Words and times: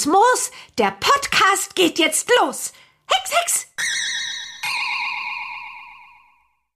Grünes 0.00 0.06
Moos, 0.06 0.50
der 0.78 0.92
Podcast 0.92 1.74
geht 1.74 1.98
jetzt 1.98 2.30
los. 2.40 2.72
Hex, 3.06 3.32
Hex! 3.38 3.66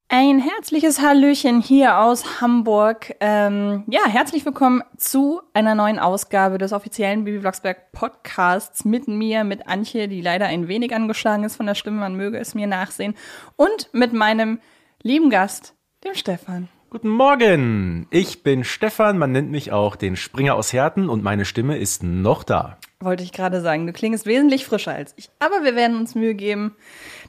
Ein 0.09 0.41
herzliches 0.41 1.01
Hallöchen 1.01 1.61
hier 1.63 1.99
aus 1.99 2.41
Hamburg. 2.43 3.15
Ähm, 3.21 3.85
ja, 3.87 4.03
herzlich 4.07 4.45
willkommen 4.45 4.83
zu 4.99 5.41
einer 5.55 5.75
neuen 5.75 5.99
Ausgabe 5.99 6.59
des 6.59 6.73
offiziellen 6.73 7.25
Bibi 7.25 7.39
Blocksberg 7.39 7.93
Podcasts 7.93 8.85
mit 8.85 9.09
mir, 9.09 9.45
mit 9.45 9.69
Antje, 9.69 10.09
die 10.09 10.21
leider 10.21 10.47
ein 10.47 10.69
wenig 10.69 10.95
angeschlagen 10.95 11.45
ist 11.45 11.57
von 11.57 11.67
der 11.67 11.75
Stimme, 11.75 12.01
man 12.01 12.17
möge 12.17 12.39
es 12.39 12.55
mir 12.55 12.67
nachsehen, 12.67 13.15
und 13.57 13.89
mit 13.93 14.13
meinem 14.13 14.61
lieben 15.03 15.31
Gast, 15.31 15.75
dem 16.05 16.15
Stefan. 16.15 16.69
Guten 16.95 17.09
Morgen, 17.09 18.07
ich 18.11 18.45
bin 18.45 18.63
Stefan, 18.63 19.19
man 19.19 19.33
nennt 19.33 19.51
mich 19.51 19.73
auch 19.73 19.97
den 19.97 20.15
Springer 20.15 20.55
aus 20.55 20.73
Herten 20.73 21.09
und 21.09 21.25
meine 21.25 21.45
Stimme 21.45 21.77
ist 21.77 22.05
noch 22.05 22.45
da. 22.45 22.79
Wollte 23.01 23.25
ich 23.25 23.33
gerade 23.33 23.61
sagen, 23.63 23.85
du 23.89 23.93
klingst 23.93 24.27
wesentlich 24.27 24.65
frischer 24.65 24.93
als 24.93 25.13
ich. 25.17 25.29
Aber 25.41 25.65
wir 25.65 25.75
werden 25.75 25.97
uns 25.97 26.15
Mühe 26.15 26.37
geben, 26.37 26.77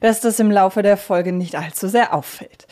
dass 0.02 0.22
das 0.22 0.40
im 0.40 0.52
Laufe 0.52 0.84
der 0.84 0.98
Folge 0.98 1.32
nicht 1.32 1.56
allzu 1.56 1.88
sehr 1.88 2.14
auffällt. 2.14 2.68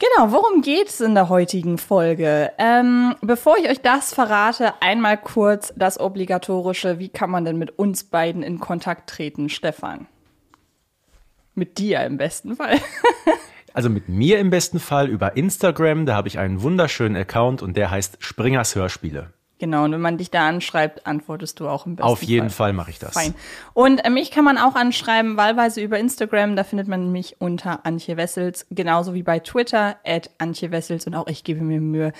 Genau, 0.00 0.32
worum 0.32 0.60
geht 0.60 0.88
es 0.88 1.00
in 1.00 1.14
der 1.14 1.28
heutigen 1.28 1.78
Folge? 1.78 2.50
Ähm, 2.58 3.14
bevor 3.20 3.56
ich 3.56 3.70
euch 3.70 3.80
das 3.80 4.12
verrate, 4.12 4.74
einmal 4.80 5.18
kurz 5.18 5.72
das 5.76 6.00
obligatorische, 6.00 6.98
wie 6.98 7.10
kann 7.10 7.30
man 7.30 7.44
denn 7.44 7.58
mit 7.58 7.78
uns 7.78 8.02
beiden 8.02 8.42
in 8.42 8.58
Kontakt 8.58 9.08
treten, 9.08 9.50
Stefan? 9.50 10.08
Mit 11.54 11.78
dir 11.78 12.00
im 12.00 12.16
besten 12.16 12.56
Fall. 12.56 12.80
Also 13.74 13.90
mit 13.90 14.08
mir 14.08 14.38
im 14.38 14.50
besten 14.50 14.78
Fall 14.78 15.08
über 15.08 15.36
Instagram, 15.36 16.06
da 16.06 16.14
habe 16.14 16.28
ich 16.28 16.38
einen 16.38 16.62
wunderschönen 16.62 17.16
Account 17.16 17.60
und 17.60 17.76
der 17.76 17.90
heißt 17.90 18.18
Springers 18.20 18.76
Hörspiele. 18.76 19.33
Genau, 19.60 19.84
und 19.84 19.92
wenn 19.92 20.00
man 20.00 20.18
dich 20.18 20.30
da 20.30 20.48
anschreibt, 20.48 21.06
antwortest 21.06 21.60
du 21.60 21.68
auch 21.68 21.86
im 21.86 21.94
besten 21.94 22.10
Auf 22.10 22.22
jeden 22.24 22.50
Fall, 22.50 22.66
Fall 22.68 22.72
mache 22.72 22.90
ich 22.90 22.98
das. 22.98 23.14
Fein. 23.14 23.34
Und 23.72 24.04
äh, 24.04 24.10
mich 24.10 24.32
kann 24.32 24.44
man 24.44 24.58
auch 24.58 24.74
anschreiben, 24.74 25.36
wahlweise 25.36 25.80
über 25.80 25.98
Instagram, 25.98 26.56
da 26.56 26.64
findet 26.64 26.88
man 26.88 27.12
mich 27.12 27.36
unter 27.40 27.86
Antje 27.86 28.16
Wessels, 28.16 28.66
genauso 28.70 29.14
wie 29.14 29.22
bei 29.22 29.38
Twitter, 29.38 29.96
at 30.04 30.30
Antje 30.38 30.72
Wessels 30.72 31.06
und 31.06 31.14
auch 31.14 31.28
ich 31.28 31.44
gebe 31.44 31.62
mir 31.62 31.80
Mühe, 31.80 32.12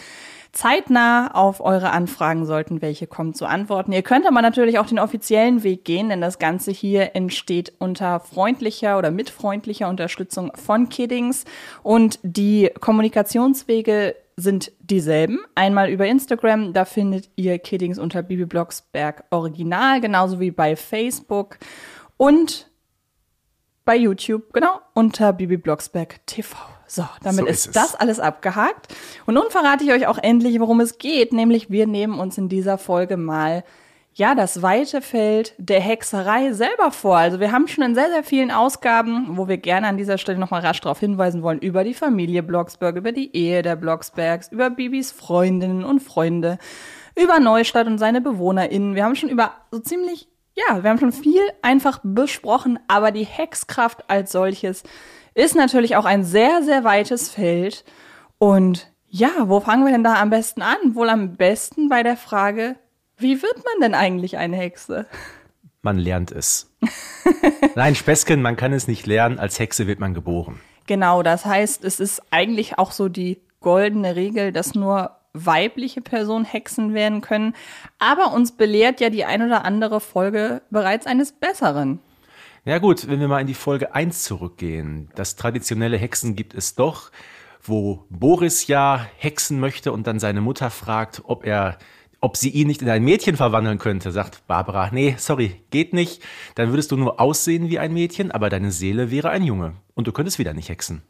zeitnah 0.54 1.34
auf 1.34 1.60
eure 1.60 1.90
Anfragen 1.90 2.46
sollten 2.46 2.80
welche 2.80 3.06
kommen 3.06 3.34
zu 3.34 3.46
antworten. 3.46 3.92
Ihr 3.92 4.02
könnt 4.02 4.26
aber 4.26 4.40
natürlich 4.40 4.78
auch 4.78 4.86
den 4.86 5.00
offiziellen 5.00 5.64
Weg 5.64 5.84
gehen, 5.84 6.08
denn 6.08 6.20
das 6.20 6.38
Ganze 6.38 6.70
hier 6.70 7.16
entsteht 7.16 7.72
unter 7.78 8.20
freundlicher 8.20 8.96
oder 8.96 9.10
mit 9.10 9.30
freundlicher 9.30 9.88
Unterstützung 9.88 10.52
von 10.54 10.88
Kiddings 10.88 11.44
und 11.82 12.20
die 12.22 12.70
Kommunikationswege 12.80 14.14
sind 14.36 14.72
dieselben. 14.80 15.40
Einmal 15.54 15.90
über 15.90 16.06
Instagram, 16.06 16.72
da 16.72 16.84
findet 16.84 17.30
ihr 17.36 17.58
Kiddings 17.58 17.98
unter 17.98 18.22
Bibi 18.22 18.46
Blocksberg 18.46 19.24
Original, 19.30 20.00
genauso 20.00 20.40
wie 20.40 20.50
bei 20.50 20.76
Facebook 20.76 21.58
und 22.16 22.70
bei 23.84 23.96
YouTube, 23.96 24.52
genau, 24.52 24.80
unter 24.94 25.32
Bibi 25.32 25.56
Blocksberg 25.56 26.26
TV. 26.26 26.56
So, 26.86 27.04
damit 27.22 27.44
So 27.44 27.46
ist, 27.46 27.66
ist 27.66 27.76
das 27.76 27.94
alles 27.94 28.20
abgehakt. 28.20 28.94
Und 29.26 29.34
nun 29.34 29.50
verrate 29.50 29.84
ich 29.84 29.92
euch 29.92 30.06
auch 30.06 30.18
endlich, 30.18 30.60
worum 30.60 30.80
es 30.80 30.98
geht. 30.98 31.32
Nämlich, 31.32 31.70
wir 31.70 31.86
nehmen 31.86 32.18
uns 32.18 32.38
in 32.38 32.48
dieser 32.48 32.78
Folge 32.78 33.16
mal, 33.16 33.64
ja, 34.16 34.36
das 34.36 34.62
weite 34.62 35.02
Feld 35.02 35.54
der 35.58 35.80
Hexerei 35.80 36.52
selber 36.52 36.92
vor. 36.92 37.16
Also 37.16 37.40
wir 37.40 37.50
haben 37.50 37.66
schon 37.66 37.82
in 37.82 37.96
sehr, 37.96 38.10
sehr 38.10 38.22
vielen 38.22 38.52
Ausgaben, 38.52 39.36
wo 39.36 39.48
wir 39.48 39.58
gerne 39.58 39.88
an 39.88 39.96
dieser 39.96 40.18
Stelle 40.18 40.38
nochmal 40.38 40.60
rasch 40.60 40.80
darauf 40.80 41.00
hinweisen 41.00 41.42
wollen, 41.42 41.58
über 41.58 41.82
die 41.82 41.94
Familie 41.94 42.44
Blocksberg, 42.44 42.94
über 42.94 43.10
die 43.10 43.34
Ehe 43.34 43.62
der 43.62 43.74
Blocksbergs, 43.74 44.52
über 44.52 44.70
Bibis 44.70 45.10
Freundinnen 45.10 45.84
und 45.84 45.98
Freunde, 45.98 46.58
über 47.16 47.40
Neustadt 47.40 47.88
und 47.88 47.98
seine 47.98 48.20
BewohnerInnen. 48.20 48.94
Wir 48.94 49.04
haben 49.04 49.16
schon 49.16 49.30
über 49.30 49.50
so 49.72 49.80
ziemlich, 49.80 50.28
ja, 50.54 50.84
wir 50.84 50.90
haben 50.90 51.00
schon 51.00 51.12
viel 51.12 51.42
einfach 51.62 51.98
besprochen, 52.04 52.78
aber 52.86 53.10
die 53.10 53.26
Hexkraft 53.26 54.08
als 54.08 54.30
solches 54.30 54.84
ist 55.34 55.56
natürlich 55.56 55.96
auch 55.96 56.04
ein 56.04 56.22
sehr, 56.22 56.62
sehr 56.62 56.84
weites 56.84 57.30
Feld. 57.30 57.84
Und 58.38 58.92
ja, 59.08 59.30
wo 59.46 59.58
fangen 59.58 59.84
wir 59.84 59.92
denn 59.92 60.04
da 60.04 60.20
am 60.20 60.30
besten 60.30 60.62
an? 60.62 60.76
Wohl 60.94 61.10
am 61.10 61.36
besten 61.36 61.88
bei 61.88 62.04
der 62.04 62.16
Frage, 62.16 62.76
wie 63.16 63.42
wird 63.42 63.56
man 63.56 63.80
denn 63.80 63.94
eigentlich 63.94 64.36
eine 64.36 64.56
Hexe? 64.56 65.06
Man 65.82 65.98
lernt 65.98 66.32
es. 66.32 66.74
Nein, 67.74 67.94
Späßchen, 67.94 68.40
man 68.40 68.56
kann 68.56 68.72
es 68.72 68.88
nicht 68.88 69.06
lernen, 69.06 69.38
als 69.38 69.58
Hexe 69.58 69.86
wird 69.86 70.00
man 70.00 70.14
geboren. 70.14 70.60
Genau, 70.86 71.22
das 71.22 71.44
heißt, 71.44 71.84
es 71.84 72.00
ist 72.00 72.22
eigentlich 72.30 72.78
auch 72.78 72.92
so 72.92 73.08
die 73.08 73.40
goldene 73.60 74.16
Regel, 74.16 74.52
dass 74.52 74.74
nur 74.74 75.12
weibliche 75.32 76.00
Personen 76.00 76.44
Hexen 76.44 76.94
werden 76.94 77.20
können. 77.20 77.54
Aber 77.98 78.32
uns 78.32 78.52
belehrt 78.52 79.00
ja 79.00 79.10
die 79.10 79.24
ein 79.24 79.42
oder 79.42 79.64
andere 79.64 80.00
Folge 80.00 80.62
bereits 80.70 81.06
eines 81.06 81.32
Besseren. 81.32 81.98
Ja 82.64 82.78
gut, 82.78 83.08
wenn 83.08 83.20
wir 83.20 83.28
mal 83.28 83.40
in 83.40 83.46
die 83.46 83.54
Folge 83.54 83.94
1 83.94 84.22
zurückgehen. 84.22 85.10
Das 85.16 85.36
traditionelle 85.36 85.98
Hexen 85.98 86.34
gibt 86.34 86.54
es 86.54 86.74
doch, 86.74 87.10
wo 87.62 88.04
Boris 88.08 88.66
ja 88.68 89.06
hexen 89.18 89.60
möchte 89.60 89.92
und 89.92 90.06
dann 90.06 90.18
seine 90.18 90.40
Mutter 90.40 90.70
fragt, 90.70 91.22
ob 91.24 91.44
er 91.44 91.78
ob 92.24 92.38
sie 92.38 92.48
ihn 92.48 92.68
nicht 92.68 92.80
in 92.80 92.88
ein 92.88 93.04
Mädchen 93.04 93.36
verwandeln 93.36 93.76
könnte, 93.76 94.10
sagt 94.10 94.46
Barbara, 94.46 94.88
nee, 94.90 95.14
sorry, 95.18 95.60
geht 95.68 95.92
nicht. 95.92 96.22
Dann 96.54 96.70
würdest 96.70 96.90
du 96.90 96.96
nur 96.96 97.20
aussehen 97.20 97.68
wie 97.68 97.78
ein 97.78 97.92
Mädchen, 97.92 98.30
aber 98.30 98.48
deine 98.48 98.72
Seele 98.72 99.10
wäre 99.10 99.28
ein 99.28 99.44
Junge. 99.44 99.74
Und 99.92 100.06
du 100.06 100.12
könntest 100.12 100.38
wieder 100.38 100.54
nicht 100.54 100.70
hexen. 100.70 101.02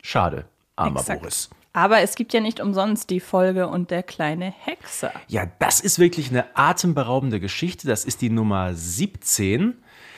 Schade, 0.00 0.46
armer 0.74 1.00
Exakt. 1.00 1.20
Boris. 1.20 1.50
Aber 1.74 2.00
es 2.00 2.14
gibt 2.14 2.32
ja 2.32 2.40
nicht 2.40 2.58
umsonst 2.58 3.10
die 3.10 3.20
Folge 3.20 3.68
und 3.68 3.90
der 3.90 4.02
kleine 4.02 4.50
Hexer. 4.64 5.12
Ja, 5.28 5.46
das 5.58 5.78
ist 5.80 5.98
wirklich 5.98 6.30
eine 6.30 6.56
atemberaubende 6.56 7.38
Geschichte. 7.38 7.86
Das 7.86 8.06
ist 8.06 8.22
die 8.22 8.30
Nummer 8.30 8.72
17. 8.72 9.74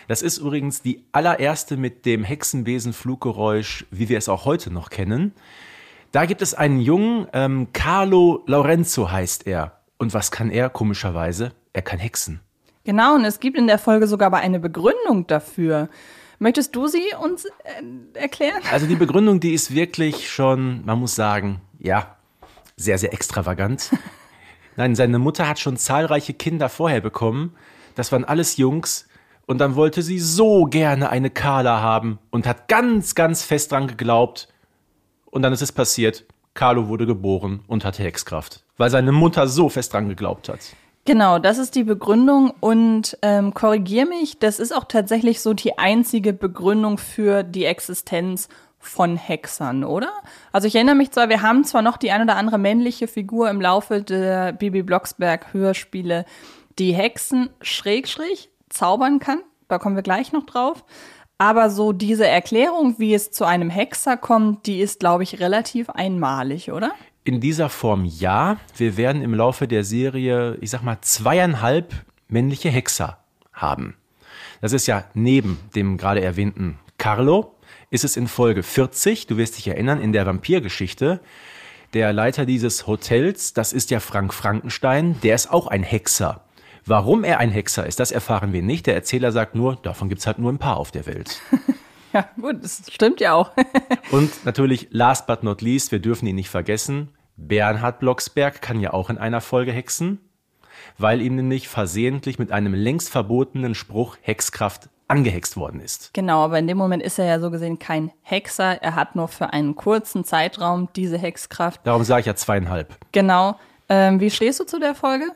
Das 0.06 0.22
ist 0.22 0.38
übrigens 0.38 0.82
die 0.82 1.04
allererste 1.10 1.76
mit 1.76 2.06
dem 2.06 2.22
Hexenbesen-Fluggeräusch, 2.22 3.86
wie 3.90 4.08
wir 4.08 4.18
es 4.18 4.28
auch 4.28 4.44
heute 4.44 4.72
noch 4.72 4.90
kennen. 4.90 5.32
Da 6.12 6.26
gibt 6.26 6.42
es 6.42 6.54
einen 6.54 6.78
Jungen, 6.78 7.26
ähm, 7.32 7.72
Carlo 7.72 8.44
Lorenzo 8.46 9.10
heißt 9.10 9.48
er. 9.48 9.80
Und 9.98 10.14
was 10.14 10.30
kann 10.30 10.50
er, 10.50 10.70
komischerweise? 10.70 11.52
Er 11.72 11.82
kann 11.82 11.98
hexen. 11.98 12.40
Genau, 12.84 13.14
und 13.14 13.24
es 13.24 13.40
gibt 13.40 13.56
in 13.56 13.66
der 13.66 13.78
Folge 13.78 14.06
sogar 14.06 14.26
aber 14.26 14.38
eine 14.38 14.60
Begründung 14.60 15.26
dafür. 15.26 15.88
Möchtest 16.38 16.76
du 16.76 16.86
sie 16.86 17.04
uns 17.20 17.44
äh, 17.44 17.50
erklären? 18.14 18.60
Also 18.70 18.86
die 18.86 18.96
Begründung, 18.96 19.40
die 19.40 19.54
ist 19.54 19.74
wirklich 19.74 20.30
schon, 20.30 20.84
man 20.84 20.98
muss 20.98 21.14
sagen, 21.14 21.60
ja, 21.78 22.16
sehr, 22.76 22.98
sehr 22.98 23.12
extravagant. 23.12 23.90
Nein, 24.76 24.94
seine 24.94 25.18
Mutter 25.18 25.48
hat 25.48 25.58
schon 25.58 25.76
zahlreiche 25.76 26.34
Kinder 26.34 26.68
vorher 26.68 27.00
bekommen. 27.00 27.54
Das 27.94 28.10
waren 28.12 28.24
alles 28.24 28.56
Jungs. 28.56 29.08
Und 29.46 29.58
dann 29.58 29.76
wollte 29.76 30.02
sie 30.02 30.18
so 30.18 30.64
gerne 30.64 31.10
eine 31.10 31.30
Carla 31.30 31.80
haben 31.80 32.18
und 32.30 32.46
hat 32.46 32.66
ganz, 32.68 33.14
ganz 33.14 33.42
fest 33.42 33.72
dran 33.72 33.86
geglaubt. 33.86 34.48
Und 35.26 35.42
dann 35.42 35.52
ist 35.52 35.62
es 35.62 35.70
passiert. 35.70 36.24
Carlo 36.54 36.88
wurde 36.88 37.06
geboren 37.06 37.60
und 37.66 37.84
hatte 37.84 38.02
Hexkraft, 38.02 38.62
weil 38.76 38.90
seine 38.90 39.12
Mutter 39.12 39.48
so 39.48 39.68
fest 39.68 39.92
dran 39.92 40.08
geglaubt 40.08 40.48
hat. 40.48 40.60
Genau, 41.04 41.38
das 41.38 41.58
ist 41.58 41.74
die 41.74 41.84
Begründung 41.84 42.54
und 42.60 43.18
ähm, 43.20 43.52
korrigier 43.52 44.06
mich, 44.06 44.38
das 44.38 44.58
ist 44.58 44.74
auch 44.74 44.84
tatsächlich 44.84 45.40
so 45.40 45.52
die 45.52 45.76
einzige 45.76 46.32
Begründung 46.32 46.96
für 46.96 47.42
die 47.42 47.66
Existenz 47.66 48.48
von 48.78 49.16
Hexern, 49.16 49.84
oder? 49.84 50.10
Also 50.52 50.66
ich 50.66 50.74
erinnere 50.74 50.94
mich 50.94 51.10
zwar, 51.10 51.28
wir 51.28 51.42
haben 51.42 51.64
zwar 51.64 51.82
noch 51.82 51.98
die 51.98 52.10
ein 52.10 52.22
oder 52.22 52.36
andere 52.36 52.58
männliche 52.58 53.06
Figur 53.06 53.50
im 53.50 53.60
Laufe 53.60 54.02
der 54.02 54.52
Bibi 54.52 54.82
Blocksberg 54.82 55.52
Hörspiele, 55.52 56.24
die 56.78 56.94
Hexen 56.94 57.50
schrägstrich 57.60 58.50
zaubern 58.70 59.18
kann, 59.18 59.40
da 59.68 59.78
kommen 59.78 59.96
wir 59.96 60.02
gleich 60.02 60.32
noch 60.32 60.44
drauf. 60.44 60.84
Aber 61.38 61.68
so 61.70 61.92
diese 61.92 62.26
Erklärung, 62.26 62.94
wie 62.98 63.12
es 63.12 63.30
zu 63.30 63.44
einem 63.44 63.70
Hexer 63.70 64.16
kommt, 64.16 64.66
die 64.66 64.80
ist, 64.80 65.00
glaube 65.00 65.24
ich, 65.24 65.40
relativ 65.40 65.90
einmalig, 65.90 66.70
oder? 66.70 66.92
In 67.24 67.40
dieser 67.40 67.68
Form 67.68 68.04
ja. 68.04 68.58
Wir 68.76 68.96
werden 68.96 69.22
im 69.22 69.34
Laufe 69.34 69.66
der 69.66 69.82
Serie, 69.82 70.56
ich 70.60 70.70
sag 70.70 70.82
mal, 70.82 70.98
zweieinhalb 71.00 71.92
männliche 72.28 72.70
Hexer 72.70 73.18
haben. 73.52 73.96
Das 74.60 74.72
ist 74.72 74.86
ja 74.86 75.04
neben 75.14 75.58
dem 75.74 75.96
gerade 75.96 76.22
erwähnten 76.22 76.78
Carlo, 76.98 77.54
ist 77.90 78.04
es 78.04 78.16
in 78.16 78.28
Folge 78.28 78.62
40, 78.62 79.26
du 79.26 79.36
wirst 79.36 79.56
dich 79.56 79.68
erinnern, 79.68 80.00
in 80.00 80.12
der 80.12 80.26
Vampirgeschichte. 80.26 81.20
Der 81.92 82.12
Leiter 82.12 82.46
dieses 82.46 82.86
Hotels, 82.86 83.52
das 83.52 83.72
ist 83.72 83.90
ja 83.90 84.00
Frank 84.00 84.32
Frankenstein, 84.32 85.16
der 85.22 85.34
ist 85.34 85.50
auch 85.50 85.66
ein 85.66 85.82
Hexer. 85.82 86.40
Warum 86.86 87.24
er 87.24 87.38
ein 87.38 87.50
Hexer 87.50 87.86
ist, 87.86 87.98
das 88.00 88.10
erfahren 88.10 88.52
wir 88.52 88.62
nicht. 88.62 88.86
Der 88.86 88.94
Erzähler 88.94 89.32
sagt 89.32 89.54
nur, 89.54 89.76
davon 89.76 90.08
gibt's 90.08 90.26
halt 90.26 90.38
nur 90.38 90.52
ein 90.52 90.58
paar 90.58 90.76
auf 90.76 90.90
der 90.90 91.06
Welt. 91.06 91.40
Ja, 92.12 92.28
gut, 92.40 92.62
das 92.62 92.80
stimmt 92.92 93.20
ja 93.20 93.34
auch. 93.34 93.50
Und 94.12 94.46
natürlich, 94.46 94.86
last 94.92 95.26
but 95.26 95.42
not 95.42 95.62
least, 95.62 95.90
wir 95.90 95.98
dürfen 95.98 96.28
ihn 96.28 96.36
nicht 96.36 96.48
vergessen, 96.48 97.08
Bernhard 97.36 97.98
Blocksberg 97.98 98.62
kann 98.62 98.78
ja 98.78 98.92
auch 98.92 99.10
in 99.10 99.18
einer 99.18 99.40
Folge 99.40 99.72
hexen, 99.72 100.20
weil 100.96 101.20
ihm 101.20 101.34
nämlich 101.34 101.66
versehentlich 101.66 102.38
mit 102.38 102.52
einem 102.52 102.72
längst 102.72 103.08
verbotenen 103.08 103.74
Spruch 103.74 104.16
Hexkraft 104.22 104.88
angehext 105.08 105.56
worden 105.56 105.80
ist. 105.80 106.14
Genau, 106.14 106.44
aber 106.44 106.60
in 106.60 106.68
dem 106.68 106.78
Moment 106.78 107.02
ist 107.02 107.18
er 107.18 107.26
ja 107.26 107.40
so 107.40 107.50
gesehen 107.50 107.80
kein 107.80 108.12
Hexer. 108.22 108.80
Er 108.80 108.94
hat 108.94 109.16
nur 109.16 109.26
für 109.26 109.52
einen 109.52 109.74
kurzen 109.74 110.22
Zeitraum 110.24 110.88
diese 110.94 111.18
Hexkraft. 111.18 111.80
Darum 111.84 112.04
sage 112.04 112.20
ich 112.20 112.26
ja 112.26 112.36
zweieinhalb. 112.36 112.96
Genau. 113.10 113.58
Ähm, 113.88 114.20
wie 114.20 114.30
stehst 114.30 114.60
du 114.60 114.64
zu 114.64 114.78
der 114.78 114.94
Folge? 114.94 115.26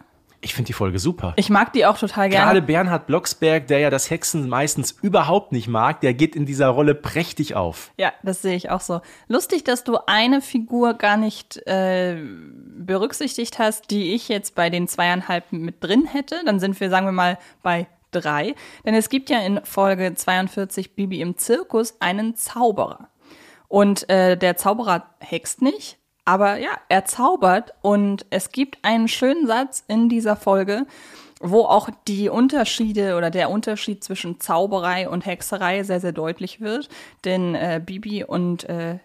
Ich 0.40 0.54
finde 0.54 0.68
die 0.68 0.72
Folge 0.72 0.98
super. 0.98 1.32
Ich 1.36 1.50
mag 1.50 1.72
die 1.72 1.84
auch 1.84 1.98
total 1.98 2.28
gerne. 2.28 2.46
Gerade 2.46 2.62
Bernhard 2.62 3.06
Blocksberg, 3.06 3.66
der 3.66 3.80
ja 3.80 3.90
das 3.90 4.08
Hexen 4.08 4.48
meistens 4.48 4.92
überhaupt 5.02 5.50
nicht 5.50 5.66
mag, 5.66 6.00
der 6.00 6.14
geht 6.14 6.36
in 6.36 6.46
dieser 6.46 6.68
Rolle 6.68 6.94
prächtig 6.94 7.56
auf. 7.56 7.90
Ja, 7.96 8.12
das 8.22 8.42
sehe 8.42 8.54
ich 8.54 8.70
auch 8.70 8.80
so. 8.80 9.00
Lustig, 9.26 9.64
dass 9.64 9.82
du 9.82 9.98
eine 10.06 10.40
Figur 10.40 10.94
gar 10.94 11.16
nicht 11.16 11.56
äh, 11.66 12.22
berücksichtigt 12.76 13.58
hast, 13.58 13.90
die 13.90 14.14
ich 14.14 14.28
jetzt 14.28 14.54
bei 14.54 14.70
den 14.70 14.86
zweieinhalb 14.86 15.50
mit 15.52 15.82
drin 15.82 16.06
hätte. 16.06 16.36
Dann 16.44 16.60
sind 16.60 16.78
wir, 16.78 16.88
sagen 16.88 17.06
wir 17.06 17.12
mal, 17.12 17.38
bei 17.62 17.88
drei. 18.12 18.54
Denn 18.84 18.94
es 18.94 19.08
gibt 19.08 19.30
ja 19.30 19.40
in 19.40 19.60
Folge 19.64 20.14
42 20.14 20.94
Bibi 20.94 21.20
im 21.20 21.36
Zirkus 21.36 21.96
einen 22.00 22.36
Zauberer. 22.36 23.08
Und 23.66 24.08
äh, 24.08 24.36
der 24.36 24.56
Zauberer 24.56 25.10
hext 25.20 25.62
nicht, 25.62 25.98
aber 26.28 26.58
ja, 26.58 26.72
er 26.90 27.06
zaubert 27.06 27.72
und 27.80 28.26
es 28.28 28.52
gibt 28.52 28.76
einen 28.82 29.08
schönen 29.08 29.46
Satz 29.46 29.82
in 29.88 30.10
dieser 30.10 30.36
Folge, 30.36 30.84
wo 31.40 31.62
auch 31.62 31.88
die 32.06 32.28
Unterschiede 32.28 33.16
oder 33.16 33.30
der 33.30 33.48
Unterschied 33.48 34.04
zwischen 34.04 34.38
Zauberei 34.38 35.08
und 35.08 35.24
Hexerei 35.24 35.84
sehr, 35.84 36.00
sehr 36.00 36.12
deutlich 36.12 36.60
wird. 36.60 36.90
Denn 37.24 37.54
äh, 37.54 37.80
Bibi 37.82 38.24
und 38.24 38.64
äh, 38.64 38.98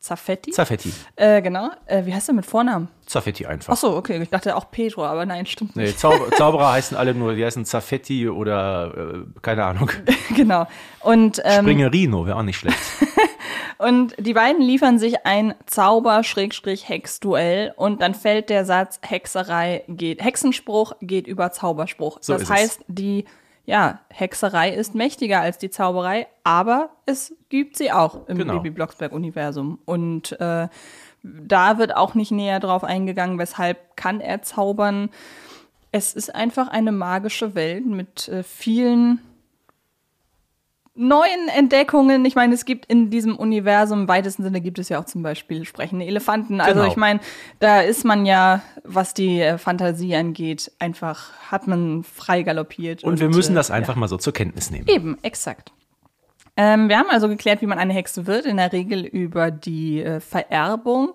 Zaffetti. 0.00 0.50
Zaffetti. 0.50 0.92
Äh, 1.14 1.40
genau. 1.40 1.70
Äh, 1.86 2.04
wie 2.04 2.12
heißt 2.12 2.30
er 2.30 2.34
mit 2.34 2.46
Vornamen? 2.46 2.88
Zaffetti 3.06 3.46
einfach. 3.46 3.72
Ach 3.72 3.76
so, 3.76 3.94
okay. 3.94 4.20
Ich 4.20 4.30
dachte 4.30 4.56
auch 4.56 4.68
Pedro, 4.72 5.04
aber 5.04 5.24
nein, 5.24 5.46
stimmt 5.46 5.76
nicht. 5.76 5.86
Nee, 5.86 5.96
Zau 5.96 6.12
Zauberer 6.36 6.72
heißen 6.72 6.96
alle 6.96 7.14
nur, 7.14 7.34
die 7.34 7.44
heißen 7.44 7.64
Zaffetti 7.64 8.28
oder 8.28 8.92
äh, 8.96 9.40
keine 9.40 9.64
Ahnung. 9.66 9.92
genau. 10.34 10.66
Und 10.98 11.40
ähm, 11.44 11.60
Springerino 11.60 12.26
wäre 12.26 12.36
auch 12.36 12.42
nicht 12.42 12.58
schlecht. 12.58 12.76
Und 13.78 14.14
die 14.18 14.34
beiden 14.34 14.62
liefern 14.62 14.98
sich 14.98 15.26
ein 15.26 15.54
Zauber-Hex-Duell 15.66 17.72
und 17.76 18.02
dann 18.02 18.14
fällt 18.14 18.50
der 18.50 18.64
Satz 18.64 19.00
Hexerei 19.02 19.84
geht, 19.88 20.22
Hexenspruch 20.22 20.94
geht 21.00 21.26
über 21.26 21.52
Zauberspruch. 21.52 22.18
So 22.20 22.34
das 22.34 22.50
heißt, 22.50 22.84
die 22.88 23.24
ja, 23.66 24.00
Hexerei 24.08 24.70
ist 24.70 24.94
mächtiger 24.94 25.40
als 25.40 25.58
die 25.58 25.70
Zauberei, 25.70 26.28
aber 26.44 26.90
es 27.04 27.34
gibt 27.48 27.76
sie 27.76 27.90
auch 27.90 28.26
im 28.28 28.38
Genau. 28.38 28.54
Bibi 28.54 28.70
Blocksberg-Universum. 28.70 29.80
Und 29.84 30.40
äh, 30.40 30.68
da 31.22 31.78
wird 31.78 31.96
auch 31.96 32.14
nicht 32.14 32.30
näher 32.30 32.60
drauf 32.60 32.84
eingegangen, 32.84 33.38
weshalb 33.38 33.96
kann 33.96 34.20
er 34.20 34.42
zaubern. 34.42 35.10
Es 35.90 36.14
ist 36.14 36.34
einfach 36.34 36.68
eine 36.68 36.92
magische 36.92 37.54
Welt 37.54 37.86
mit 37.86 38.28
äh, 38.28 38.44
vielen 38.44 39.20
neuen 40.96 41.48
Entdeckungen. 41.54 42.24
Ich 42.24 42.34
meine, 42.34 42.54
es 42.54 42.64
gibt 42.64 42.86
in 42.86 43.10
diesem 43.10 43.36
Universum, 43.36 44.02
im 44.02 44.08
weitesten 44.08 44.42
Sinne 44.42 44.60
gibt 44.60 44.78
es 44.78 44.88
ja 44.88 45.00
auch 45.00 45.04
zum 45.04 45.22
Beispiel 45.22 45.64
sprechende 45.64 46.06
Elefanten. 46.06 46.60
Also 46.60 46.80
Genau. 46.80 46.90
ich 46.90 46.96
meine, 46.96 47.20
da 47.60 47.80
ist 47.80 48.04
man 48.04 48.26
ja, 48.26 48.62
was 48.84 49.14
die 49.14 49.40
äh, 49.40 49.58
Fantasie 49.58 50.14
angeht, 50.16 50.72
einfach 50.78 51.32
hat 51.50 51.66
man 51.66 52.02
frei 52.02 52.42
galoppiert. 52.42 53.04
Und 53.04 53.20
wir 53.20 53.28
müssen 53.28 53.52
äh, 53.52 53.56
das 53.56 53.70
einfach 53.70 53.96
mal 53.96 54.08
so 54.08 54.16
zur 54.16 54.32
Kenntnis 54.32 54.70
nehmen. 54.70 54.88
Eben, 54.88 55.18
exakt. 55.22 55.72
Ähm, 56.56 56.88
wir 56.88 56.98
haben 56.98 57.10
also 57.10 57.28
geklärt, 57.28 57.60
wie 57.60 57.66
man 57.66 57.78
eine 57.78 57.92
Hexe 57.92 58.26
wird, 58.26 58.46
in 58.46 58.56
der 58.56 58.72
Regel 58.72 59.04
über 59.04 59.50
die 59.50 60.02
äh, 60.02 60.20
Vererbung. 60.20 61.12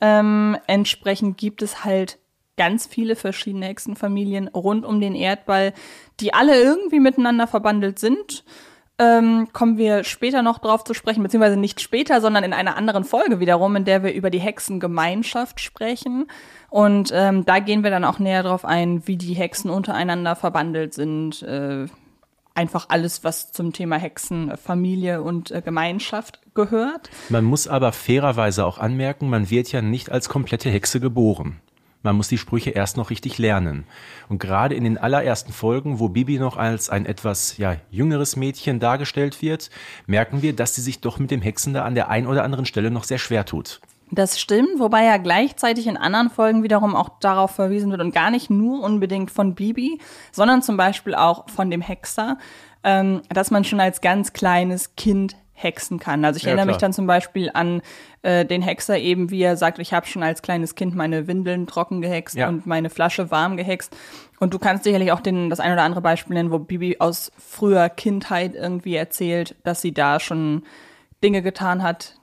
Ähm, 0.00 0.56
entsprechend 0.66 1.36
gibt 1.36 1.60
es 1.60 1.84
halt 1.84 2.18
ganz 2.56 2.86
viele 2.86 3.16
verschiedene 3.16 3.66
Hexenfamilien 3.66 4.48
rund 4.48 4.84
um 4.84 5.00
den 5.00 5.14
Erdball, 5.14 5.72
die 6.20 6.34
alle 6.34 6.60
irgendwie 6.60 7.00
miteinander 7.00 7.46
verbandelt 7.46 7.98
sind. 7.98 8.44
Ähm, 9.00 9.48
kommen 9.54 9.78
wir 9.78 10.04
später 10.04 10.42
noch 10.42 10.58
drauf 10.58 10.84
zu 10.84 10.92
sprechen, 10.92 11.22
beziehungsweise 11.22 11.56
nicht 11.56 11.80
später, 11.80 12.20
sondern 12.20 12.44
in 12.44 12.52
einer 12.52 12.76
anderen 12.76 13.04
Folge 13.04 13.40
wiederum, 13.40 13.74
in 13.76 13.86
der 13.86 14.02
wir 14.02 14.12
über 14.12 14.28
die 14.28 14.40
Hexengemeinschaft 14.40 15.58
sprechen. 15.58 16.26
Und 16.68 17.10
ähm, 17.14 17.46
da 17.46 17.60
gehen 17.60 17.82
wir 17.82 17.90
dann 17.90 18.04
auch 18.04 18.18
näher 18.18 18.42
drauf 18.42 18.66
ein, 18.66 19.06
wie 19.06 19.16
die 19.16 19.32
Hexen 19.32 19.70
untereinander 19.70 20.36
verbandelt 20.36 20.92
sind, 20.92 21.40
äh, 21.40 21.86
einfach 22.54 22.90
alles, 22.90 23.24
was 23.24 23.52
zum 23.52 23.72
Thema 23.72 23.96
Hexen, 23.96 24.54
Familie 24.58 25.22
und 25.22 25.50
äh, 25.50 25.62
Gemeinschaft 25.62 26.40
gehört. 26.54 27.08
Man 27.30 27.44
muss 27.44 27.68
aber 27.68 27.92
fairerweise 27.92 28.66
auch 28.66 28.76
anmerken, 28.76 29.30
man 29.30 29.48
wird 29.48 29.72
ja 29.72 29.80
nicht 29.80 30.12
als 30.12 30.28
komplette 30.28 30.68
Hexe 30.68 31.00
geboren. 31.00 31.62
Man 32.02 32.16
muss 32.16 32.28
die 32.28 32.38
Sprüche 32.38 32.70
erst 32.70 32.96
noch 32.96 33.10
richtig 33.10 33.36
lernen. 33.38 33.84
Und 34.28 34.38
gerade 34.38 34.74
in 34.74 34.84
den 34.84 34.96
allerersten 34.96 35.52
Folgen, 35.52 35.98
wo 35.98 36.08
Bibi 36.08 36.38
noch 36.38 36.56
als 36.56 36.88
ein 36.88 37.04
etwas 37.04 37.58
ja, 37.58 37.76
jüngeres 37.90 38.36
Mädchen 38.36 38.80
dargestellt 38.80 39.42
wird, 39.42 39.70
merken 40.06 40.40
wir, 40.40 40.54
dass 40.56 40.74
sie 40.74 40.80
sich 40.80 41.00
doch 41.00 41.18
mit 41.18 41.30
dem 41.30 41.42
Hexen 41.42 41.74
da 41.74 41.84
an 41.84 41.94
der 41.94 42.08
einen 42.08 42.26
oder 42.26 42.44
anderen 42.44 42.64
Stelle 42.64 42.90
noch 42.90 43.04
sehr 43.04 43.18
schwer 43.18 43.44
tut. 43.44 43.80
Das 44.12 44.40
stimmt, 44.40 44.78
wobei 44.78 45.04
ja 45.04 45.18
gleichzeitig 45.18 45.86
in 45.86 45.96
anderen 45.96 46.30
Folgen 46.30 46.64
wiederum 46.64 46.96
auch 46.96 47.20
darauf 47.20 47.52
verwiesen 47.52 47.90
wird 47.92 48.00
und 48.00 48.12
gar 48.12 48.30
nicht 48.30 48.50
nur 48.50 48.82
unbedingt 48.82 49.30
von 49.30 49.54
Bibi, 49.54 50.00
sondern 50.32 50.62
zum 50.62 50.76
Beispiel 50.76 51.14
auch 51.14 51.48
von 51.48 51.70
dem 51.70 51.80
Hexer, 51.80 52.38
ähm, 52.82 53.22
dass 53.28 53.52
man 53.52 53.64
schon 53.64 53.78
als 53.78 54.00
ganz 54.00 54.32
kleines 54.32 54.96
Kind 54.96 55.36
hexen 55.62 55.98
kann. 55.98 56.24
Also 56.24 56.36
ich 56.38 56.42
Ja, 56.44 56.48
erinnere 56.50 56.66
klar. 56.66 56.74
mich 56.74 56.80
dann 56.80 56.92
zum 56.92 57.06
Beispiel 57.06 57.50
an 57.52 57.82
äh, 58.22 58.44
den 58.44 58.62
Hexer 58.62 58.98
eben, 58.98 59.30
wie 59.30 59.42
er 59.42 59.56
sagt, 59.56 59.78
ich 59.78 59.92
habe 59.92 60.06
schon 60.06 60.22
als 60.22 60.42
kleines 60.42 60.74
Kind 60.74 60.94
meine 60.94 61.26
Windeln 61.26 61.66
trocken 61.66 62.00
gehext 62.00 62.36
Ja. 62.36 62.48
und 62.48 62.66
meine 62.66 62.90
Flasche 62.90 63.30
warm 63.30 63.56
gehext. 63.56 63.96
Und 64.38 64.54
du 64.54 64.58
kannst 64.58 64.84
sicherlich 64.84 65.12
auch 65.12 65.20
den, 65.20 65.50
das 65.50 65.60
ein 65.60 65.72
oder 65.72 65.82
andere 65.82 66.00
Beispiel 66.00 66.34
nennen, 66.34 66.50
wo 66.50 66.58
Bibi 66.58 66.96
aus 66.98 67.30
früher 67.38 67.88
Kindheit 67.88 68.54
irgendwie 68.54 68.94
erzählt, 68.96 69.54
dass 69.64 69.82
sie 69.82 69.92
da 69.92 70.18
schon 70.20 70.62
Dinge 71.22 71.42
getan 71.42 71.82
hat, 71.82 72.14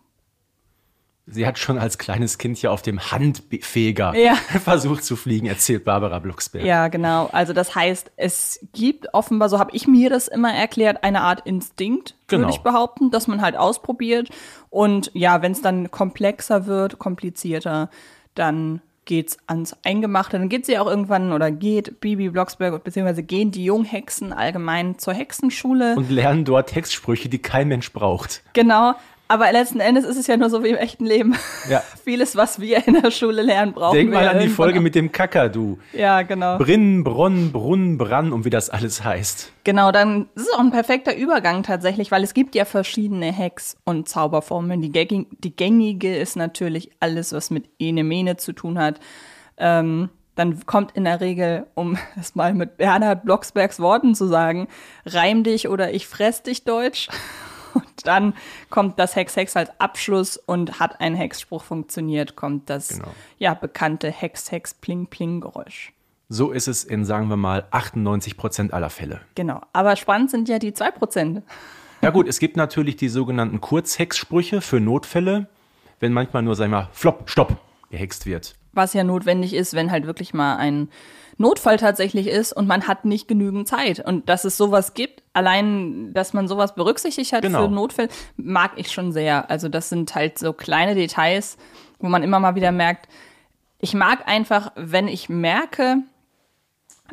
Sie 1.30 1.46
hat 1.46 1.60
schon 1.60 1.78
als 1.78 1.98
kleines 1.98 2.38
Kind 2.38 2.62
ja 2.62 2.72
auf 2.72 2.82
dem 2.82 3.12
Handfeger 3.12 4.16
Ja. 4.16 4.36
versucht 4.64 5.04
zu 5.04 5.16
fliegen, 5.18 5.48
erzählt 5.48 5.84
Barbara 5.84 6.20
Blocksberg. 6.20 6.64
Ja, 6.66 6.88
genau. 6.88 7.28
Also 7.34 7.52
das 7.54 7.76
heißt, 7.76 8.12
es 8.16 8.60
gibt 8.74 9.14
offenbar, 9.14 9.50
so 9.50 9.60
habe 9.60 9.72
ich 9.74 9.88
mir 9.88 10.10
das 10.10 10.28
immer 10.30 10.54
erklärt, 10.54 11.04
eine 11.04 11.22
Art 11.22 11.42
Instinkt, 11.46 12.16
Genau. 12.28 12.44
würde 12.44 12.54
ich 12.54 12.62
behaupten, 12.62 13.12
dass 13.12 13.28
man 13.28 13.42
halt 13.42 13.58
ausprobiert. 13.58 14.30
Und 14.70 15.12
ja, 15.14 15.42
wenn 15.42 15.52
es 15.52 15.62
dann 15.62 15.92
komplexer 15.92 16.66
wird, 16.66 16.98
komplizierter, 16.98 17.90
dann 18.36 18.82
geht's 19.06 19.38
ans 19.48 19.76
Eingemachte. 19.84 20.38
Dann 20.38 20.50
geht 20.50 20.66
sie 20.66 20.78
auch 20.80 20.88
irgendwann 20.88 21.32
oder 21.32 21.50
geht 21.52 22.00
Bibi 22.02 22.30
Blocksberg 22.30 22.84
beziehungsweise 22.84 23.24
gehen 23.24 23.52
die 23.52 23.64
Junghexen 23.66 24.34
allgemein 24.34 25.00
zur 25.00 25.14
Hexenschule. 25.14 25.96
Und 25.96 26.10
lernen 26.12 26.44
dort 26.46 26.70
Textsprüche, 26.70 27.30
die 27.30 27.40
kein 27.40 27.68
Mensch 27.68 27.92
braucht. 27.94 28.44
genau. 28.54 28.94
Aber 29.28 29.52
letzten 29.52 29.80
Endes 29.80 30.06
ist 30.06 30.18
es 30.18 30.28
ja 30.28 30.38
nur 30.38 30.50
so 30.50 30.64
wie 30.64 30.70
im 30.70 30.78
echten 30.78 31.06
Leben. 31.06 31.36
Ja. 31.70 31.84
Vieles, 32.06 32.36
was 32.36 32.60
wir 32.60 32.88
in 32.88 33.02
der 33.02 33.12
Schule 33.12 33.42
lernen, 33.42 33.74
brauchen 33.74 33.96
Denk 33.96 34.12
wir 34.12 34.20
mal 34.20 34.28
an 34.30 34.40
die 34.40 34.48
Folge 34.48 34.80
mit 34.80 34.96
dem 34.96 35.12
Kakadu. 35.12 35.78
Ja, 35.94 36.22
genau. 36.22 36.58
Brinn, 36.58 37.04
Bronn, 37.04 37.52
Brunn, 37.52 37.98
Brann 37.98 38.32
und 38.32 38.46
wie 38.46 38.50
das 38.50 38.70
alles 38.70 39.04
heißt. 39.04 39.52
Genau, 39.64 39.92
dann 39.92 40.30
ist 40.36 40.48
es 40.48 40.54
auch 40.54 40.60
ein 40.60 40.72
perfekter 40.72 41.16
Übergang 41.16 41.64
tatsächlich, 41.64 42.12
weil 42.12 42.24
es 42.24 42.34
gibt 42.34 42.56
ja 42.56 42.64
verschiedene 42.64 43.34
Hex- 43.34 43.76
und 43.84 44.08
Zauberformen. 44.08 44.82
Die, 44.82 44.92
gängig, 44.92 45.28
die 45.44 45.56
gängige 45.56 46.16
ist 46.16 46.38
natürlich 46.38 46.92
alles, 47.00 47.34
was 47.34 47.50
mit 47.50 47.70
Ene 47.80 48.04
Mene 48.04 48.38
zu 48.38 48.54
tun 48.54 48.80
hat. 48.80 49.00
Ähm, 49.58 50.10
dann 50.36 50.66
kommt 50.66 50.92
in 50.96 51.04
der 51.04 51.20
Regel, 51.20 51.68
um 51.74 51.98
es 52.20 52.36
mal 52.36 52.54
mit 52.54 52.78
Bernhard 52.78 53.26
Blocksbergs 53.26 53.80
Worten 53.80 54.16
zu 54.16 54.28
sagen, 54.28 54.68
reim 55.06 55.44
dich 55.44 55.68
oder 55.68 55.94
ich 55.94 56.08
fress 56.08 56.44
dich 56.44 56.64
Deutsch. 56.64 57.10
Dann 58.06 58.34
kommt 58.70 59.00
das 59.00 59.16
Hex-Hex 59.16 59.56
als 59.56 59.72
Abschluss 59.80 60.38
und 60.38 60.80
hat 60.80 61.00
ein 61.02 61.16
Hexspruch 61.16 61.64
funktioniert, 61.64 62.36
kommt 62.36 62.70
das 62.70 62.90
Genau. 62.90 63.12
ja 63.40 63.54
bekannte 63.54 64.12
Hex-Hex-Pling-Pling-Geräusch. 64.12 65.94
So 66.30 66.52
ist 66.52 66.68
es 66.68 66.84
in, 66.84 67.06
sagen 67.06 67.30
wir 67.30 67.38
mal, 67.38 67.66
98 67.72 68.36
Prozent 68.38 68.74
aller 68.74 68.90
Fälle. 68.90 69.22
Genau. 69.36 69.62
Aber 69.74 69.96
spannend 69.96 70.30
sind 70.30 70.50
ja 70.50 70.60
die 70.60 70.74
2%. 70.74 71.42
Ja 72.02 72.10
gut, 72.10 72.28
es 72.28 72.40
gibt 72.40 72.58
natürlich 72.58 72.98
die 72.98 73.10
sogenannten 73.10 73.62
Kurzhexsprüche 73.62 74.62
für 74.62 74.80
Notfälle, 74.80 75.48
wenn 76.00 76.14
manchmal 76.14 76.44
nur, 76.44 76.56
sagen 76.56 76.72
wir 76.72 76.82
mal, 76.82 76.90
flop, 76.92 77.30
stopp, 77.30 77.58
gehext 77.90 78.26
wird. 78.26 78.56
was 78.74 78.94
ja 78.94 79.04
notwendig 79.04 79.54
ist, 79.56 79.74
wenn 79.74 79.90
halt 79.90 80.06
wirklich 80.06 80.34
mal 80.36 80.58
ein 80.58 80.90
Notfall 81.38 81.78
tatsächlich 81.78 82.28
ist 82.28 82.52
und 82.54 82.68
man 82.68 82.88
hat 82.88 83.06
nicht 83.06 83.28
genügend 83.28 83.68
Zeit. 83.68 84.00
Und 84.00 84.28
dass 84.28 84.44
es 84.44 84.58
sowas 84.58 84.94
gibt, 84.94 85.24
allein, 85.34 86.14
dass 86.14 86.34
man 86.34 86.48
sowas 86.48 86.76
berücksichtigt 86.76 87.32
hat 87.34 87.44
Genau. 87.44 87.66
für 87.66 87.74
Notfälle, 87.74 88.10
mag 88.38 88.72
ich 88.76 88.92
schon 88.92 89.12
sehr. 89.12 89.50
Also 89.50 89.70
das 89.70 89.90
sind 89.90 90.14
halt 90.16 90.40
so 90.40 90.54
kleine 90.54 90.96
Details, 90.96 91.58
wo 92.00 92.08
man 92.08 92.24
immer 92.24 92.40
mal 92.40 92.56
wieder 92.56 92.72
merkt, 92.72 93.08
ich 93.80 93.94
mag 93.94 94.28
einfach, 94.28 94.72
wenn 94.76 95.08
ich 95.08 95.30
merke, 95.30 95.98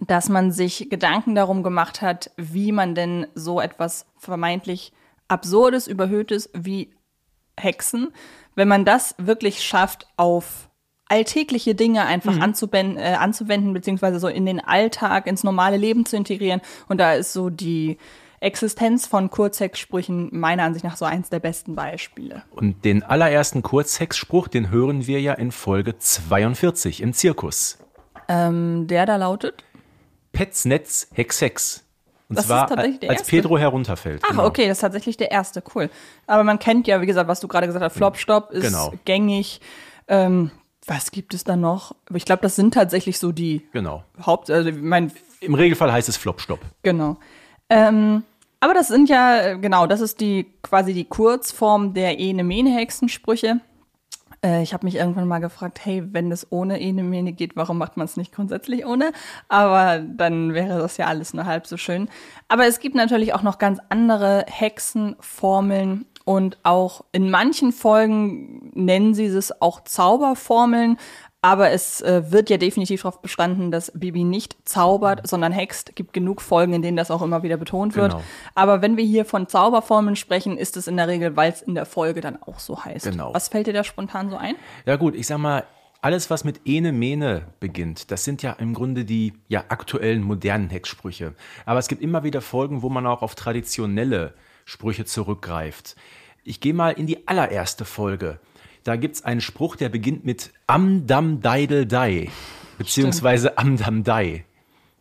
dass 0.00 0.28
man 0.28 0.50
sich 0.50 0.88
Gedanken 0.90 1.34
darum 1.34 1.62
gemacht 1.62 2.00
hat, 2.02 2.30
wie 2.36 2.72
man 2.72 2.94
denn 2.94 3.26
so 3.34 3.60
etwas 3.60 4.06
vermeintlich 4.16 4.92
Absurdes, 5.28 5.86
Überhöhtes 5.86 6.50
wie 6.54 6.94
Hexen, 7.56 8.12
wenn 8.54 8.68
man 8.68 8.84
das 8.84 9.14
wirklich 9.18 9.62
schafft, 9.62 10.06
auf 10.16 10.68
alltägliche 11.08 11.74
Dinge 11.74 12.04
einfach 12.06 12.38
anzuwenden, 12.40 12.96
äh, 12.98 13.14
anzuwenden, 13.18 13.72
beziehungsweise 13.74 14.18
so 14.18 14.28
in 14.28 14.46
den 14.46 14.60
Alltag, 14.60 15.26
ins 15.26 15.44
normale 15.44 15.76
Leben 15.76 16.06
zu 16.06 16.16
integrieren. 16.16 16.60
Und 16.88 16.98
da 16.98 17.12
ist 17.14 17.32
so 17.32 17.50
die 17.50 17.98
Existenz 18.40 19.06
von 19.06 19.30
Kurzhexsprüchen 19.30 20.28
meiner 20.32 20.64
Ansicht 20.64 20.84
nach 20.84 20.96
so 20.96 21.04
eins 21.04 21.30
der 21.30 21.40
besten 21.40 21.74
Beispiele. 21.74 22.42
Und 22.50 22.84
den 22.84 23.02
allerersten 23.02 23.62
Kurzhexspruch, 23.62 24.48
den 24.48 24.70
hören 24.70 25.06
wir 25.06 25.20
ja 25.20 25.32
in 25.34 25.50
Folge 25.52 25.98
42 25.98 27.00
im 27.00 27.12
Zirkus. 27.12 27.78
Ähm, 28.28 28.86
der 28.86 29.06
da 29.06 29.16
lautet. 29.16 29.64
Petsnetz 30.32 31.08
Hex 31.12 31.40
Hex. 31.40 31.84
Und 32.28 32.36
Das 32.36 32.44
ist 32.46 32.48
zwar 32.48 32.66
tatsächlich 32.68 33.00
der 33.00 33.10
als 33.10 33.20
erste. 33.20 33.30
Pedro 33.30 33.58
herunterfällt. 33.58 34.22
Ach, 34.24 34.30
genau. 34.30 34.46
okay, 34.46 34.66
das 34.66 34.78
ist 34.78 34.80
tatsächlich 34.82 35.16
der 35.16 35.30
erste, 35.30 35.62
cool. 35.74 35.90
Aber 36.26 36.42
man 36.42 36.58
kennt 36.58 36.86
ja, 36.86 37.00
wie 37.00 37.06
gesagt, 37.06 37.28
was 37.28 37.40
du 37.40 37.48
gerade 37.48 37.66
gesagt 37.66 37.84
hast, 37.84 37.94
Flopstop 37.96 38.50
ist 38.50 38.62
Genau. 38.64 38.92
gängig. 39.04 39.60
Ähm, 40.08 40.50
was 40.86 41.10
gibt 41.10 41.34
es 41.34 41.44
da 41.44 41.56
noch? 41.56 41.94
Aber 42.08 42.16
ich 42.16 42.24
glaube, 42.24 42.42
das 42.42 42.56
sind 42.56 42.74
tatsächlich 42.74 43.18
so 43.18 43.32
die 43.32 43.62
Genau. 43.72 44.04
Haupt, 44.24 44.50
also 44.50 44.70
mein, 44.72 45.12
Im 45.40 45.54
Regelfall 45.54 45.92
heißt 45.92 46.08
es 46.08 46.16
Flopstop. 46.16 46.60
genau. 46.82 47.16
Ähm, 47.70 48.22
aber 48.60 48.74
das 48.74 48.88
sind 48.88 49.08
ja, 49.08 49.40
äh, 49.40 49.58
genau, 49.58 49.86
das 49.86 50.00
ist 50.00 50.20
die 50.20 50.46
quasi 50.62 50.92
die 50.94 51.04
Kurzform 51.04 51.94
der 51.94 52.18
Ene-Mene-Hexensprüche. 52.18 53.60
Äh, 54.44 54.62
ich 54.62 54.72
habe 54.74 54.84
mich 54.86 54.96
irgendwann 54.96 55.26
mal 55.28 55.38
gefragt, 55.38 55.80
hey, 55.84 56.02
wenn 56.12 56.30
es 56.30 56.46
ohne 56.50 56.80
Ene-Mene 56.80 57.32
geht, 57.32 57.56
warum 57.56 57.78
macht 57.78 57.96
man 57.96 58.04
es 58.04 58.16
nicht 58.18 58.34
grundsätzlich 58.34 58.84
ohne? 58.86 59.12
Aber 59.48 59.98
dann 59.98 60.52
wäre 60.54 60.78
das 60.78 60.96
ja 60.98 61.06
alles 61.06 61.32
nur 61.34 61.46
halb 61.46 61.66
so 61.66 61.76
schön. 61.78 62.08
Aber 62.48 62.66
es 62.66 62.80
gibt 62.80 62.94
natürlich 62.94 63.32
auch 63.34 63.42
noch 63.42 63.58
ganz 63.58 63.80
andere 63.88 64.44
Hexenformeln 64.48 66.06
und 66.24 66.58
auch 66.62 67.04
in 67.12 67.30
manchen 67.30 67.72
Folgen 67.72 68.70
nennen 68.74 69.14
sie 69.14 69.26
es 69.26 69.60
auch 69.60 69.84
Zauberformeln. 69.84 70.98
Aber 71.42 71.72
es 71.72 72.00
äh, 72.00 72.32
wird 72.32 72.48
ja 72.48 72.56
definitiv 72.56 73.02
darauf 73.02 73.20
bestanden, 73.20 73.70
dass 73.70 73.92
Bibi 73.94 74.24
nicht 74.24 74.56
zaubert, 74.66 75.28
sondern 75.28 75.52
hext. 75.52 75.94
Gibt 75.94 76.14
genug 76.14 76.40
Folgen, 76.40 76.72
in 76.72 76.80
denen 76.80 76.96
das 76.96 77.10
auch 77.10 77.20
immer 77.20 77.42
wieder 77.42 77.58
betont 77.58 77.96
wird. 77.96 78.12
Genau. 78.12 78.24
Aber 78.54 78.80
wenn 78.80 78.96
wir 78.96 79.04
hier 79.04 79.26
von 79.26 79.46
Zauberformeln 79.46 80.16
sprechen, 80.16 80.56
ist 80.56 80.78
es 80.78 80.86
in 80.86 80.96
der 80.96 81.06
Regel, 81.06 81.36
weil 81.36 81.52
es 81.52 81.60
in 81.60 81.74
der 81.74 81.84
Folge 81.84 82.22
dann 82.22 82.42
auch 82.42 82.58
so 82.58 82.82
heißt. 82.82 83.10
Genau. 83.10 83.34
Was 83.34 83.48
fällt 83.48 83.66
dir 83.66 83.74
da 83.74 83.84
spontan 83.84 84.30
so 84.30 84.38
ein? 84.38 84.54
Ja 84.86 84.96
gut, 84.96 85.14
ich 85.14 85.26
sag 85.26 85.36
mal, 85.36 85.64
alles, 86.00 86.30
was 86.30 86.44
mit 86.44 86.62
Ene 86.66 86.92
Mene 86.92 87.42
beginnt, 87.60 88.10
das 88.10 88.24
sind 88.24 88.42
ja 88.42 88.52
im 88.52 88.72
Grunde 88.72 89.04
die 89.04 89.34
ja, 89.48 89.64
aktuellen 89.68 90.22
modernen 90.22 90.70
Hexsprüche. 90.70 91.34
Aber 91.66 91.78
es 91.78 91.88
gibt 91.88 92.00
immer 92.00 92.24
wieder 92.24 92.40
Folgen, 92.40 92.80
wo 92.80 92.88
man 92.88 93.06
auch 93.06 93.20
auf 93.20 93.34
traditionelle 93.34 94.32
Sprüche 94.64 95.04
zurückgreift. 95.04 95.96
Ich 96.42 96.60
gehe 96.60 96.74
mal 96.74 96.90
in 96.90 97.06
die 97.06 97.26
allererste 97.28 97.84
Folge. 97.84 98.38
Da 98.84 98.96
gibt's 98.96 99.24
einen 99.24 99.40
Spruch, 99.40 99.76
der 99.76 99.88
beginnt 99.88 100.24
mit 100.24 100.50
Am 100.66 101.06
Dam 101.06 101.40
Deidel 101.40 101.86
Dei, 101.86 102.28
beziehungsweise 102.78 103.56
Am 103.58 103.76
Dam 103.76 104.04
Dei. 104.04 104.44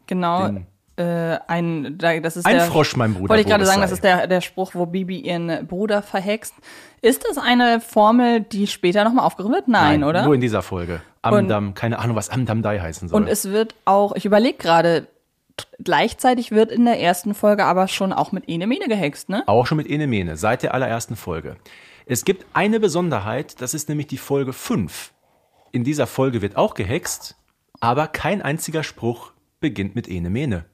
Genau. 0.07 0.47
Den- 0.47 0.67
Äh, 0.95 1.39
ein, 1.47 1.97
da- 1.97 2.19
das 2.19 2.37
ist 2.37 2.45
Ein 2.45 2.57
der, 2.57 2.65
Frosch, 2.65 2.95
mein 2.95 3.15
Bruder, 3.15 3.29
Wollte 3.29 3.41
ich 3.41 3.47
gerade 3.47 3.63
es 3.63 3.67
sagen, 3.69 3.81
das 3.81 3.91
ist 3.91 4.03
der, 4.03 4.27
der 4.27 4.41
Spruch, 4.41 4.75
wo 4.75 4.85
Bibi 4.85 5.21
ihren 5.21 5.65
Bruder 5.65 6.03
verhext. 6.03 6.53
Ist 7.01 7.25
das 7.27 7.39
eine 7.39 7.81
Formel, 7.81 8.41
die 8.41 8.67
später 8.67 9.03
nochmal 9.03 9.25
aufgegriffen 9.25 9.55
wird? 9.55 9.67
Nein, 9.69 10.03
oder? 10.03 10.23
Nur 10.23 10.35
in 10.35 10.41
dieser 10.41 10.61
Folge. 10.61 11.01
Und- 11.23 11.33
Amdam, 11.33 11.73
keine 11.73 11.97
Ahnung, 11.97 12.15
was 12.15 12.29
Amdam 12.29 12.61
Dai 12.61 12.79
heißen 12.79 13.09
soll. 13.09 13.19
Und 13.19 13.27
es 13.27 13.49
wird 13.49 13.73
auch, 13.85 14.15
ich 14.15 14.25
überlege 14.25 14.59
gerade, 14.59 15.07
gleichzeitig 15.83 16.51
wird 16.51 16.71
in 16.71 16.85
der 16.85 16.99
ersten 16.99 17.33
Folge 17.33 17.65
aber 17.65 17.87
schon 17.87 18.13
auch 18.13 18.31
mit 18.31 18.47
Ene 18.47 18.67
Mene 18.67 18.87
gehext, 18.87 19.29
ne? 19.29 19.43
Auch 19.47 19.67
schon 19.67 19.77
mit 19.77 19.87
Ene 19.87 20.07
Mene, 20.07 20.37
seit 20.37 20.63
der 20.63 20.73
allerersten 20.73 21.15
Folge. 21.15 21.57
Es 22.05 22.25
gibt 22.25 22.45
eine 22.53 22.79
Besonderheit, 22.79 23.61
das 23.61 23.73
ist 23.73 23.89
nämlich 23.89 24.07
die 24.07 24.17
Folge 24.17 24.53
5. 24.53 25.13
In 25.71 25.83
dieser 25.83 26.07
Folge 26.07 26.41
wird 26.41 26.57
auch 26.57 26.73
gehext, 26.73 27.35
aber 27.79 28.07
kein 28.07 28.41
einziger 28.41 28.83
Spruch 28.83 29.31
beginnt 29.59 29.95
mit 29.95 30.07
Ene 30.07 30.29
Mene. 30.29 30.65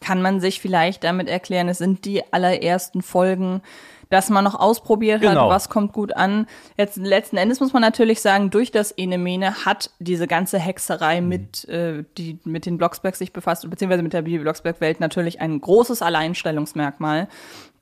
Kann 0.00 0.22
man 0.22 0.40
sich 0.40 0.60
vielleicht 0.60 1.02
damit 1.02 1.28
erklären, 1.28 1.68
es 1.68 1.78
sind 1.78 2.04
die 2.04 2.32
allerersten 2.32 3.02
Folgen, 3.02 3.62
dass 4.10 4.30
man 4.30 4.44
noch 4.44 4.54
ausprobiert 4.54 5.20
Genau. 5.20 5.42
hat, 5.42 5.50
was 5.50 5.68
kommt 5.68 5.92
gut 5.92 6.14
an. 6.16 6.46
Jetzt 6.76 6.96
letzten 6.96 7.36
Endes 7.36 7.60
muss 7.60 7.72
man 7.72 7.82
natürlich 7.82 8.20
sagen, 8.20 8.50
durch 8.50 8.70
das 8.70 8.90
Ene 8.92 9.18
Mene 9.18 9.64
hat 9.66 9.90
diese 9.98 10.26
ganze 10.26 10.58
Hexerei 10.58 11.20
Mhm. 11.20 11.28
mit, 11.28 11.68
äh, 11.68 12.04
die 12.16 12.38
mit 12.44 12.66
den 12.66 12.78
Blocksbergs 12.78 13.18
sich 13.18 13.32
befasst, 13.32 13.68
beziehungsweise 13.68 14.02
mit 14.02 14.12
der 14.12 14.22
Bibi 14.22 14.38
Blocksberg-Welt 14.38 15.00
natürlich 15.00 15.40
ein 15.40 15.60
großes 15.60 16.00
Alleinstellungsmerkmal. 16.02 17.28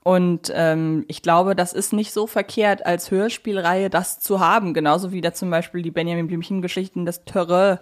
Und 0.02 0.52
ähm, 0.54 1.04
ich 1.08 1.20
glaube, 1.22 1.56
das 1.56 1.72
ist 1.72 1.92
nicht 1.92 2.12
so 2.12 2.28
verkehrt, 2.28 2.86
als 2.86 3.10
Hörspielreihe 3.10 3.90
das 3.90 4.20
zu 4.20 4.38
haben. 4.38 4.72
Genauso 4.72 5.10
wie 5.10 5.20
da 5.20 5.32
zum 5.34 5.50
Beispiel 5.50 5.82
die 5.82 5.90
Benjamin 5.90 6.28
Blümchen-Geschichten 6.28 7.04
das 7.06 7.24
Terrain 7.24 7.78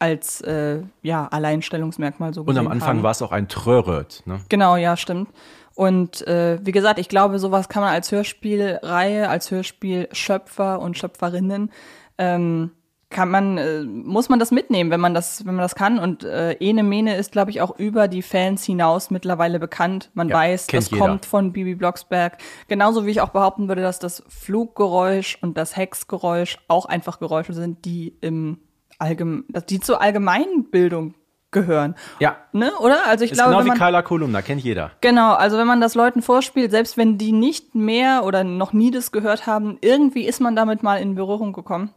als 0.00 0.40
äh, 0.40 0.80
ja, 1.02 1.26
Alleinstellungsmerkmal 1.28 2.32
so 2.34 2.40
Und 2.42 2.48
am 2.50 2.66
gesehen 2.66 2.72
Anfang 2.72 3.02
war 3.02 3.10
es 3.12 3.22
auch 3.22 3.32
ein 3.32 3.48
Tröröt. 3.48 4.22
Ne? 4.26 4.40
Genau, 4.48 4.76
ja, 4.76 4.96
stimmt. 4.96 5.28
Und 5.78 6.26
äh, 6.26 6.58
wie 6.60 6.72
gesagt, 6.72 6.98
ich 6.98 7.08
glaube, 7.08 7.38
sowas 7.38 7.68
kann 7.68 7.84
man 7.84 7.92
als 7.92 8.10
Hörspielreihe, 8.10 9.28
als 9.28 9.52
Hörspielschöpfer 9.52 10.80
und 10.80 10.98
Schöpferinnen 10.98 11.70
ähm, 12.18 12.72
kann 13.10 13.30
man, 13.30 13.58
äh, 13.58 13.84
muss 13.84 14.28
man 14.28 14.40
das 14.40 14.50
mitnehmen, 14.50 14.90
wenn 14.90 14.98
man 14.98 15.14
das, 15.14 15.46
wenn 15.46 15.54
man 15.54 15.62
das 15.62 15.76
kann. 15.76 16.00
Und 16.00 16.24
äh, 16.24 16.54
Ene 16.54 16.82
Mene 16.82 17.16
ist, 17.16 17.30
glaube 17.30 17.52
ich, 17.52 17.60
auch 17.60 17.78
über 17.78 18.08
die 18.08 18.22
Fans 18.22 18.64
hinaus 18.64 19.12
mittlerweile 19.12 19.60
bekannt. 19.60 20.10
Man 20.14 20.28
Ja, 20.30 20.34
weiß, 20.34 20.66
das 20.66 20.90
jeder. 20.90 21.06
kommt 21.06 21.26
von 21.26 21.52
Bibi 21.52 21.76
Blocksberg. 21.76 22.38
Genauso 22.66 23.06
wie 23.06 23.12
ich 23.12 23.20
auch 23.20 23.28
behaupten 23.28 23.68
würde, 23.68 23.82
dass 23.82 24.00
das 24.00 24.24
Fluggeräusch 24.26 25.38
und 25.42 25.56
das 25.56 25.76
Hexgeräusch 25.76 26.58
auch 26.66 26.86
einfach 26.86 27.20
Geräusche 27.20 27.52
sind, 27.52 27.84
die 27.84 28.18
im 28.20 28.58
Allgeme 28.98 29.44
die 29.70 29.78
zur 29.78 30.02
Allgemeinbildung 30.02 31.14
gehören. 31.50 31.94
Ja, 32.20 32.36
Ne, 32.52 32.72
oder? 32.80 33.06
Also 33.06 33.24
ich 33.24 33.32
ist 33.32 33.36
glaube, 33.38 33.52
genau 33.52 33.64
wie 33.64 33.68
man 33.68 33.78
Carla 33.78 34.02
Kolumna, 34.02 34.42
kennt 34.42 34.62
jeder. 34.62 34.90
Genau, 35.00 35.34
also 35.34 35.58
wenn 35.58 35.66
man 35.66 35.80
das 35.80 35.94
Leuten 35.94 36.22
vorspielt, 36.22 36.70
selbst 36.70 36.96
wenn 36.96 37.18
die 37.18 37.32
nicht 37.32 37.74
mehr 37.74 38.24
oder 38.24 38.44
noch 38.44 38.72
nie 38.72 38.90
das 38.90 39.12
gehört 39.12 39.46
haben, 39.46 39.78
irgendwie 39.80 40.26
ist 40.26 40.40
man 40.40 40.56
damit 40.56 40.82
mal 40.82 40.96
in 40.96 41.14
Berührung 41.14 41.52
gekommen. 41.52 41.90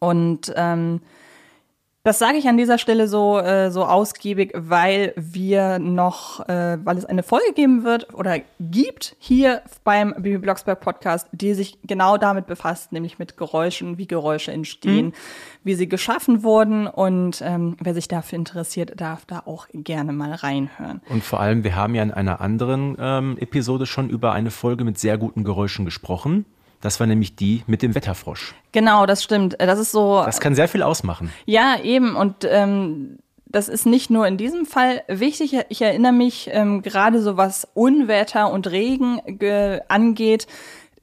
Und 0.00 0.52
ähm, 0.56 1.00
das 2.04 2.18
sage 2.18 2.36
ich 2.36 2.46
an 2.46 2.58
dieser 2.58 2.76
Stelle 2.76 3.08
so, 3.08 3.38
äh, 3.38 3.70
so 3.70 3.86
ausgiebig, 3.86 4.52
weil 4.54 5.14
wir 5.16 5.78
noch, 5.78 6.46
äh, 6.46 6.76
weil 6.84 6.98
es 6.98 7.06
eine 7.06 7.22
Folge 7.22 7.54
geben 7.54 7.82
wird 7.82 8.12
oder 8.12 8.40
gibt 8.60 9.16
hier 9.18 9.62
beim 9.84 10.12
Bibi 10.18 10.36
Blocksberg 10.36 10.80
Podcast, 10.80 11.28
die 11.32 11.54
sich 11.54 11.78
genau 11.82 12.18
damit 12.18 12.46
befasst, 12.46 12.92
nämlich 12.92 13.18
mit 13.18 13.38
Geräuschen, 13.38 13.96
wie 13.96 14.06
Geräusche 14.06 14.52
entstehen, 14.52 15.14
wie 15.64 15.74
sie 15.74 15.88
geschaffen 15.88 16.42
wurden. 16.42 16.86
Und 16.86 17.40
ähm, 17.40 17.78
wer 17.80 17.94
sich 17.94 18.06
dafür 18.06 18.38
interessiert, 18.38 19.00
darf 19.00 19.24
da 19.24 19.42
auch 19.46 19.66
gerne 19.72 20.12
mal 20.12 20.34
reinhören. 20.34 21.00
Und 21.08 21.24
vor 21.24 21.40
allem, 21.40 21.64
wir 21.64 21.74
haben 21.74 21.94
ja 21.94 22.02
in 22.02 22.10
einer 22.10 22.42
anderen 22.42 22.98
ähm, 23.00 23.38
Episode 23.38 23.86
schon 23.86 24.10
über 24.10 24.32
eine 24.32 24.50
Folge 24.50 24.84
mit 24.84 24.98
sehr 24.98 25.16
guten 25.16 25.42
Geräuschen 25.42 25.86
gesprochen. 25.86 26.44
Das 26.84 27.00
war 27.00 27.06
nämlich 27.06 27.34
die 27.34 27.62
mit 27.66 27.80
dem 27.80 27.94
Wetterfrosch. 27.94 28.54
Genau, 28.72 29.06
das 29.06 29.24
stimmt. 29.24 29.56
Das 29.58 29.78
ist 29.78 29.90
so. 29.90 30.22
Das 30.24 30.38
kann 30.38 30.54
sehr 30.54 30.68
viel 30.68 30.82
ausmachen. 30.82 31.32
Ja, 31.46 31.78
eben. 31.82 32.14
Und 32.14 32.44
ähm, 32.44 33.18
das 33.46 33.68
ist 33.70 33.86
nicht 33.86 34.10
nur 34.10 34.26
in 34.26 34.36
diesem 34.36 34.66
Fall 34.66 35.02
wichtig. 35.08 35.56
Ich 35.70 35.80
erinnere 35.80 36.12
mich 36.12 36.50
ähm, 36.52 36.82
gerade 36.82 37.22
so 37.22 37.38
was 37.38 37.66
Unwetter 37.72 38.52
und 38.52 38.66
Regen 38.70 39.18
ge- 39.24 39.80
angeht. 39.88 40.46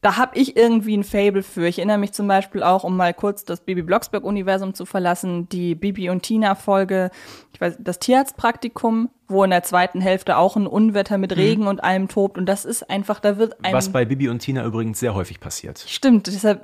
Da 0.01 0.17
habe 0.17 0.37
ich 0.37 0.55
irgendwie 0.55 0.97
ein 0.97 1.03
Fable 1.03 1.41
für. 1.41 1.67
Ich 1.67 1.79
erinnere 1.79 1.97
mich 1.97 2.11
zum 2.11 2.27
Beispiel 2.27 2.61
auch, 2.61 2.83
um 2.83 2.95
mal 2.95 3.13
kurz 3.15 3.45
das 3.45 3.61
Bibi 3.61 3.81
Blocksberg-Universum 3.81 4.75
zu 4.75 4.85
verlassen, 4.85 5.49
die 5.49 5.73
Bibi 5.73 6.11
und 6.11 6.21
Tina-Folge, 6.21 7.09
ich 7.53 7.61
weiß, 7.61 7.77
das 7.79 7.97
Tierarztpraktikum, 7.97 9.09
wo 9.31 9.43
in 9.43 9.49
der 9.49 9.63
zweiten 9.63 10.01
Hälfte 10.01 10.37
auch 10.37 10.55
ein 10.55 10.67
Unwetter 10.67 11.17
mit 11.17 11.35
Regen 11.35 11.67
und 11.67 11.83
allem 11.83 12.07
tobt. 12.07 12.37
Und 12.37 12.45
das 12.45 12.65
ist 12.65 12.89
einfach, 12.89 13.19
da 13.19 13.37
wird 13.37 13.63
ein 13.63 13.73
Was 13.73 13.89
bei 13.89 14.05
Bibi 14.05 14.29
und 14.29 14.39
Tina 14.39 14.63
übrigens 14.63 14.99
sehr 14.99 15.15
häufig 15.15 15.39
passiert. 15.39 15.83
Stimmt, 15.87 16.27
deshalb 16.27 16.61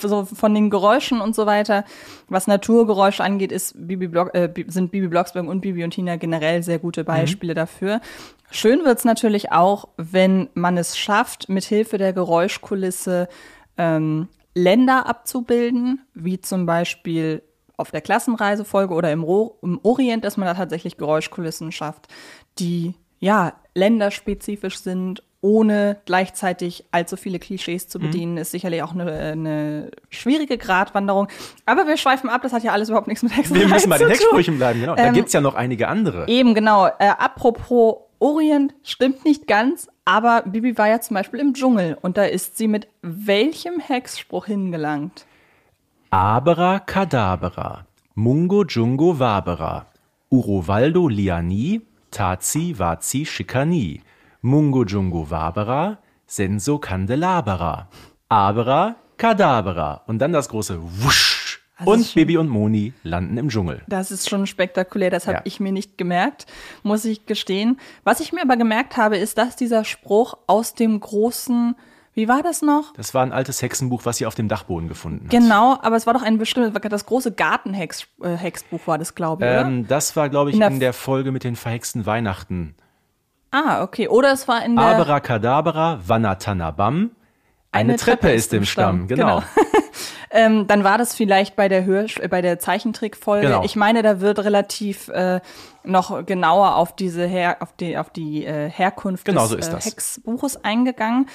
so 0.00 0.24
von 0.24 0.54
den 0.54 0.70
Geräuschen 0.70 1.20
und 1.20 1.34
so 1.34 1.46
weiter, 1.46 1.84
was 2.28 2.46
Naturgeräusche 2.46 3.24
angeht, 3.24 3.52
ist 3.52 3.74
Bibi 3.86 4.08
Block, 4.08 4.34
äh, 4.34 4.52
sind 4.66 4.90
Bibi 4.90 5.08
Blocksberg 5.08 5.46
und 5.46 5.60
Bibi 5.60 5.84
und 5.84 5.92
Tina 5.92 6.16
generell 6.16 6.62
sehr 6.62 6.78
gute 6.78 7.04
Beispiele 7.04 7.54
dafür. 7.54 8.00
Schön 8.50 8.84
wird's 8.84 9.04
natürlich 9.04 9.52
auch, 9.52 9.88
wenn 9.96 10.48
man 10.54 10.76
es 10.76 10.98
schafft, 10.98 11.48
mit 11.48 11.64
Hilfe 11.64 11.98
der 11.98 12.12
Geräuschkulisse 12.12 13.28
ähm, 13.76 14.28
Länder 14.54 15.06
abzubilden, 15.06 16.02
wie 16.14 16.40
zum 16.40 16.66
Beispiel 16.66 17.42
auf 17.76 17.90
der 17.90 18.00
Klassenreisefolge 18.00 18.94
oder 18.94 19.10
im, 19.12 19.24
im 19.62 19.80
Orient, 19.82 20.24
dass 20.24 20.36
man 20.36 20.46
da 20.46 20.54
tatsächlich 20.54 20.96
Geräuschkulissen 20.96 21.72
schafft, 21.72 22.06
die 22.58 22.94
ja 23.20 23.52
länderspezifisch 23.74 24.78
sind, 24.78 25.22
ohne 25.40 25.98
gleichzeitig 26.06 26.84
allzu 26.90 27.16
viele 27.16 27.38
Klischees 27.38 27.84
Mhm. 27.84 27.88
zu 27.90 27.98
bedienen, 27.98 28.36
ist 28.38 28.50
sicherlich 28.52 28.82
auch 28.82 28.92
eine, 28.94 29.12
eine 29.12 29.90
schwierige 30.08 30.56
Gratwanderung. 30.56 31.28
Aber 31.66 31.86
wir 31.86 31.96
schweifen 31.98 32.30
ab, 32.30 32.40
das 32.42 32.52
hat 32.54 32.62
ja 32.64 32.72
alles 32.72 32.88
überhaupt 32.88 33.08
nichts 33.08 33.22
mit 33.22 33.36
Hexerei 33.36 33.60
Wir 33.60 33.68
müssen 33.68 33.90
bei 33.90 33.98
zu 33.98 34.04
den 34.04 34.08
tun. 34.12 34.18
Hexsprüchen 34.18 34.56
bleiben, 34.56 34.80
genau. 34.80 34.94
Da 34.94 35.04
Ähm, 35.04 35.14
gibt's 35.14 35.32
ja 35.34 35.40
noch 35.42 35.54
einige 35.54 35.88
andere. 35.88 36.26
Eben, 36.28 36.54
genau. 36.54 36.86
Äh, 36.86 37.08
apropos 37.18 37.96
Orient, 38.20 38.74
stimmt 38.82 39.24
nicht 39.26 39.46
ganz, 39.46 39.88
aber 40.06 40.42
Bibi 40.46 40.78
war 40.78 40.88
ja 40.88 41.00
zum 41.00 41.14
Beispiel 41.14 41.40
im 41.40 41.52
Dschungel 41.52 41.98
und 42.00 42.16
da 42.16 42.24
ist 42.24 42.56
sie 42.56 42.68
mit 42.68 42.88
welchem 43.02 43.80
Hexspruch 43.80 44.46
hingelangt? 44.46 45.26
Abera 46.16 46.78
Kadabera, 46.78 47.86
Mungo 48.14 48.62
Jungo 48.64 49.18
Wabera, 49.18 49.84
Urovaldo 50.30 51.08
Liani, 51.08 51.80
Tazi 52.12 52.72
Vazi 52.72 53.26
Schikani, 53.26 54.00
Mungo 54.42 54.84
Jungo 54.84 55.28
Wabera, 55.28 55.98
Senso 56.24 56.78
Candelabera, 56.78 57.88
Abera 58.28 58.94
Kadabera 59.16 60.02
und 60.06 60.20
dann 60.20 60.32
das 60.32 60.48
große 60.48 60.78
Wusch 60.80 61.60
Also 61.78 61.90
und 61.90 62.14
Bibi 62.14 62.36
und 62.36 62.48
Moni 62.48 62.92
landen 63.02 63.36
im 63.36 63.48
Dschungel. 63.48 63.82
Das 63.88 64.12
ist 64.12 64.30
schon 64.30 64.46
spektakulär, 64.46 65.10
das 65.10 65.26
habe 65.26 65.38
Ja. 65.38 65.42
ich 65.42 65.58
mir 65.58 65.72
nicht 65.72 65.98
gemerkt, 65.98 66.46
muss 66.84 67.04
ich 67.06 67.26
gestehen. 67.26 67.80
Was 68.04 68.20
ich 68.20 68.32
mir 68.32 68.42
aber 68.42 68.56
gemerkt 68.56 68.96
habe, 68.96 69.16
ist, 69.16 69.36
dass 69.36 69.56
dieser 69.56 69.82
Spruch 69.84 70.38
aus 70.46 70.74
dem 70.74 71.00
großen, 71.00 71.74
wie 72.14 72.28
war 72.28 72.42
das 72.42 72.62
noch? 72.62 72.92
Das 72.94 73.12
war 73.12 73.22
ein 73.22 73.32
altes 73.32 73.60
Hexenbuch, 73.60 74.04
was 74.04 74.18
sie 74.18 74.26
auf 74.26 74.34
dem 74.34 74.48
Dachboden 74.48 74.88
gefunden 74.88 75.24
hat. 75.24 75.30
Genau, 75.30 75.78
aber 75.82 75.96
es 75.96 76.06
war 76.06 76.14
doch 76.14 76.22
ein 76.22 76.38
bestimmtes, 76.38 76.80
das 76.80 77.06
große 77.06 77.32
Gartenhexbuch 77.32 78.22
äh, 78.22 78.86
war 78.86 78.98
das, 78.98 79.14
glaube 79.14 79.44
ich? 79.44 79.50
Ähm, 79.50 79.86
das 79.88 80.14
war, 80.14 80.28
glaube 80.28 80.50
ich, 80.50 80.56
In 80.56 80.62
in 80.62 80.70
der 80.80 80.88
der, 80.88 80.92
Folge 80.92 81.32
mit 81.32 81.44
den 81.44 81.56
verhexten 81.56 82.06
Weihnachten. 82.06 82.76
Ah, 83.50 83.82
okay. 83.82 84.08
Oder 84.08 84.32
es 84.32 84.48
war 84.48 84.64
in 84.64 84.76
der. 84.76 84.84
Abracadabra, 84.84 86.00
Vanatanabam. 86.06 87.10
Eine, 87.72 87.96
Treppe, 87.96 88.30
ist 88.30 88.54
im 88.54 88.64
Stamm. 88.64 89.08
Genau. 89.08 89.42
Ähm, 90.34 90.66
dann 90.66 90.82
war 90.82 90.98
das 90.98 91.14
vielleicht 91.14 91.54
bei 91.54 91.68
der 91.68 91.84
Hör 91.84 92.06
äh, 92.20 92.26
bei 92.26 92.42
der 92.42 92.58
Zeichentrickfolge. 92.58 93.46
Genau. 93.46 93.62
Ich 93.62 93.76
meine, 93.76 94.02
da 94.02 94.20
wird 94.20 94.40
relativ 94.40 95.06
äh, 95.08 95.40
noch 95.84 96.26
genauer 96.26 96.74
auf 96.74 96.96
diese 96.96 97.24
Her 97.24 97.58
auf 97.60 97.72
die 97.76 97.96
auf 97.96 98.10
die 98.10 98.44
äh, 98.44 98.68
Herkunft 98.68 99.26
Genau 99.26 99.42
des 99.42 99.50
so 99.50 99.56
ist 99.56 99.68
äh, 99.68 99.70
das. 99.70 99.86
Hexbuches 99.86 100.64
eingegangen. 100.64 101.28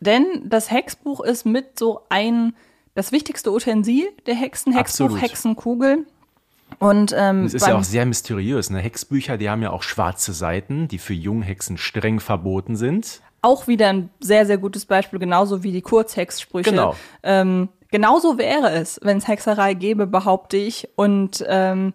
Denn 0.00 0.24
das 0.44 0.70
Hexbuch 0.70 1.20
ist 1.20 1.44
mit 1.44 1.78
so 1.78 2.00
ein 2.08 2.54
das 2.94 3.12
wichtigste 3.12 3.52
Utensil 3.52 4.08
der 4.26 4.34
Hexen, 4.34 4.72
Hexbuch, 4.72 5.04
Absolut. 5.06 5.22
Hexenkugel. 5.22 6.06
Und 6.78 7.14
ähm, 7.16 7.44
Es 7.44 7.54
ist 7.54 7.66
ja 7.66 7.76
auch 7.76 7.84
sehr 7.84 8.06
mysteriös. 8.06 8.70
Ne? 8.70 8.78
Hexbücher, 8.78 9.36
die 9.36 9.48
haben 9.50 9.62
ja 9.62 9.70
auch 9.70 9.82
schwarze 9.82 10.32
Seiten, 10.32 10.88
die 10.88 10.98
für 10.98 11.14
Junghexen 11.14 11.76
streng 11.78 12.20
verboten 12.20 12.76
sind. 12.76 13.20
auch 13.42 13.66
wieder 13.66 13.88
ein 13.88 14.10
sehr, 14.20 14.44
sehr 14.46 14.58
gutes 14.58 14.84
Beispiel, 14.86 15.18
genauso 15.18 15.62
wie 15.62 15.72
die 15.72 15.82
Kurzhexsprüche. 15.82 16.70
Genau. 16.70 16.94
Ähm, 17.22 17.68
genauso 17.90 18.38
wäre 18.38 18.70
es, 18.70 19.00
wenn 19.02 19.18
es 19.18 19.28
Hexerei 19.28 19.74
gäbe, 19.74 20.06
behaupte 20.06 20.56
ich. 20.56 20.88
Und 20.96 21.44
ähm, 21.48 21.92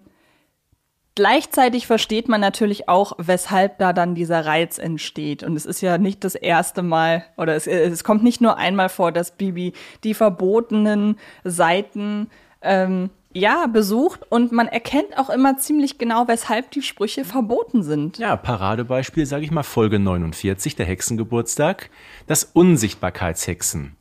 gleichzeitig 1.15 1.87
versteht 1.87 2.29
man 2.29 2.41
natürlich 2.41 2.87
auch, 2.87 3.13
weshalb 3.17 3.79
da 3.79 3.93
dann 3.93 4.15
dieser 4.15 4.45
Reiz 4.45 4.77
entsteht. 4.77 5.43
Und 5.43 5.55
es 5.55 5.65
ist 5.65 5.81
ja 5.81 5.97
nicht 5.97 6.23
das 6.23 6.35
erste 6.35 6.83
Mal, 6.83 7.25
oder 7.37 7.55
es, 7.55 7.67
es 7.67 8.03
kommt 8.03 8.23
nicht 8.23 8.41
nur 8.41 8.57
einmal 8.57 8.89
vor, 8.89 9.11
dass 9.11 9.31
Bibi 9.31 9.73
die 10.03 10.13
verbotenen 10.13 11.17
Seiten 11.43 12.27
ähm, 12.61 13.09
ja, 13.35 13.67
besucht 13.67 14.21
und 14.29 14.53
man 14.53 14.67
erkennt 14.67 15.17
auch 15.17 15.29
immer 15.29 15.57
ziemlich 15.57 15.97
genau, 15.97 16.27
weshalb 16.27 16.71
die 16.71 16.81
Sprüche 16.81 17.25
verboten 17.25 17.83
sind. 17.83 18.17
Ja, 18.17 18.37
Paradebeispiel, 18.37 19.25
sage 19.25 19.43
ich 19.43 19.51
mal, 19.51 19.63
Folge 19.63 19.99
49, 19.99 20.77
der 20.77 20.85
Hexengeburtstag. 20.85 21.89
Das 22.27 22.45
Unsichtbarkeitshexen. 22.45 23.97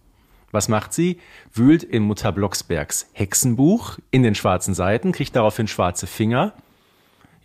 Was 0.53 0.69
macht 0.69 0.93
sie? 0.93 1.19
Wühlt 1.53 1.83
in 1.83 2.05
Mutter 2.05 2.31
Blocksbergs 2.31 3.11
Hexenbuch 3.13 3.99
in 4.13 4.23
den 4.23 4.37
schwarzen 4.37 4.73
Seiten, 4.73 5.11
kriegt 5.11 5.35
daraufhin 5.35 5.67
schwarze 5.67 6.07
Finger. 6.07 6.53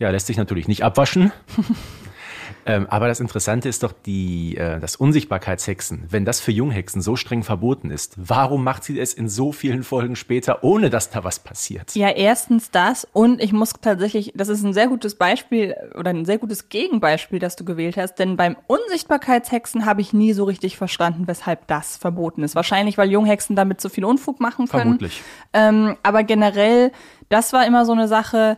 Ja, 0.00 0.08
lässt 0.08 0.28
sich 0.28 0.38
natürlich 0.38 0.66
nicht 0.66 0.82
abwaschen. 0.82 1.30
ähm, 2.66 2.86
aber 2.88 3.06
das 3.06 3.20
Interessante 3.20 3.68
ist 3.68 3.82
doch 3.82 3.92
die, 3.92 4.56
äh, 4.56 4.80
das 4.80 4.96
Unsichtbarkeitshexen. 4.96 6.06
Wenn 6.08 6.24
das 6.24 6.40
für 6.40 6.52
Junghexen 6.52 7.02
so 7.02 7.16
streng 7.16 7.42
verboten 7.42 7.90
ist, 7.90 8.14
warum 8.16 8.64
macht 8.64 8.82
sie 8.82 8.98
es 8.98 9.12
in 9.12 9.28
so 9.28 9.52
vielen 9.52 9.82
Folgen 9.82 10.16
später, 10.16 10.64
ohne 10.64 10.88
dass 10.88 11.10
da 11.10 11.22
was 11.22 11.38
passiert? 11.38 11.94
Ja, 11.96 12.08
erstens 12.08 12.70
das 12.70 13.06
und 13.12 13.42
ich 13.42 13.52
muss 13.52 13.74
tatsächlich, 13.78 14.32
das 14.34 14.48
ist 14.48 14.62
ein 14.62 14.72
sehr 14.72 14.88
gutes 14.88 15.16
Beispiel 15.16 15.76
oder 15.94 16.08
ein 16.08 16.24
sehr 16.24 16.38
gutes 16.38 16.70
Gegenbeispiel, 16.70 17.38
das 17.38 17.56
du 17.56 17.66
gewählt 17.66 17.98
hast, 17.98 18.14
denn 18.14 18.38
beim 18.38 18.56
Unsichtbarkeitshexen 18.68 19.84
habe 19.84 20.00
ich 20.00 20.14
nie 20.14 20.32
so 20.32 20.44
richtig 20.44 20.78
verstanden, 20.78 21.28
weshalb 21.28 21.66
das 21.66 21.98
verboten 21.98 22.42
ist. 22.42 22.54
Wahrscheinlich, 22.54 22.96
weil 22.96 23.10
Junghexen 23.10 23.54
damit 23.54 23.82
so 23.82 23.90
viel 23.90 24.06
Unfug 24.06 24.40
machen 24.40 24.66
können. 24.66 24.82
Vermutlich. 24.82 25.22
Ähm, 25.52 25.98
aber 26.02 26.24
generell, 26.24 26.90
das 27.28 27.52
war 27.52 27.66
immer 27.66 27.84
so 27.84 27.92
eine 27.92 28.08
Sache, 28.08 28.56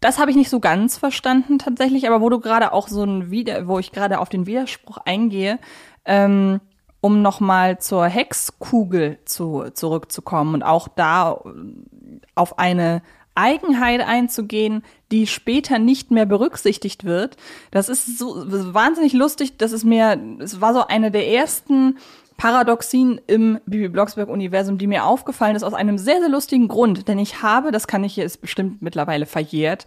das 0.00 0.18
habe 0.18 0.30
ich 0.30 0.36
nicht 0.36 0.50
so 0.50 0.60
ganz 0.60 0.96
verstanden 0.96 1.58
tatsächlich, 1.58 2.08
aber 2.08 2.20
wo 2.20 2.28
du 2.30 2.40
gerade 2.40 2.72
auch 2.72 2.88
so 2.88 3.04
ein 3.04 3.30
Wider, 3.30 3.68
wo 3.68 3.78
ich 3.78 3.92
gerade 3.92 4.18
auf 4.18 4.30
den 4.30 4.46
Widerspruch 4.46 4.98
eingehe, 4.98 5.58
ähm, 6.06 6.60
um 7.02 7.22
nochmal 7.22 7.78
zur 7.78 8.06
Hexkugel 8.06 9.18
zu, 9.24 9.64
zurückzukommen 9.74 10.54
und 10.54 10.62
auch 10.62 10.88
da 10.88 11.40
äh, 11.44 12.20
auf 12.34 12.58
eine 12.58 13.02
Eigenheit 13.34 14.00
einzugehen, 14.00 14.82
die 15.12 15.26
später 15.26 15.78
nicht 15.78 16.10
mehr 16.10 16.26
berücksichtigt 16.26 17.04
wird. 17.04 17.36
Das 17.70 17.88
ist 17.88 18.18
so 18.18 18.34
wahnsinnig 18.74 19.12
lustig. 19.12 19.56
Das 19.56 19.72
ist 19.72 19.84
mir, 19.84 20.18
es 20.40 20.60
war 20.60 20.74
so 20.74 20.86
eine 20.86 21.10
der 21.10 21.28
ersten 21.28 21.98
Paradoxien 22.40 23.20
im 23.26 23.60
Bibi 23.66 23.88
Blocksberg-Universum, 23.88 24.78
die 24.78 24.86
mir 24.86 25.04
aufgefallen 25.04 25.56
ist, 25.56 25.62
aus 25.62 25.74
einem 25.74 25.98
sehr, 25.98 26.20
sehr 26.20 26.30
lustigen 26.30 26.68
Grund. 26.68 27.06
Denn 27.06 27.18
ich 27.18 27.42
habe, 27.42 27.70
das 27.70 27.86
kann 27.86 28.02
ich 28.02 28.14
hier, 28.14 28.24
ist 28.24 28.40
bestimmt 28.40 28.80
mittlerweile 28.80 29.26
verjährt, 29.26 29.84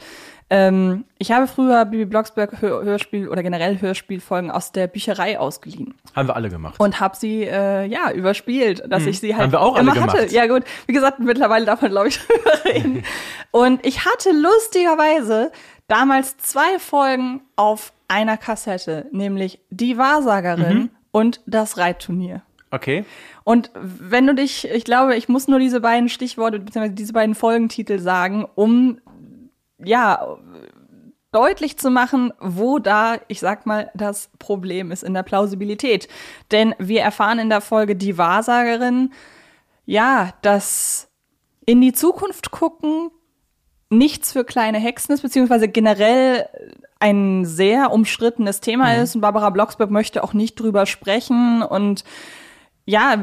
ähm, 0.51 1.05
ich 1.17 1.31
habe 1.31 1.47
früher 1.47 1.83
Bibi 1.85 2.05
Blocksberg 2.05 2.61
Hör 2.61 2.83
Hörspiel 2.83 3.27
oder 3.27 3.41
generell 3.41 3.81
Hörspielfolgen 3.81 4.51
aus 4.51 4.71
der 4.71 4.85
Bücherei 4.85 5.39
ausgeliehen 5.39 5.95
Haben 6.15 6.27
wir 6.27 6.35
alle 6.35 6.49
gemacht. 6.49 6.75
und 6.79 6.99
habe 6.99 7.15
sie 7.15 7.45
ja 7.45 7.81
ja 7.83 8.11
überspielt, 8.11 8.83
dass 8.87 9.05
ich 9.07 9.19
sie 9.19 9.33
halt 9.33 9.45
Haben 9.45 9.51
wir 9.53 9.61
auch 9.61 9.75
alle 9.75 9.89
hatte. 9.91 9.99
gemacht. 10.17 10.31
Ja 10.31 10.45
gut, 10.45 10.63
wie 10.85 10.93
gesagt, 10.93 11.19
mittlerweile 11.21 11.65
darf 11.65 11.81
man 11.81 11.89
glaube 11.89 12.09
ich 12.09 12.19
drüber 12.27 12.65
reden. 12.65 13.03
und 13.51 13.83
ich 13.83 14.05
hatte 14.05 14.29
lustigerweise 14.31 15.51
damals 15.87 16.37
zwei 16.37 16.77
Folgen 16.77 17.41
auf 17.55 17.93
einer 18.07 18.37
Kassette, 18.37 19.07
nämlich 19.11 19.59
Die 19.71 19.97
Wahrsagerin 19.97 20.77
Mhm. 20.77 20.89
Und 21.13 21.41
das 21.45 21.77
Reitturnier. 21.77 22.41
Okay. 22.71 23.05
Und 23.43 23.69
wenn 23.75 24.25
du 24.25 24.33
dich, 24.33 24.67
ich 24.67 24.83
glaube, 24.83 25.15
ich 25.15 25.29
muss 25.29 25.47
nur 25.47 25.59
diese 25.59 25.79
beiden 25.79 26.09
Stichworte 26.09 26.59
bzw. 26.59 26.89
diese 26.89 27.13
beiden 27.13 27.35
Folgentitel 27.35 27.99
sagen, 27.99 28.45
um 28.55 28.99
ja 29.77 30.37
deutlich 31.31 31.77
zu 31.77 31.91
machen, 31.91 32.33
wo 32.39 32.79
da, 32.79 33.17
ich 33.27 33.39
sag 33.39 33.65
mal, 33.67 33.91
das 33.93 34.29
Problem 34.39 34.91
ist 34.91 35.03
in 35.03 35.13
der 35.13 35.23
Plausibilität. 35.23 36.07
Denn 36.51 36.73
wir 36.79 37.01
erfahren 37.01 37.39
in 37.39 37.49
der 37.49 37.61
Folge 37.61 37.95
die 37.95 38.17
Wahrsagerin, 38.17 39.13
ja, 39.85 40.31
dass 40.41 41.09
in 41.65 41.79
die 41.79 41.93
Zukunft 41.93 42.49
gucken 42.49 43.11
nichts 43.89 44.31
für 44.31 44.43
kleine 44.43 44.79
Hexen 44.79 45.13
ist, 45.13 45.21
beziehungsweise 45.21 45.67
generell 45.67 46.49
ein 47.03 47.43
sehr 47.43 47.91
umstrittenes 47.91 48.61
Thema 48.61 48.93
ist 48.95 49.13
und 49.15 49.21
Barbara 49.21 49.49
Blocksberg 49.49 49.91
möchte 49.91 50.23
auch 50.23 50.33
nicht 50.33 50.55
drüber 50.59 50.85
sprechen 50.85 51.61
und 51.61 52.05
ja, 52.85 53.15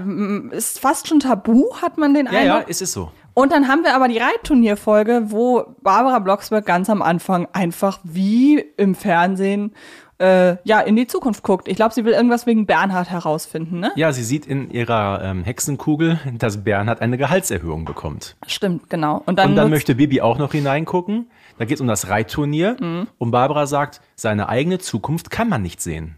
ist 0.51 0.81
fast 0.81 1.09
schon 1.09 1.21
tabu, 1.21 1.75
hat 1.81 1.97
man 1.99 2.13
den 2.15 2.27
Ja, 2.27 2.33
ja, 2.33 2.39
Eindruck. 2.57 2.71
es 2.71 2.81
ist 2.83 2.93
so. 2.93 3.11
Und 3.33 3.53
dann 3.53 3.69
haben 3.69 3.83
wir 3.85 3.95
aber 3.95 4.09
die 4.09 4.19
Reitturnierfolge, 4.19 5.25
wo 5.27 5.65
Barbara 5.83 6.19
Blocksberg 6.19 6.67
ganz 6.67 6.91
am 6.91 7.01
Anfang 7.01 7.47
einfach 7.53 8.01
wie 8.05 8.59
im 8.77 8.95
Fernsehen 8.95 9.73
äh, 10.19 10.57
ja 10.65 10.81
in 10.81 10.97
die 10.97 11.07
Zukunft 11.07 11.43
guckt. 11.43 11.69
Ich 11.69 11.77
glaube, 11.77 11.95
sie 11.95 12.05
will 12.05 12.13
irgendwas 12.13 12.47
wegen 12.47 12.67
Bernhard 12.67 13.09
herausfinden, 13.09 13.81
ne? 13.81 13.93
Ja, 13.97 14.13
sie 14.13 14.25
sieht 14.25 14.45
in 14.47 14.71
ihrer 14.71 15.23
ähm, 15.25 15.45
Hexenkugel, 15.45 16.21
dass 16.39 16.63
Bernhard 16.65 17.01
eine 17.01 17.17
Gehaltserhöhung 17.17 17.87
bekommt. 17.87 18.37
Stimmt, 18.47 18.91
genau. 18.91 19.23
Und 19.25 19.39
dann, 19.39 19.51
Und 19.51 19.57
dann 19.57 19.71
möchte 19.71 19.95
Bibi 19.95 20.21
auch 20.21 20.37
noch 20.37 20.53
hineingucken. 20.53 21.31
Da 21.61 21.67
geht 21.67 21.75
es 21.75 21.83
um 21.83 21.87
das 21.89 22.09
Reitturnier. 22.09 22.79
Mhm. 22.81 23.07
Und 23.19 23.33
Barbara 23.33 23.67
sagt, 23.67 24.01
seine 24.17 24.49
eigene 24.49 24.79
Zukunft 24.79 25.31
kann 25.31 25.51
man 25.51 25.61
nicht 25.61 25.83
sehen. 25.83 26.17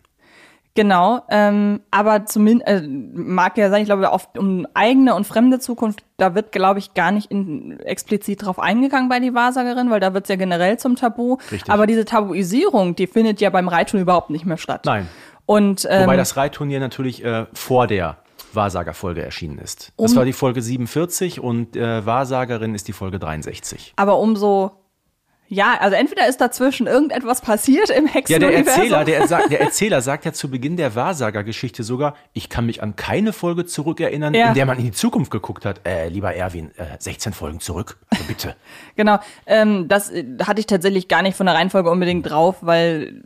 Genau, 0.77 1.23
ähm, 1.31 1.81
aber 1.91 2.27
zumindest 2.27 2.69
äh, 2.69 2.81
mag 2.87 3.59
ja 3.59 3.69
sein, 3.69 3.83
ich 3.83 3.87
glaube, 3.89 4.09
auf, 4.13 4.29
um 4.39 4.69
eigene 4.73 5.17
und 5.17 5.27
fremde 5.27 5.59
Zukunft, 5.59 6.05
da 6.17 6.37
wird, 6.37 6.53
glaube 6.53 6.79
ich, 6.79 6.95
gar 6.95 7.11
nicht 7.11 7.29
in, 7.33 7.81
explizit 7.81 8.45
drauf 8.45 8.61
eingegangen 8.61 9.09
bei 9.09 9.19
die 9.19 9.35
Wahrsagerin, 9.35 9.91
weil 9.91 9.99
da 9.99 10.15
wird's 10.15 10.29
ja 10.29 10.37
generell 10.37 10.79
zum 10.79 10.95
Tabu. 10.95 11.39
Richtig. 11.51 11.73
Aber 11.73 11.89
diese 11.89 12.05
Tabuisierung, 12.05 12.95
die 12.95 13.09
findet 13.09 13.41
ja 13.41 13.51
beim 13.51 13.67
Reitturnier 13.67 14.03
überhaupt 14.03 14.31
nicht 14.31 14.47
mehr 14.47 14.59
statt. 14.59 14.83
Nein. 14.87 15.09
Und 15.45 15.89
ähm, 15.91 16.05
Wobei 16.05 16.17
das 16.17 16.37
Reitturnier 16.37 16.79
natürlich 16.79 17.25
äh, 17.25 17.47
vor 17.53 17.89
der 17.89 18.19
Wahrsagerfolge 18.53 19.23
erschienen 19.23 19.59
ist. 19.59 19.93
Das 19.99 20.13
Um- 20.13 20.19
war 20.19 20.25
die 20.25 20.33
Folge 20.33 20.63
47 20.63 21.41
und 21.41 21.75
äh, 21.77 22.07
Wahrsagerin 22.07 22.77
ist 22.77 22.87
die 22.87 22.93
Folge 22.93 23.19
63. 23.19 23.95
aber 23.97 24.19
umso 24.21 24.82
ja, 25.55 25.77
also 25.79 25.95
entweder 25.97 26.27
ist 26.27 26.41
dazwischen 26.41 26.87
irgendetwas 26.87 27.43
passiert 27.43 27.91
im 27.91 28.07
Ja, 28.27 28.39
der. 28.39 28.55
Erzähler, 28.57 29.05
der, 29.05 29.29
sagt- 29.29 29.51
der 29.53 29.61
Erzähler 29.61 30.01
sagt 30.01 30.25
ja 30.25 30.33
zu 30.33 30.51
Beginn 30.51 30.79
der 30.79 30.95
Wahrsagergeschichte 30.95 31.83
sogar, 31.83 32.15
ich 32.33 32.49
kann 32.49 32.65
mich 32.65 32.83
an 32.83 32.97
keine 32.97 33.35
Folge 33.35 33.67
zurückerinnern, 33.67 34.33
Ja. 34.33 34.49
in 34.49 34.55
der 34.55 34.65
man 34.65 34.79
in 34.79 34.85
die 34.87 34.93
Zukunft 34.93 35.31
geguckt 35.31 35.67
hat. 35.67 35.81
Äh, 35.87 36.09
lieber 36.09 36.35
Erwin, 36.35 36.71
äh, 36.79 36.85
16 36.99 37.35
Folgen 37.35 37.61
zurück, 37.61 37.99
also 38.11 38.25
bitte. 38.25 38.57
Genau, 38.97 39.19
ähm, 39.47 39.89
das 39.89 40.11
äh, 40.11 40.25
hatte 40.47 40.61
ich 40.61 40.67
tatsächlich 40.67 41.09
gar 41.09 41.21
nicht 41.23 41.37
von 41.37 41.45
der 41.47 41.55
Reihenfolge 41.55 41.91
unbedingt 41.91 42.29
drauf, 42.29 42.57
weil 42.63 43.23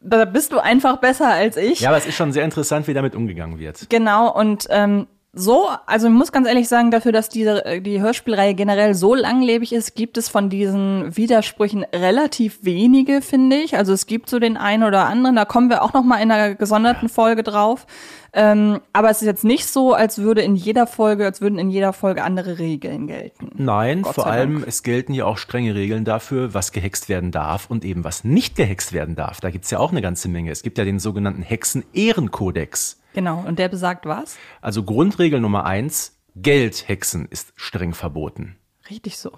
da 0.00 0.24
bist 0.24 0.52
du 0.52 0.58
einfach 0.58 0.96
besser 0.98 1.28
als 1.32 1.56
ich. 1.56 1.80
ja, 1.80 1.88
aber 1.90 1.98
es 1.98 2.06
ist 2.06 2.14
schon 2.16 2.32
sehr 2.32 2.44
interessant, 2.44 2.86
wie 2.88 2.94
damit 2.94 3.14
umgegangen 3.14 3.58
wird. 3.58 3.88
Genau, 3.90 4.32
und 4.32 4.66
ähm, 4.70 5.06
so, 5.34 5.70
also 5.86 6.08
ich 6.08 6.12
muss 6.12 6.30
ganz 6.30 6.46
ehrlich 6.46 6.68
sagen, 6.68 6.90
dafür, 6.90 7.10
dass 7.10 7.30
diese, 7.30 7.64
äh, 7.64 7.80
die 7.80 8.02
Hörspielreihe 8.02 8.52
generell 8.54 8.92
so 8.94 9.14
langlebig 9.14 9.72
ist, 9.72 9.94
gibt 9.94 10.18
es 10.18 10.28
von 10.28 10.50
diesen 10.50 11.16
Widersprüchen 11.16 11.84
relativ 11.84 12.58
wenige, 12.64 13.22
finde 13.22 13.56
ich. 13.56 13.76
Also 13.78 13.94
es 13.94 14.04
gibt 14.04 14.28
so 14.28 14.38
den 14.38 14.58
einen 14.58 14.84
oder 14.84 15.06
anderen, 15.06 15.36
da 15.36 15.46
kommen 15.46 15.70
wir 15.70 15.82
auch 15.82 15.94
noch 15.94 16.04
mal 16.04 16.18
in 16.18 16.30
einer 16.30 16.54
gesonderten 16.54 17.08
Folge 17.08 17.42
drauf. 17.42 17.86
Ähm, 18.34 18.80
aber 18.94 19.10
es 19.10 19.20
ist 19.20 19.26
jetzt 19.26 19.44
nicht 19.44 19.66
so, 19.66 19.92
als 19.92 20.18
würde 20.18 20.40
in 20.40 20.56
jeder 20.56 20.86
Folge, 20.86 21.26
als 21.26 21.42
würden 21.42 21.58
in 21.58 21.68
jeder 21.68 21.92
Folge 21.92 22.24
andere 22.24 22.58
Regeln 22.58 23.06
gelten. 23.06 23.50
Nein, 23.54 24.04
vor 24.04 24.26
allem, 24.26 24.54
Dank. 24.54 24.68
es 24.68 24.82
gelten 24.82 25.12
ja 25.12 25.26
auch 25.26 25.36
strenge 25.36 25.74
Regeln 25.74 26.06
dafür, 26.06 26.54
was 26.54 26.72
gehext 26.72 27.10
werden 27.10 27.30
darf 27.30 27.68
und 27.68 27.84
eben 27.84 28.04
was 28.04 28.24
nicht 28.24 28.56
gehext 28.56 28.94
werden 28.94 29.16
darf. 29.16 29.40
Da 29.40 29.50
gibt's 29.50 29.70
ja 29.70 29.78
auch 29.78 29.90
eine 29.90 30.00
ganze 30.00 30.28
Menge. 30.28 30.50
Es 30.50 30.62
gibt 30.62 30.78
ja 30.78 30.84
den 30.84 30.98
sogenannten 30.98 31.42
Hexen-Ehrenkodex. 31.42 33.00
Genau. 33.12 33.44
Und 33.46 33.58
der 33.58 33.68
besagt 33.68 34.06
was? 34.06 34.38
Also 34.62 34.82
Grundregel 34.82 35.40
Nummer 35.40 35.66
eins, 35.66 36.18
Geld 36.34 36.88
hexen 36.88 37.26
ist 37.28 37.52
streng 37.56 37.92
verboten. 37.92 38.56
Richtig 38.88 39.18
so. 39.18 39.32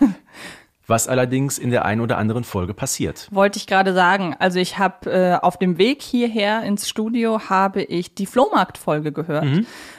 Was 0.86 1.08
allerdings 1.08 1.58
in 1.58 1.70
der 1.70 1.84
einen 1.84 2.00
oder 2.00 2.18
anderen 2.18 2.44
Folge 2.44 2.74
passiert. 2.74 3.28
Wollte 3.30 3.58
ich 3.58 3.66
gerade 3.66 3.94
sagen. 3.94 4.34
Also 4.38 4.58
ich 4.58 4.78
habe 4.78 5.10
äh, 5.10 5.34
auf 5.34 5.56
dem 5.56 5.78
Weg 5.78 6.02
hierher 6.02 6.62
ins 6.62 6.88
Studio 6.88 7.48
habe 7.48 7.82
ich 7.82 8.14
die 8.14 8.26
Flohmarkt-Folge 8.26 9.12
gehört. 9.12 9.46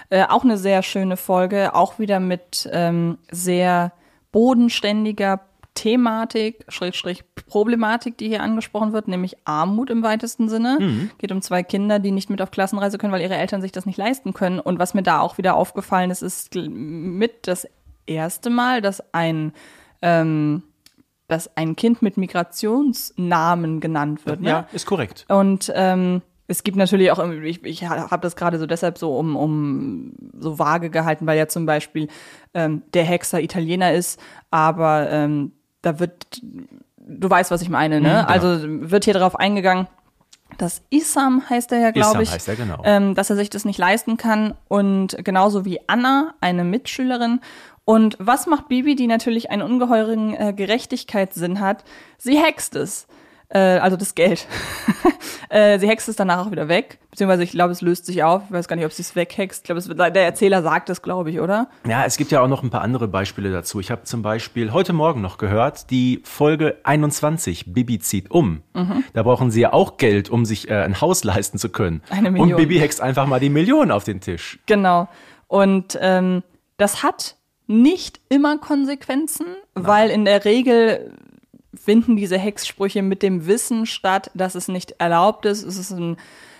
Äh, 0.10 0.26
auch 0.26 0.43
eine 0.43 0.58
sehr 0.58 0.84
schöne 0.84 1.17
Folge, 1.17 1.74
auch 1.74 2.00
wieder 2.00 2.19
mit 2.19 2.69
ähm, 2.72 3.17
sehr 3.32 3.93
bodenständiger 4.32 5.41
Thematik, 5.74 6.65
Schrägstrich 6.67 7.24
Problematik, 7.48 8.17
die 8.17 8.28
hier 8.28 8.43
angesprochen 8.43 8.93
wird, 8.93 9.08
nämlich 9.08 9.38
Armut 9.46 9.89
im 9.89 10.04
weitesten 10.04 10.48
Sinne. 10.50 10.78
Geht 11.17 11.32
um 11.32 11.41
zwei 11.41 11.63
Kinder, 11.63 11.98
die 12.00 12.12
nicht 12.12 12.30
mit 12.30 12.41
auf 12.41 12.52
Klassenreise 12.52 12.98
können, 12.98 13.12
weil 13.13 13.22
ihre 13.22 13.36
Eltern 13.36 13.62
sich 13.62 13.72
das 13.72 13.86
nicht 13.86 13.98
leisten 13.98 14.34
können. 14.34 14.60
Und 14.60 14.78
was 14.80 14.93
mir 14.93 15.02
da 15.02 15.19
auch 15.19 15.38
wieder 15.38 15.56
aufgefallen 15.56 16.12
ist, 16.12 16.22
ist 16.22 16.54
mit 16.56 17.48
das 17.48 17.67
erste 18.06 18.50
Mal, 18.50 18.82
dass 18.82 19.04
ein 19.13 19.54
ähm, 20.02 20.63
dass 21.27 21.55
ein 21.55 21.75
Kind 21.75 22.01
mit 22.01 22.17
Migrationsnamen 22.17 23.79
genannt 23.79 24.25
wird. 24.25 24.41
Ne? 24.41 24.49
Ja, 24.49 24.67
ist 24.73 24.86
korrekt. 24.86 25.25
Und 25.29 25.71
ähm, 25.75 26.21
es 26.47 26.63
gibt 26.63 26.77
natürlich 26.77 27.12
auch, 27.12 27.25
ich, 27.43 27.63
ich 27.63 27.86
habe 27.86 28.21
das 28.21 28.36
gerade 28.36 28.59
so 28.59 28.65
deshalb 28.65 28.97
so 28.97 29.17
um, 29.17 29.36
um 29.36 30.13
so 30.38 30.59
vage 30.59 30.89
gehalten, 30.89 31.25
weil 31.25 31.38
ja 31.38 31.47
zum 31.47 31.65
Beispiel 31.65 32.09
ähm, 32.53 32.83
der 32.93 33.05
Hexer 33.05 33.41
Italiener 33.41 33.93
ist, 33.93 34.19
aber 34.51 35.09
ähm, 35.09 35.53
da 35.81 35.99
wird, 35.99 36.41
du 36.97 37.29
weißt, 37.29 37.49
was 37.51 37.62
ich 37.62 37.69
meine, 37.69 38.01
ne? 38.01 38.09
genau. 38.09 38.25
Also 38.25 38.59
wird 38.62 39.05
hier 39.05 39.13
drauf 39.13 39.38
eingegangen, 39.38 39.88
dass 40.57 40.83
Isam 40.89 41.49
heißt 41.49 41.71
er 41.71 41.79
ja, 41.79 41.91
glaube 41.91 42.23
ich, 42.23 42.31
heißt 42.31 42.47
er, 42.47 42.55
genau. 42.55 42.81
ähm, 42.83 43.15
dass 43.15 43.29
er 43.29 43.36
sich 43.36 43.49
das 43.49 43.65
nicht 43.65 43.79
leisten 43.79 44.17
kann 44.17 44.55
und 44.67 45.17
genauso 45.23 45.65
wie 45.65 45.79
Anna, 45.88 46.36
eine 46.41 46.63
Mitschülerin. 46.63 47.39
Und 47.86 48.15
was 48.19 48.48
macht 48.48 48.69
Bibi, 48.69 48.96
die 48.96 49.08
natürlich 49.08 49.52
einen 49.52 49.62
ungeheuren 49.62 50.34
äh, 50.34 50.54
Gerechtigkeitssinn 50.56 51.60
hat? 51.60 51.84
Sie 52.17 52.38
hext 52.38 52.76
es. 52.76 53.08
Äh, 53.50 53.60
also 53.60 53.98
das 53.98 54.15
Geld. 54.15 54.48
äh, 55.50 55.78
sie 55.78 55.88
hext 55.88 56.08
es 56.08 56.15
danach 56.15 56.46
auch 56.46 56.52
wieder 56.52 56.69
weg. 56.69 57.00
Beziehungsweise 57.12 57.43
ich 57.43 57.52
glaube, 57.52 57.72
es 57.72 57.82
löst 57.82 58.06
sich 58.06 58.24
auf. 58.24 58.43
Ich 58.48 58.52
weiß 58.52 58.67
gar 58.67 58.76
nicht, 58.76 58.86
ob 58.86 58.91
sie 58.91 59.04
es 59.04 59.15
weghext. 59.15 59.62
Ich 59.62 59.65
glaube, 59.65 59.80
es 59.80 59.88
der 59.88 60.26
Erzähler 60.26 60.63
sagt 60.63 60.89
es, 60.89 61.02
glaube 61.02 61.30
ich, 61.30 61.39
oder? 61.39 61.67
Ja, 61.88 62.06
es 62.06 62.17
gibt 62.17 62.32
ja 62.32 62.41
auch 62.41 62.48
noch 62.48 62.63
ein 62.63 62.72
paar 62.72 62.82
andere 62.82 63.08
Beispiele 63.08 63.52
dazu. 63.52 63.80
Ich 63.80 63.91
habe 63.91 64.04
zum 64.04 64.22
Beispiel 64.24 64.72
heute 64.72 64.93
Morgen 64.93 65.22
noch 65.22 65.38
gehört, 65.38 65.91
die 65.91 66.22
Folge 66.24 66.78
21, 66.84 67.74
Bibi 67.74 68.00
zieht 68.00 68.32
um. 68.32 68.63
Mhm. 68.74 69.04
Da 69.13 69.24
brauchen 69.24 69.52
sie 69.52 69.62
ja 69.62 69.74
auch 69.74 69.98
Geld, 69.98 70.30
um 70.30 70.46
sich 70.46 70.69
äh, 70.69 70.76
ein 70.76 71.02
Haus 71.02 71.24
leisten 71.24 71.60
zu 71.60 71.69
können. 71.69 72.02
Eine 72.10 72.30
Und 72.30 72.34
Million. 72.34 72.58
Bibi 72.58 72.80
hext 72.80 73.02
einfach 73.02 73.28
mal 73.28 73.39
die 73.39 73.50
Million 73.50 73.91
auf 73.91 74.06
den 74.06 74.22
Tisch. 74.22 74.60
Genau. 74.65 75.08
Und 75.48 76.00
ähm, 76.02 76.41
das 76.78 77.04
hat 77.04 77.36
nicht 77.81 78.19
immer 78.29 78.57
Konsequenzen, 78.57 79.45
weil 79.73 80.09
in 80.09 80.25
der 80.25 80.45
Regel 80.45 81.13
finden 81.75 82.15
diese 82.15 82.38
Hexsprüche 82.38 83.01
mit 83.01 83.23
dem 83.23 83.47
Wissen 83.47 83.86
statt, 83.86 84.29
dass 84.36 84.55
es 84.55 84.67
nicht 84.67 84.95
erlaubt 84.99 85.45
ist. 85.45 85.63
Es 85.63 85.77
ist 85.77 85.91
ein 85.91 86.17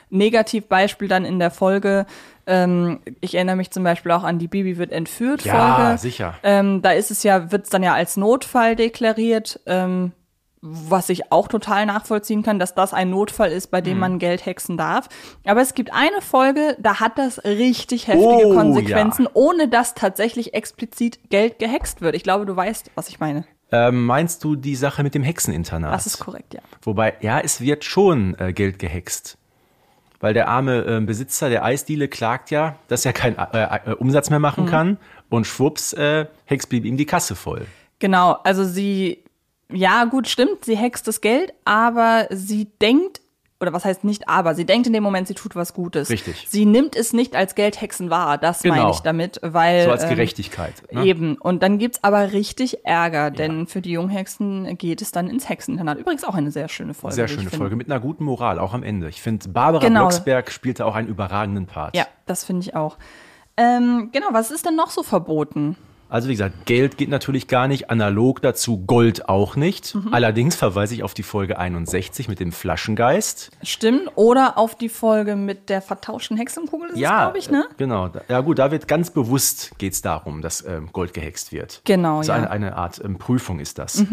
Negativbeispiel 0.10 1.08
dann 1.08 1.26
in 1.26 1.40
der 1.40 1.52
Folge. 1.52 2.06
Ähm, 2.46 3.00
ich 3.22 3.36
erinnere 3.36 3.56
mich 3.56 3.72
zum 3.72 3.84
Beispiel 3.84 4.12
auch 4.12 4.24
an 4.24 4.40
die 4.40 4.48
Bibi 4.48 4.78
wird 4.78 4.92
entführt 4.92 5.44
Ja, 5.46 5.76
Folge. 5.76 5.98
sicher. 6.00 6.36
Ähm, 6.44 6.82
da 6.82 6.92
ist 6.92 7.12
es 7.12 7.24
ja, 7.24 7.52
wird 7.52 7.64
es 7.66 7.70
dann 7.70 7.84
ja 7.84 7.94
als 7.94 8.18
Notfall 8.18 8.76
deklariert, 8.76 9.60
ähm, 9.66 10.12
was 10.66 11.10
ich 11.10 11.30
auch 11.30 11.50
total 11.50 11.86
nachvollziehen 11.86 12.42
kann, 12.42 12.58
dass 12.58 12.74
das 12.74 12.94
ein 12.94 13.10
Notfall 13.10 13.52
ist, 13.52 13.68
bei 13.70 13.82
Mhm. 13.82 13.86
dem 13.86 14.00
man 14.00 14.20
Geld 14.20 14.46
hexen 14.46 14.78
darf. 14.78 15.10
Aber 15.46 15.62
es 15.62 15.74
gibt 15.74 15.92
eine 15.94 16.22
Folge, 16.22 16.78
da 16.80 17.02
hat 17.02 17.18
das 17.18 17.44
richtig 17.44 18.08
heftige 18.08 18.48
Oh, 18.48 18.54
Konsequenzen, 18.56 19.26
ja. 19.26 19.32
ohne 19.34 19.68
dass 19.68 19.94
tatsächlich 19.94 20.54
explizit 20.54 21.30
Geld 21.30 21.60
gehext 21.60 22.00
wird. 22.02 22.16
Ich 22.16 22.24
glaube, 22.24 22.46
du 22.46 22.56
weißt, 22.56 22.92
was 22.96 23.10
ich 23.10 23.20
meine. 23.20 23.44
Ähm, 23.74 24.06
meinst 24.06 24.44
du 24.44 24.56
die 24.56 24.76
Sache 24.76 25.04
mit 25.04 25.16
dem 25.16 25.24
Hexeninternat? 25.24 25.92
Das 25.94 26.06
ist 26.06 26.20
korrekt, 26.20 26.54
ja. 26.54 26.62
Wobei, 26.84 27.16
ja, 27.22 27.40
es 27.40 27.60
wird 27.60 27.84
schon 27.84 28.38
äh, 28.40 28.54
Geld 28.54 28.80
gehext. 28.80 29.38
Weil 30.22 30.34
der 30.34 30.48
arme 30.48 30.86
äh, 30.86 31.02
Besitzer 31.02 31.50
der 31.50 31.66
Eisdiele 31.66 32.08
klagt 32.08 32.50
ja, 32.52 32.78
dass 32.88 33.06
er 33.06 33.12
keinen 33.12 33.36
äh, 33.38 33.80
äh, 33.86 33.94
Umsatz 33.96 34.30
mehr 34.30 34.40
Mhm. 34.40 34.44
machen 34.44 34.66
kann. 34.68 34.98
Und 35.30 35.46
schwupps, 35.46 35.92
äh, 35.94 36.28
hext 36.46 36.70
blieb 36.70 36.86
ihm 36.86 36.96
die 36.96 37.06
Kasse 37.06 37.36
voll. 37.36 37.66
Genau, 38.00 38.34
also 38.44 38.64
sie, 38.64 39.23
ja 39.74 40.06
gut, 40.06 40.28
stimmt, 40.28 40.66
sie 40.66 40.78
hext 40.78 41.08
das 41.08 41.22
Geld, 41.22 41.54
aber 41.66 42.28
sie 42.30 42.66
denkt, 42.82 43.22
oder 43.60 43.72
was 43.72 43.86
heißt 43.86 44.04
nicht 44.04 44.28
aber, 44.28 44.56
sie 44.56 44.66
denkt 44.66 44.88
in 44.88 44.94
dem 44.94 45.04
Moment, 45.04 45.26
sie 45.28 45.36
tut 45.36 45.56
was 45.56 45.74
Gutes. 45.74 46.10
Richtig. 46.10 46.48
Sie 46.50 46.66
nimmt 46.66 46.98
es 46.98 47.14
nicht 47.14 47.34
als 47.34 47.56
Geldhexen 47.56 48.10
wahr, 48.10 48.38
das 48.38 48.62
Genau. 48.62 48.76
meine 48.76 48.92
ich 48.92 49.00
damit, 49.00 49.40
weil. 49.42 49.86
So 49.86 49.92
als 49.92 50.04
ähm, 50.04 50.10
Gerechtigkeit. 50.10 50.74
Ne? 50.92 51.06
Eben. 51.06 51.36
Und 51.38 51.64
dann 51.64 51.78
gibt's 51.78 52.04
aber 52.04 52.34
richtig 52.34 52.86
Ärger, 52.86 53.32
denn 53.32 53.66
für 53.68 53.82
die 53.82 53.92
Junghexen 53.92 54.78
geht 54.78 55.02
es 55.02 55.14
dann 55.14 55.30
ins 55.30 55.48
Hexeninternat. 55.48 55.98
Übrigens 55.98 56.26
auch 56.26 56.36
eine 56.36 56.52
sehr 56.52 56.68
schöne 56.68 56.94
Folge. 56.94 57.16
Sehr 57.16 57.28
schöne. 57.30 57.50
Folge 57.50 57.78
mit 57.78 57.90
einer 57.90 58.02
guten 58.02 58.26
Moral, 58.26 58.60
auch 58.60 58.74
am 58.74 58.84
Ende. 58.84 59.08
Ich 59.08 59.22
finde, 59.22 59.48
Barbara 59.48 59.82
Genau. 59.88 60.02
Blocksberg 60.02 60.52
spielte 60.52 60.86
auch 60.86 60.96
einen 60.96 61.08
überragenden 61.08 61.66
Part. 61.66 61.96
Ja, 61.96 62.06
das 62.26 62.44
finde 62.44 62.64
ich 62.64 62.76
auch. 62.76 62.98
Ähm, 63.56 64.10
genau, 64.12 64.28
was 64.32 64.52
ist 64.52 64.66
denn 64.66 64.76
noch 64.76 64.90
so 64.90 65.04
verboten? 65.04 65.78
Also 66.14 66.30
wie 66.30 66.34
gesagt, 66.34 66.68
Geld 66.68 66.98
geht 66.98 67.10
natürlich 67.10 67.48
gar 67.48 67.68
nicht, 67.68 67.90
analog 67.90 68.40
dazu 68.44 68.78
Gold 68.86 69.28
auch 69.28 69.56
nicht. 69.56 69.96
Mhm. 69.96 70.14
Allerdings 70.14 70.56
verweise 70.56 70.94
ich 70.94 71.02
auf 71.02 71.16
die 71.16 71.24
Folge 71.24 71.58
61 71.58 72.28
mit 72.28 72.40
dem 72.40 72.52
Flaschengeist. 72.52 73.50
Stimmt. 73.64 74.12
Oder 74.14 74.60
auf 74.60 74.76
die 74.76 74.90
Folge 74.90 75.36
mit 75.36 75.70
der 75.70 75.82
vertauschten 75.82 76.38
Hexenkugel, 76.38 76.90
ist 76.90 76.98
es, 76.98 77.00
glaube 77.00 77.38
ich, 77.40 77.50
ne? 77.50 77.66
äh, 77.68 77.74
genau. 77.78 78.12
Ja 78.30 78.42
gut, 78.42 78.60
da 78.60 78.70
wird 78.70 78.88
ganz 78.88 79.10
bewusst 79.10 79.72
geht's 79.80 80.04
darum, 80.04 80.44
dass 80.44 80.64
ähm, 80.64 80.92
Gold 80.94 81.16
gehext 81.16 81.52
wird. 81.52 81.82
Genau, 81.84 82.20
Also 82.20 82.32
ja. 82.32 82.38
eine, 82.38 82.52
eine 82.52 82.78
Art 82.78 83.02
ähm, 83.04 83.18
Prüfung 83.18 83.60
ist 83.60 83.80
das. 83.80 84.06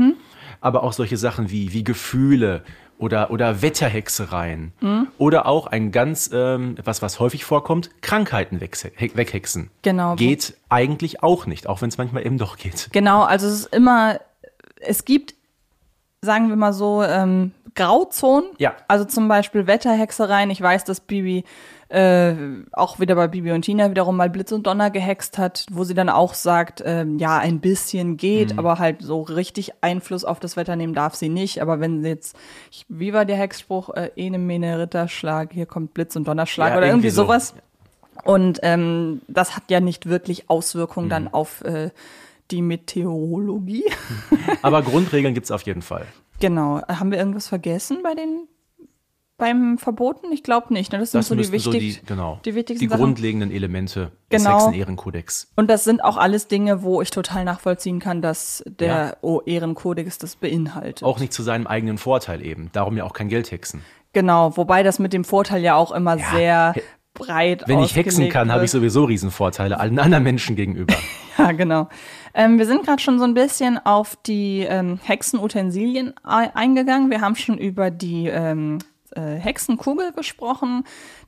Aber 0.63 0.85
auch 0.85 0.95
solche 0.95 1.19
Sachen 1.19 1.51
wie, 1.51 1.75
wie 1.75 1.85
Gefühle 1.85 2.63
oder, 3.01 3.31
oder 3.31 3.63
Wetterhexereien 3.63 4.73
Mhm. 4.81 5.09
oder 5.19 5.47
auch 5.47 5.67
ein 5.67 5.91
ganz, 5.91 6.31
ähm, 6.33 6.77
etwas, 6.79 7.03
was 7.03 7.19
häufig 7.19 7.45
vorkommt, 7.45 7.91
Krankheiten 8.03 8.61
weghexen. 8.61 9.71
Genau. 9.83 10.15
Geht 10.17 10.55
eigentlich 10.69 11.23
auch 11.23 11.47
nicht, 11.47 11.67
auch 11.67 11.81
wenn 11.83 11.89
es 11.89 11.99
manchmal 11.99 12.25
eben 12.27 12.39
doch 12.39 12.57
geht. 12.57 12.89
Genau, 12.93 13.23
also 13.23 13.47
es 13.47 13.61
ist 13.61 13.75
immer, 13.75 14.21
es 14.81 15.05
gibt, 15.05 15.35
sagen 16.23 16.49
wir 16.51 16.57
mal 16.57 16.73
so, 16.73 17.03
ähm, 17.03 17.53
Grauzonen. 17.75 18.51
Ja. 18.59 18.75
Also 18.89 19.05
zum 19.05 19.29
Beispiel 19.29 19.67
Wetterhexereien. 19.67 20.51
Ich 20.51 20.61
weiß, 20.61 20.85
dass 20.85 21.01
Bibi 21.01 21.45
äh, 21.91 22.35
auch 22.73 23.01
wieder 23.01 23.15
bei 23.17 23.27
Bibi 23.29 23.51
und 23.53 23.63
Tina 23.63 23.91
wiederum 23.91 24.17
mal 24.17 24.31
Blitz 24.31 24.53
und 24.53 24.67
Donner 24.67 24.91
gehext 24.91 25.39
hat, 25.39 25.67
wo 25.71 25.85
sie 25.85 25.95
dann 25.95 26.09
auch 26.09 26.35
sagt, 26.35 26.83
ähm, 26.87 27.19
ja, 27.19 27.39
ein 27.39 27.61
bisschen 27.61 28.17
geht, 28.17 28.53
Mhm. 28.53 28.59
aber 28.61 28.79
halt 28.79 29.03
so 29.03 29.23
richtig 29.23 29.73
Einfluss 29.81 30.25
auf 30.25 30.39
das 30.41 30.57
Wetter 30.57 30.77
nehmen 30.77 30.95
darf 30.95 31.15
sie 31.17 31.29
nicht. 31.29 31.61
Aber 31.63 31.81
wenn 31.81 32.03
sie 32.03 32.09
jetzt, 32.09 32.37
ich, 32.71 32.87
wie 32.89 33.13
war 33.13 33.25
der 33.25 33.37
Hexspruch, 33.37 33.91
äh, 33.91 34.11
ene, 34.17 34.39
mene, 34.39 34.79
Ritterschlag, 34.79 35.53
hier 35.53 35.67
kommt 35.67 35.93
Blitz 35.95 36.15
und 36.17 36.29
Donnerschlag 36.29 36.71
Ja, 36.71 36.77
oder 36.79 36.87
irgendwie 36.87 37.09
irgendwie 37.09 37.11
so. 37.17 37.23
sowas. 37.25 37.55
Und 38.25 38.61
ähm, 38.63 39.23
das 39.29 39.57
hat 39.57 39.65
ja 39.71 39.81
nicht 39.81 40.07
wirklich 40.07 40.49
Auswirkungen 40.51 41.07
Mhm. 41.07 41.11
dann 41.11 41.29
auf 41.29 41.63
äh, 41.65 41.91
die 42.51 42.63
Meteorologie. 42.63 43.85
Aber 44.63 44.83
Grundregeln 44.83 45.35
gibt's 45.35 45.51
auf 45.51 45.63
jeden 45.63 45.83
Fall. 45.83 46.07
genau. 46.41 46.81
Haben 46.89 47.11
wir 47.11 47.19
irgendwas 47.19 47.49
vergessen 47.49 47.99
bei 48.03 48.15
den 48.15 48.47
beim 49.41 49.77
Verboten? 49.79 50.31
Ich 50.33 50.45
glaube 50.45 50.73
nicht. 50.73 50.93
Ne? 50.93 50.99
Das 51.01 51.11
sind 51.11 51.19
Das 51.21 51.27
so 51.29 51.35
die, 51.35 51.41
müssten 51.41 51.59
so 51.59 51.73
wichtig, 51.73 52.01
die, 52.01 52.07
genau, 52.07 52.39
die 52.45 52.55
wichtigsten 52.55 52.85
die 52.85 52.89
Sachen. 52.89 53.01
grundlegenden 53.01 53.51
Elemente 53.51 54.13
des 54.31 54.45
Genau. 54.45 54.55
Hexen-Ehrenkodex. 54.59 55.51
Und 55.57 55.69
das 55.69 55.83
sind 55.83 56.05
auch 56.05 56.17
alles 56.17 56.47
Dinge, 56.47 56.83
wo 56.85 57.03
ich 57.03 57.11
total 57.11 57.45
nachvollziehen 57.45 57.99
kann, 57.99 58.23
dass 58.23 58.63
der 58.67 59.17
oh, 59.23 59.41
Ehrenkodex 59.45 60.19
das 60.19 60.37
beinhaltet. 60.37 61.03
Auch 61.03 61.19
nicht 61.19 61.33
zu 61.33 61.43
seinem 61.43 61.67
eigenen 61.67 61.99
Vorteil 61.99 62.45
eben. 62.47 62.71
Darum 62.73 62.97
ja 62.97 63.03
auch 63.05 63.15
kein 63.15 63.29
Geld 63.29 63.51
hexen. 63.51 63.83
Genau, 64.13 64.57
wobei 64.57 64.83
das 64.85 64.99
mit 65.01 65.13
dem 65.13 65.25
Vorteil 65.25 65.63
ja 65.63 65.75
auch 65.75 65.91
immer 65.93 66.17
Ja, 66.17 66.31
sehr 66.33 66.75
breit 67.15 67.65
Wenn 67.67 67.81
ich 67.81 67.97
hexen 67.97 68.29
kann, 68.29 68.53
habe 68.53 68.65
ich 68.65 68.71
sowieso 68.71 69.05
Riesenvorteile 69.05 69.81
allen 69.81 69.99
anderen 69.99 70.23
Menschen 70.25 70.55
gegenüber. 70.55 70.95
Ja, 71.39 71.53
genau. 71.53 71.89
Ähm, 72.35 72.59
wir 72.59 72.67
sind 72.67 72.85
gerade 72.85 73.01
schon 73.01 73.19
so 73.19 73.25
ein 73.25 73.33
bisschen 73.33 73.79
auf 73.79 74.15
die 74.27 74.61
ähm, 74.69 74.99
Hexenutensilien 75.03 76.13
ei- 76.23 76.51
eingegangen. 76.55 77.11
Wir 77.11 77.23
haben 77.23 77.35
schon 77.35 77.57
über 77.57 77.91
die 77.91 78.27
ähm, 78.27 78.79
äh, 79.17 79.37
Hexenkugel 79.37 80.13
gesprochen, 80.13 80.85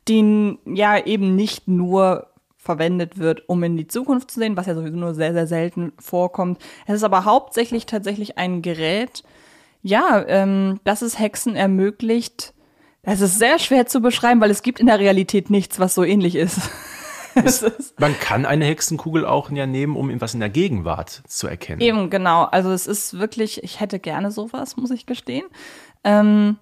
die 0.09 0.59
ja 0.67 1.05
eben 1.05 1.37
nicht 1.37 1.69
nur 1.69 2.29
verwendet 2.57 3.19
wird, 3.19 3.49
um 3.49 3.63
in 3.65 3.77
die 3.77 3.89
Zukunft 3.89 4.31
zu 4.31 4.39
sehen, 4.39 4.57
was 4.57 4.67
ja 4.67 4.75
sowieso 4.75 4.97
nur 4.97 5.15
sehr, 5.15 5.33
sehr 5.33 5.49
selten 5.49 5.93
vorkommt. 5.99 6.61
Es 6.87 6.95
ist 6.95 7.03
aber 7.03 7.25
hauptsächlich 7.25 7.87
tatsächlich 7.87 8.39
ein 8.39 8.63
Gerät, 8.63 9.25
ja, 9.83 10.25
ähm, 10.29 10.79
das 10.85 11.03
es 11.03 11.19
Hexen 11.19 11.57
ermöglicht. 11.57 12.55
Das 13.03 13.21
ist 13.21 13.41
sehr 13.41 13.59
schwer 13.59 13.87
zu 13.87 14.01
beschreiben, 14.01 14.41
weil 14.41 14.53
es 14.53 14.63
gibt 14.63 14.79
in 14.79 14.87
der 14.87 15.01
Realität 15.01 15.51
nichts, 15.51 15.81
was 15.81 15.95
so 15.95 16.05
ähnlich 16.05 16.37
ist. 16.37 16.61
Es 17.35 17.65
Man 17.99 18.19
kann 18.19 18.45
eine 18.45 18.67
Hexenkugel 18.67 19.25
auch 19.25 19.51
ja 19.51 19.67
nehmen, 19.67 19.97
um 19.97 20.11
etwas 20.11 20.35
in 20.35 20.41
der 20.41 20.51
Gegenwart 20.51 21.23
zu 21.27 21.47
erkennen. 21.47 21.81
Eben, 21.81 22.11
genau. 22.11 22.45
Also 22.45 22.71
es 22.73 22.87
ist 22.87 23.19
wirklich, 23.19 23.63
ich 23.63 23.81
hätte 23.81 23.99
gerne 23.99 24.31
sowas, 24.31 24.77
muss 24.77 24.91
ich 24.91 25.07
gestehen. 25.07 25.47
Ähm, 26.05 26.59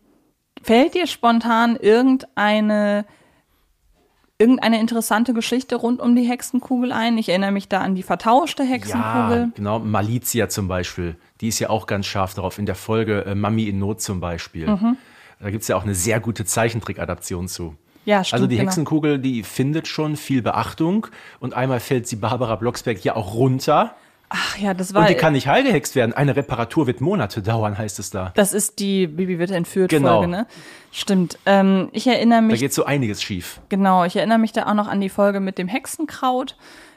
fällt 0.63 0.95
dir 0.95 1.07
spontan 1.07 1.77
irgendeine 1.77 3.05
irgendeine 4.41 4.81
interessante 4.81 5.35
Geschichte 5.35 5.77
rund 5.77 6.01
um 6.01 6.17
die 6.17 6.23
Hexenkugel 6.23 6.93
ein? 6.93 7.19
Ich 7.19 7.29
erinnere 7.29 7.53
mich 7.53 7.69
da 7.69 7.81
an 7.83 7.95
die 7.95 8.03
vertauschte 8.03 8.65
Hexenkugel. 8.65 9.39
Ja, 9.39 9.51
genau. 9.55 9.79
Malizia 9.79 10.49
zum 10.49 10.67
Beispiel. 10.67 11.17
Die 11.43 11.49
ist 11.49 11.59
ja 11.59 11.69
auch 11.69 11.87
ganz 11.87 12.07
scharf 12.07 12.33
darauf. 12.33 12.59
In 12.59 12.65
der 12.65 12.75
Folge 12.75 13.27
äh, 13.27 13.35
Mami 13.35 13.65
in 13.65 13.79
Not 13.79 14.01
zum 14.01 14.19
Beispiel. 14.19 14.67
Mhm. 14.67 14.97
Da 15.41 15.51
gibt 15.51 15.63
es 15.63 15.69
ja 15.69 15.77
auch 15.77 15.85
eine 15.85 15.95
sehr 15.95 16.21
gute 16.21 16.47
Zeichentrick-Adaption 16.47 17.49
zu. 17.49 17.77
Ja, 18.07 18.25
stimmt, 18.25 18.35
Also 18.35 18.47
die 18.47 18.57
genau. 18.57 18.69
Hexenkugel, 18.69 19.19
die 19.19 19.43
findet 19.43 19.87
schon 19.87 20.17
viel 20.17 20.41
Beachtung. 20.41 21.07
Und 21.39 21.53
einmal 21.53 21.81
fällt 21.81 22.09
sie 22.09 22.17
Barbara 22.17 22.57
Blocksberg 22.57 23.05
ja 23.05 23.17
auch 23.17 23.35
runter. 23.35 23.95
Ach 24.33 24.57
ja, 24.57 24.75
das 24.75 24.95
war. 24.95 25.03
Und 25.03 25.11
die 25.11 25.17
kann 25.17 25.33
nicht 25.33 25.49
heilgehext 25.49 25.97
werden. 25.97 26.15
Eine 26.15 26.37
Reparatur 26.37 26.87
wird 26.87 27.01
Monate 27.01 27.43
dauern, 27.43 27.77
heißt 27.77 27.99
es 27.99 28.11
da. 28.11 28.33
das 28.37 28.53
ist 28.53 28.79
die 28.79 29.09
Bibi 29.09 29.41
wird 29.41 29.51
entführt 29.51 29.91
Genau. 29.91 30.19
Folge, 30.19 30.29
ne? 30.29 30.47
Stimmt. 30.93 31.39
Ähm, 31.47 31.89
ich 31.93 32.07
erinnere 32.07 32.39
Da 32.39 32.47
mich 32.47 32.61
geht 32.61 32.73
so 32.73 32.85
einiges 32.85 33.23
schief. 33.23 33.61
Genau, 33.69 34.05
ich 34.05 34.15
erinnere 34.15 34.39
mich 34.39 34.53
da 34.53 34.67
auch 34.67 34.75
noch 34.75 34.87
an 34.87 35.01
die 35.01 35.09
Folge 35.09 35.41
mit 35.41 35.59
dem 35.59 35.67
Hexenkraut, 35.67 36.57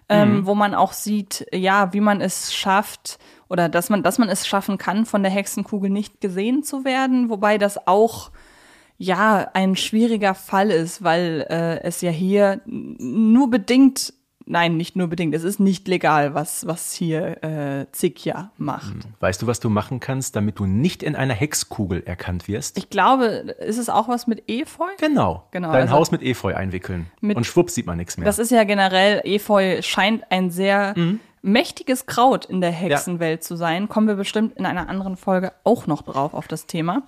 ähm, 0.10 0.46
wo 0.46 0.54
man 0.54 0.76
auch 0.76 0.94
sieht, 0.94 1.48
ja, 1.52 1.92
wie 1.92 2.02
man 2.02 2.22
es 2.22 2.54
schafft 2.54 3.18
oder 3.50 3.68
dass 3.68 3.90
man, 3.90 4.04
dass 4.04 4.20
man 4.20 4.30
es 4.30 4.46
schaffen 4.46 4.78
kann, 4.78 5.08
von 5.08 5.24
der 5.24 5.32
Hexenkugel 5.32 5.90
nicht 5.90 6.22
gesehen 6.22 6.62
zu 6.62 6.86
werden, 6.86 7.32
wobei 7.32 7.58
das 7.58 7.88
auch 7.88 8.30
ja 9.00 9.50
ein 9.54 9.76
schwieriger 9.76 10.36
Fall 10.36 10.70
ist, 10.70 11.04
weil 11.04 11.46
äh, 11.50 11.82
es 11.82 12.02
ja 12.02 12.12
hier 12.12 12.62
nur 12.66 13.50
bedingt, 13.50 14.14
nein, 14.46 14.78
nicht 14.78 14.96
nur 14.96 15.08
bedingt, 15.08 15.34
es 15.36 15.44
ist 15.44 15.60
nicht 15.60 15.88
legal, 15.88 16.34
was 16.34 16.66
was 16.68 16.94
hier 16.94 17.44
äh, 17.44 17.86
Zikja 17.92 18.52
macht. 18.58 18.94
Weißt 19.20 19.42
du, 19.42 19.48
was 19.48 19.60
du 19.60 19.70
machen 19.70 20.00
kannst, 20.00 20.36
damit 20.36 20.60
du 20.60 20.66
nicht 20.66 21.04
in 21.04 21.16
einer 21.16 21.34
Hexkugel 21.34 22.04
erkannt 22.04 22.48
wirst? 22.48 22.78
Ich 22.78 22.90
glaube, 22.90 23.26
ist 23.26 23.78
es 23.78 23.90
auch 23.90 24.08
was 24.08 24.28
mit 24.28 24.44
Efeu? 24.50 24.86
genau. 25.00 25.48
Genau, 25.52 25.72
Dein 25.72 25.84
also- 25.84 25.94
Haus 25.94 26.12
mit 26.12 26.22
Efeu 26.22 26.56
einwickeln. 26.56 27.08
Mit- 27.22 27.38
Und 27.38 27.46
schwupps 27.46 27.76
sieht 27.76 27.86
man 27.86 27.98
nichts 27.98 28.18
mehr. 28.18 28.26
Das 28.26 28.40
ist 28.40 28.52
ja 28.52 28.64
generell, 28.64 29.22
Efeu 29.24 29.82
scheint 29.82 30.24
ein 30.32 30.50
sehr 30.52 30.94
mächtiges 31.42 32.06
Kraut 32.06 32.46
in 32.46 32.62
der 32.62 32.72
Hexenwelt 32.72 33.44
zu 33.44 33.56
sein. 33.56 33.90
Kommen 33.90 34.08
wir 34.08 34.16
bestimmt 34.16 34.58
in 34.58 34.66
einer 34.66 34.88
anderen 34.90 35.18
Folge 35.18 35.52
auch 35.64 35.88
noch 35.88 36.02
drauf 36.02 36.34
auf 36.34 36.48
das 36.48 36.68
Thema. 36.68 37.04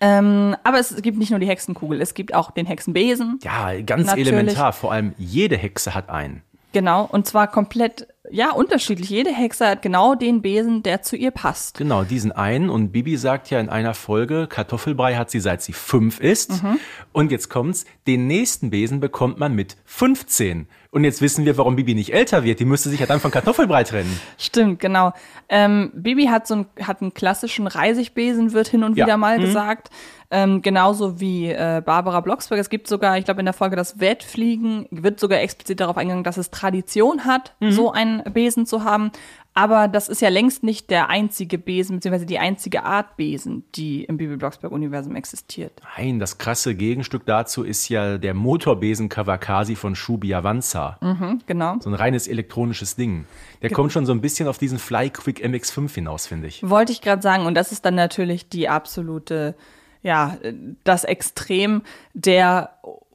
Ähm, 0.00 0.56
aber 0.64 0.78
es 0.78 0.96
gibt 1.02 1.18
nicht 1.18 1.30
nur 1.30 1.40
die 1.40 1.46
Hexenkugel, 1.46 2.00
es 2.00 2.14
gibt 2.14 2.34
auch 2.34 2.50
den 2.50 2.66
Hexenbesen. 2.66 3.38
ja, 3.42 3.80
ganz 3.82 4.06
Natürlich. 4.06 4.28
elementar. 4.28 4.72
Vor 4.72 4.92
allem 4.92 5.14
jede 5.18 5.56
Hexe 5.56 5.94
hat 5.94 6.08
einen. 6.08 6.42
Genau, 6.72 7.04
und 7.04 7.26
zwar 7.26 7.48
komplett, 7.48 8.06
ja, 8.30 8.52
unterschiedlich. 8.52 9.10
Jede 9.10 9.30
Hexe 9.34 9.66
hat 9.66 9.82
genau 9.82 10.14
den 10.14 10.40
Besen, 10.40 10.84
der 10.84 11.02
zu 11.02 11.16
ihr 11.16 11.32
passt. 11.32 11.78
Genau, 11.78 12.04
diesen 12.04 12.30
einen. 12.30 12.70
Und 12.70 12.92
Bibi 12.92 13.16
sagt 13.16 13.50
ja 13.50 13.58
in 13.58 13.68
einer 13.68 13.92
Folge, 13.92 14.46
Kartoffelbrei 14.46 15.16
hat 15.16 15.30
sie 15.30 15.40
seit 15.40 15.62
sie 15.62 15.72
fünf 15.72 16.20
ist. 16.20 16.62
Mhm. 16.62 16.78
Und 17.12 17.32
jetzt 17.32 17.50
kommt's, 17.50 17.86
den 18.06 18.28
nächsten 18.28 18.70
Besen 18.70 19.00
bekommt 19.00 19.40
man 19.40 19.54
mit 19.54 19.76
15. 19.84 20.68
Und 20.92 21.04
jetzt 21.04 21.22
wissen 21.22 21.44
wir, 21.44 21.56
warum 21.56 21.76
Bibi 21.76 21.94
nicht 21.94 22.12
älter 22.12 22.42
wird. 22.42 22.58
Die 22.58 22.64
müsste 22.64 22.88
sich 22.88 22.98
ja 22.98 23.06
dann 23.06 23.20
von 23.20 23.30
Kartoffelbrei 23.30 23.84
trennen. 23.84 24.20
Stimmt, 24.38 24.80
genau. 24.80 25.12
Ähm, 25.48 25.92
Bibi 25.94 26.24
hat 26.26 26.48
so 26.48 26.54
einen, 26.54 26.66
hat 26.82 27.00
einen 27.00 27.14
klassischen 27.14 27.68
Reisigbesen, 27.68 28.52
wird 28.52 28.66
hin 28.66 28.82
und 28.82 28.96
Ja. 28.96 29.06
wieder 29.06 29.16
mal 29.16 29.38
gesagt. 29.38 29.90
Ähm, 30.32 30.62
genauso 30.62 31.20
wie 31.20 31.48
äh, 31.48 31.80
Barbara 31.84 32.20
Blocksberg. 32.20 32.60
Es 32.60 32.70
gibt 32.70 32.88
sogar, 32.88 33.18
ich 33.18 33.24
glaube, 33.24 33.40
in 33.40 33.46
der 33.46 33.52
Folge 33.52 33.76
das 33.76 33.98
Wettfliegen 34.00 34.86
wird 34.90 35.20
sogar 35.20 35.40
explizit 35.40 35.78
darauf 35.80 35.96
eingegangen, 35.96 36.24
dass 36.24 36.36
es 36.36 36.50
Tradition 36.50 37.24
hat, 37.24 37.54
so 37.60 37.90
einen 37.92 38.22
Besen 38.32 38.66
zu 38.66 38.82
haben. 38.84 39.10
Aber 39.52 39.88
das 39.88 40.08
ist 40.08 40.22
ja 40.22 40.28
längst 40.28 40.62
nicht 40.62 40.90
der 40.90 41.10
einzige 41.10 41.58
Besen, 41.58 41.96
beziehungsweise 41.96 42.26
die 42.26 42.38
einzige 42.38 42.84
Art 42.84 43.16
Besen, 43.16 43.64
die 43.74 44.04
im 44.04 44.16
Bibi 44.16 44.36
Blocksberg-Universum 44.36 45.16
existiert. 45.16 45.72
Nein, 45.96 46.20
das 46.20 46.38
krasse 46.38 46.74
Gegenstück 46.74 47.26
dazu 47.26 47.64
ist 47.64 47.88
ja 47.88 48.18
der 48.18 48.34
Motorbesen 48.34 49.08
Kawakasi 49.08 49.74
von 49.74 49.96
Shubi 49.96 50.34
Avanza. 50.34 50.98
Hm, 51.00 51.40
genau. 51.46 51.76
So 51.80 51.90
ein 51.90 51.94
reines 51.94 52.28
elektronisches 52.28 52.94
Ding. 52.94 53.26
Der 53.60 53.70
kommt 53.70 53.92
schon 53.92 54.06
so 54.06 54.12
ein 54.12 54.20
bisschen 54.20 54.46
auf 54.46 54.58
diesen 54.58 54.78
Fly 54.78 55.10
Quick 55.10 55.44
MX5 55.44 55.94
hinaus, 55.94 56.26
finde 56.26 56.46
ich. 56.46 56.68
Wollte 56.68 56.92
ich 56.92 57.00
gerade 57.00 57.20
sagen, 57.20 57.46
und 57.46 57.54
das 57.54 57.72
ist 57.72 57.84
dann 57.84 57.96
natürlich 57.96 58.48
die 58.48 58.68
absolute, 58.68 59.56
ja, 60.02 60.38
das 60.84 61.04
Extrem 61.04 61.82
der 62.14 62.70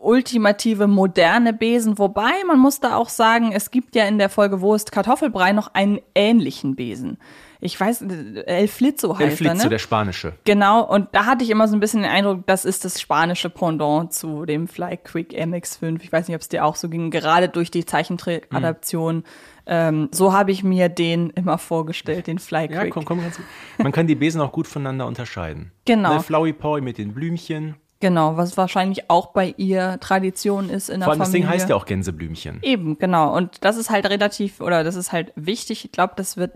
ultimative 0.06 0.88
moderne 0.88 1.54
Besen. 1.54 1.98
Wobei, 1.98 2.32
man 2.48 2.60
muss 2.60 2.80
da 2.80 2.96
auch 2.96 3.10
sagen, 3.10 3.52
es 3.52 3.72
gibt 3.72 3.96
ja 3.96 4.06
in 4.06 4.18
der 4.18 4.30
Folge 4.30 4.62
Wo 4.62 4.76
ist 4.76 4.92
Kartoffelbrei 4.92 5.52
noch 5.52 5.74
einen 5.74 6.00
ähnlichen 6.14 6.76
Besen. 6.76 7.18
Ich 7.62 7.80
weiß, 7.80 8.04
El 8.46 8.68
Flitzo 8.68 9.12
El 9.12 9.16
heißt 9.16 9.32
er, 9.32 9.38
Flitzo, 9.38 9.64
ne? 9.64 9.70
der 9.70 9.80
spanische. 9.80 10.34
Genau, 10.44 10.84
und 10.84 11.08
da 11.14 11.26
hatte 11.26 11.44
ich 11.44 11.50
immer 11.50 11.68
so 11.68 11.76
ein 11.76 11.80
bisschen 11.80 12.04
den 12.04 12.12
Eindruck, 12.12 12.46
das 12.46 12.64
ist 12.64 12.86
das 12.86 13.02
spanische 13.02 13.50
Pendant 13.50 14.14
zu 14.14 14.46
dem 14.46 14.68
Fly 14.68 14.98
Quick 14.98 15.34
MX5. 15.34 16.00
Ich 16.04 16.12
weiß 16.12 16.28
nicht, 16.28 16.36
ob 16.36 16.42
es 16.42 16.50
dir 16.50 16.64
auch 16.64 16.76
so 16.76 16.90
ging, 16.90 17.10
gerade 17.10 17.50
durch 17.50 17.72
die 17.72 17.86
Zeichentrick-Adaption. 17.86 19.24
Ähm, 19.66 20.10
so 20.12 20.32
habe 20.32 20.52
ich 20.52 20.64
mir 20.64 20.90
den 20.90 21.32
immer 21.32 21.58
vorgestellt, 21.58 22.28
den 22.28 22.38
Fly 22.38 22.68
Quick. 22.68 22.78
Ja, 22.78 22.90
komm, 22.90 23.06
komm, 23.06 23.22
ganz 23.22 23.38
gut. 23.38 23.46
Man 23.80 23.92
kann 23.92 24.06
die 24.06 24.16
Besen 24.16 24.42
auch 24.42 24.52
gut 24.52 24.68
voneinander 24.68 25.08
unterscheiden. 25.08 25.72
Genau. 25.86 26.16
Ne, 26.16 26.20
Flowey 26.20 26.54
Powy 26.54 26.82
mit 26.82 26.98
den 26.98 27.14
Blümchen. 27.14 27.76
Genau, 28.06 28.38
was 28.38 28.56
wahrscheinlich 28.56 29.10
auch 29.10 29.34
bei 29.34 29.56
ihr 29.58 29.98
Tradition 30.00 30.70
ist 30.70 30.92
in 30.92 31.00
der 31.00 31.06
Vor 31.06 31.14
allem 31.14 31.20
das 31.22 31.30
Familie. 31.30 31.48
Ding 31.48 31.54
heißt 31.56 31.70
ja 31.70 31.76
auch 31.76 31.88
Gänseblümchen. 31.88 32.60
Eben, 32.62 33.00
genau. 33.00 33.36
Und 33.36 33.66
das 33.66 33.78
ist 33.78 33.90
halt 33.90 34.08
relativ, 34.08 34.62
oder 34.62 34.84
das 34.84 34.94
ist 34.94 35.12
halt 35.12 35.34
wichtig. 35.36 35.86
Ich 35.86 35.92
glaube, 35.92 36.14
das 36.16 36.38
wird 36.38 36.52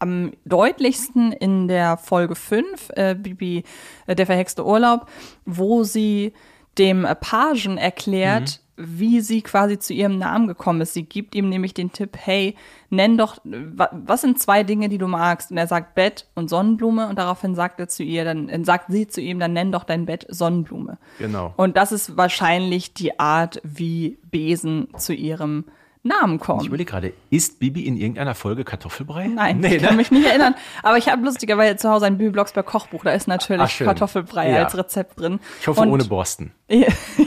am 0.00 0.32
deutlichsten 0.46 1.30
in 1.30 1.68
der 1.68 1.96
Folge 1.96 2.34
5, 2.34 2.90
äh, 2.96 3.14
Bibi, 3.14 3.62
äh, 4.08 4.16
der 4.16 4.26
verhexte 4.26 4.66
Urlaub, 4.66 5.06
wo 5.44 5.84
sie 5.84 6.32
dem 6.76 7.06
Pagen 7.20 7.78
erklärt, 7.78 8.60
wie 8.82 9.20
sie 9.20 9.42
quasi 9.42 9.78
zu 9.78 9.92
ihrem 9.92 10.18
Namen 10.18 10.46
gekommen 10.48 10.80
ist. 10.80 10.94
Sie 10.94 11.02
gibt 11.04 11.34
ihm 11.34 11.48
nämlich 11.48 11.74
den 11.74 11.92
Tipp, 11.92 12.16
hey, 12.16 12.56
nenn 12.88 13.18
doch, 13.18 13.36
wa- 13.44 13.90
was 13.92 14.22
sind 14.22 14.38
zwei 14.38 14.62
Dinge, 14.64 14.88
die 14.88 14.98
du 14.98 15.06
magst? 15.06 15.50
Und 15.50 15.58
er 15.58 15.66
sagt 15.66 15.94
Bett 15.94 16.26
und 16.34 16.48
Sonnenblume 16.48 17.08
und 17.08 17.18
daraufhin 17.18 17.54
sagt 17.54 17.78
er 17.80 17.88
zu 17.88 18.02
ihr, 18.02 18.24
dann 18.24 18.48
äh, 18.48 18.64
sagt 18.64 18.86
sie 18.90 19.06
zu 19.06 19.20
ihm, 19.20 19.38
dann 19.38 19.52
nenn 19.52 19.70
doch 19.72 19.84
dein 19.84 20.06
Bett 20.06 20.26
Sonnenblume. 20.28 20.98
Genau. 21.18 21.52
Und 21.56 21.76
das 21.76 21.92
ist 21.92 22.16
wahrscheinlich 22.16 22.94
die 22.94 23.18
Art, 23.20 23.60
wie 23.64 24.18
Besen 24.30 24.88
zu 24.96 25.12
ihrem 25.12 25.64
Namen 26.02 26.36
Ich 26.36 26.40
kommen. 26.40 26.64
überlege 26.64 26.90
gerade, 26.90 27.12
ist 27.28 27.60
Bibi 27.60 27.84
in 27.86 27.96
irgendeiner 27.98 28.34
Folge 28.34 28.64
Kartoffelbrei? 28.64 29.26
Nein, 29.28 29.58
nee, 29.60 29.76
ich 29.76 29.82
kann 29.82 29.92
ne? 29.92 29.96
mich 29.98 30.10
nicht 30.10 30.26
erinnern. 30.26 30.54
Aber 30.82 30.96
ich 30.96 31.08
habe 31.10 31.22
lustigerweise 31.24 31.76
zu 31.76 31.90
Hause 31.90 32.06
ein 32.06 32.16
Bibi 32.16 32.30
Blocksberg 32.30 32.64
Kochbuch. 32.64 33.04
Da 33.04 33.12
ist 33.12 33.28
natürlich 33.28 33.78
Ach. 33.80 33.84
Kartoffelbrei 33.84 34.50
Ja. 34.50 34.64
als 34.64 34.76
Rezept 34.76 35.20
drin. 35.20 35.40
Ich 35.60 35.68
hoffe 35.68 35.82
Und- 35.82 35.90
ohne 35.90 36.04
Borsten. 36.04 36.52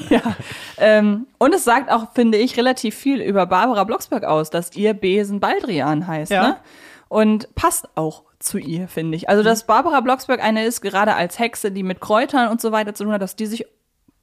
ja. 0.10 0.22
Ähm, 0.78 1.28
und 1.38 1.54
es 1.54 1.64
sagt 1.64 1.92
auch, 1.92 2.14
finde 2.14 2.38
ich, 2.40 2.58
relativ 2.58 2.96
viel 2.96 3.22
über 3.22 3.46
Barbara 3.46 3.84
Blocksberg 3.84 4.24
aus, 4.24 4.50
dass 4.50 4.76
ihr 4.76 4.94
Besen 4.94 5.40
Baldrian 5.40 6.08
heißt. 6.08 6.32
Ja. 6.32 6.44
Ne? 6.48 6.58
Und 7.10 7.54
passt 7.54 7.88
auch 7.96 8.24
zu 8.40 8.58
ihr, 8.58 8.88
finde 8.88 9.16
ich. 9.16 9.30
Also, 9.30 9.44
dass 9.44 9.68
Barbara 9.68 10.00
Blocksberg 10.02 10.44
eine 10.44 10.66
ist, 10.66 10.82
gerade 10.82 11.14
als 11.14 11.38
Hexe, 11.38 11.72
die 11.72 11.84
mit 11.84 12.02
Kräutern 12.02 12.50
und 12.50 12.60
so 12.60 12.72
weiter 12.72 12.94
zu 12.96 13.04
tun 13.04 13.14
hat, 13.14 13.22
dass 13.22 13.36
die 13.36 13.46
sich 13.46 13.66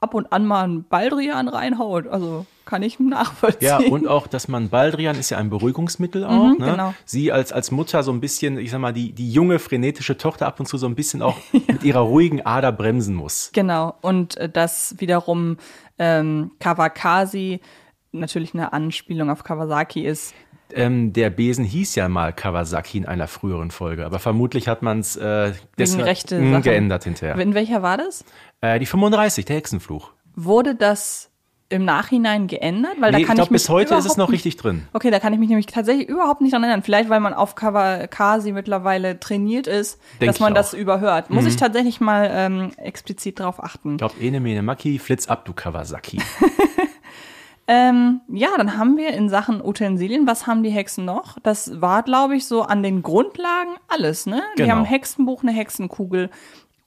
ab 0.01 0.15
und 0.15 0.33
an 0.33 0.47
mal 0.47 0.65
einen 0.65 0.85
Baldrian 0.85 1.49
reinhaut. 1.49 2.07
Also, 2.07 2.47
kann 2.65 2.83
ich 2.83 2.99
nachvollziehen. 3.01 3.67
Ja, 3.67 3.79
und 3.79 4.07
auch, 4.07 4.27
dass 4.27 4.49
man 4.49 4.69
Baldrian 4.69 5.17
ist 5.17 5.31
ja 5.31 5.39
ein 5.39 5.51
Beruhigungsmittel 5.51 6.25
auch. 6.25 6.57
ne? 6.59 6.71
genau. 6.71 6.95
Sie 7.05 7.33
als, 7.33 7.53
als 7.53 7.71
Mutter 7.71 8.03
so 8.03 8.13
ein 8.13 8.21
bisschen, 8.21 8.59
ich 8.59 8.71
sag 8.71 8.81
mal, 8.81 8.93
die, 8.93 9.13
die 9.13 9.31
junge, 9.31 9.59
frenetische 9.59 10.17
Tochter 10.17 10.47
ab 10.47 10.61
und 10.61 10.67
zu 10.67 10.79
so 10.79 10.87
ein 10.87 10.95
bisschen 10.95 11.21
auch 11.21 11.37
mit 11.53 11.83
ihrer 11.83 12.01
ruhigen 12.01 12.47
Ader 12.47 12.73
bremsen 12.73 13.15
muss. 13.15 13.51
Genau, 13.53 13.95
und 14.01 14.37
äh, 14.37 14.49
das 14.49 14.95
wiederum 14.99 15.59
ähm, 15.99 16.53
Kawakasi 16.61 17.61
natürlich 18.13 18.55
eine 18.55 18.73
Anspielung 18.73 19.31
auf 19.31 19.45
Kawasaki 19.45 20.07
ist. 20.07 20.35
Ähm, 20.73 21.13
der 21.13 21.31
Besen 21.31 21.65
hieß 21.65 21.97
ja 21.97 22.09
mal 22.09 22.33
Kawasaki 22.33 22.99
in 22.99 23.07
einer 23.07 23.27
früheren 23.27 23.71
Folge, 23.71 24.07
aber 24.07 24.19
vermutlich 24.19 24.69
hat 24.69 24.83
man 24.83 25.01
es 25.01 25.17
äh, 25.17 25.53
Sachen. 26.53 26.63
geändert 26.63 27.05
hinterher. 27.05 27.37
In 27.39 27.55
welcher 27.55 27.83
war 27.83 27.97
das? 27.97 28.25
Äh, 28.61 28.79
die 28.79 28.87
35, 28.87 29.45
der 29.45 29.57
Hexenfluch. 29.57 30.11
Wurde 30.35 30.75
das 30.75 31.31
im 31.73 31.85
Nachhinein 31.85 32.49
geändert? 32.49 32.95
Weil 32.99 33.13
da 33.13 33.19
Nee, 33.19 33.25
kann 33.25 33.35
ich 33.35 33.43
glaube, 33.43 33.53
bis 33.53 33.69
heute 33.69 33.95
ist 33.95 34.05
es 34.05 34.17
noch 34.17 34.33
richtig 34.33 34.57
drin. 34.57 34.89
Okay, 34.93 35.11
da 35.13 35.21
kann 35.21 35.33
ich 35.33 35.39
mich 35.39 35.49
nämlich 35.49 35.67
tatsächlich 35.67 36.09
überhaupt 36.09 36.41
nicht 36.41 36.53
dran 36.53 36.65
erinnern. 36.65 36.83
Vielleicht, 36.83 37.09
weil 37.09 37.21
man 37.21 37.33
auf 37.33 37.55
Kawakasi 37.55 38.51
mittlerweile 38.53 39.21
trainiert 39.21 39.69
ist, 39.69 40.01
Denk 40.21 40.33
dass 40.33 40.41
man 40.41 40.53
das 40.53 40.71
auch. 40.71 40.77
Mhm. 40.77 40.83
überhört. 40.83 41.31
Muss 41.31 41.47
ich 41.47 41.57
tatsächlich 41.57 42.01
mal 42.01 42.29
ähm, 42.33 42.73
explizit 42.77 43.39
drauf 43.39 43.63
achten. 43.63 43.93
Ich 43.93 43.99
glaube, 43.99 44.15
Ene 44.21 44.41
Mene 44.41 44.63
Maki, 44.63 44.99
Flitz 44.99 45.29
ab, 45.29 45.45
du 45.45 45.53
Kawasaki. 45.53 46.19
Ähm, 47.73 48.21
ja, 48.27 48.49
dann 48.57 48.77
haben 48.77 48.97
wir 48.97 49.11
in 49.15 49.29
Sachen 49.29 49.65
Utensilien, 49.65 50.27
was 50.27 50.49
haben 50.49 50.65
die 50.65 50.71
Hexen 50.71 51.05
noch? 51.05 51.39
Das 51.45 51.81
war, 51.81 52.03
glaube 52.03 52.35
ich, 52.35 52.45
so 52.45 52.63
an 52.63 52.83
den 52.83 53.01
Grundlagen 53.01 53.77
alles, 53.87 54.27
ne? 54.27 54.43
Die 54.59 54.63
Genau. 54.63 54.73
haben 54.73 54.79
ein 54.81 54.87
Hexenbuch, 54.87 55.45
eine 55.45 55.53
Hexenkugel 55.53 56.31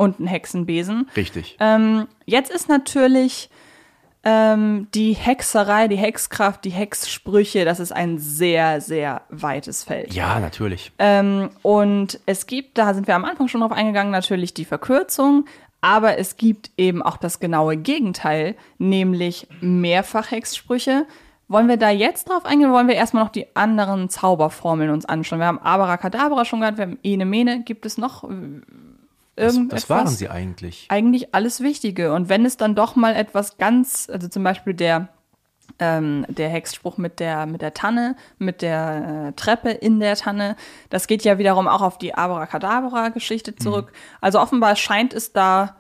und 0.04 0.20
einen 0.20 0.28
Hexenbesen. 0.28 1.10
Richtig. 1.16 1.58
Ähm, 1.60 2.08
jetzt 2.26 2.52
ist 2.52 2.70
natürlich 2.70 3.50
ähm, 4.24 4.88
die 4.94 5.14
Hexerei, 5.14 5.88
die 5.88 5.98
Hexkraft, 5.98 6.64
die 6.64 6.70
Hexsprüche, 6.70 7.66
das 7.66 7.80
ist 7.80 7.92
ein 7.92 8.20
sehr, 8.20 8.80
sehr 8.80 9.22
weites 9.30 9.84
Feld. 9.84 10.14
ja, 10.14 10.40
natürlich. 10.40 10.92
Ähm, 10.98 11.50
und 11.62 12.20
es 12.26 12.46
gibt, 12.46 12.78
da 12.78 12.94
sind 12.94 13.08
wir 13.08 13.16
am 13.16 13.26
Anfang 13.26 13.48
schon 13.48 13.62
drauf 13.62 13.74
eingegangen, 13.74 14.12
natürlich 14.12 14.54
die 14.54 14.66
Verkürzung, 14.66 15.46
aber 15.82 16.18
es 16.18 16.38
gibt 16.38 16.72
eben 16.78 17.02
auch 17.02 17.18
das 17.18 17.42
genaue 17.42 17.76
Gegenteil, 17.76 18.56
nämlich 18.78 19.48
Mehrfach-Hexsprüche. 19.60 21.06
Wollen 21.50 21.68
wir 21.68 21.76
da 21.76 21.90
jetzt 21.90 22.30
drauf 22.30 22.46
eingehen 22.46 22.72
wollen 22.72 22.88
wir 22.88 22.96
erstmal 22.96 23.26
noch 23.26 23.32
die 23.32 23.54
anderen 23.54 24.10
Zauberformeln 24.10 24.90
uns 24.90 25.06
anschauen? 25.06 25.40
Wir 25.40 25.48
haben 25.48 25.60
Abracadabra 25.60 26.46
schon 26.46 26.62
gehört, 26.62 26.78
wir 26.78 26.86
haben 26.86 27.00
Ene 27.04 27.26
Mene. 27.26 27.64
Gibt 27.64 27.86
es 27.86 27.98
noch 27.98 28.24
äh, 29.36 29.52
Das, 29.70 29.90
waren 29.90 30.08
sie 30.08 30.30
eigentlich. 30.30 30.88
eigentlich 30.90 31.34
alles 31.34 31.62
Wichtige. 31.62 32.14
Und 32.14 32.30
wenn 32.30 32.46
es 32.46 32.58
dann 32.58 32.76
doch 32.76 32.96
mal 32.96 33.16
etwas 33.16 33.58
ganz, 33.58 34.10
also 34.12 34.28
zum 34.28 34.44
Beispiel 34.44 34.74
der, 34.74 35.10
ähm, 35.80 36.26
der 36.30 36.50
Hexspruch 36.50 36.98
mit 36.98 37.20
der, 37.20 37.46
mit 37.46 37.62
der 37.62 37.74
Tanne, 37.74 38.16
mit 38.38 38.62
der 38.62 39.28
äh, 39.30 39.34
Treppe 39.34 39.70
in 39.72 40.00
der 40.00 40.16
Tanne, 40.16 40.56
das 40.90 41.08
geht 41.08 41.24
ja 41.24 41.38
wiederum 41.38 41.68
auch 41.68 41.82
auf 41.82 41.98
die 41.98 42.14
Abracadabra-Geschichte 42.14 43.56
zurück. 43.56 43.92
Also 44.22 44.40
offenbar 44.40 44.76
scheint 44.76 45.14
es 45.14 45.34
da 45.34 45.76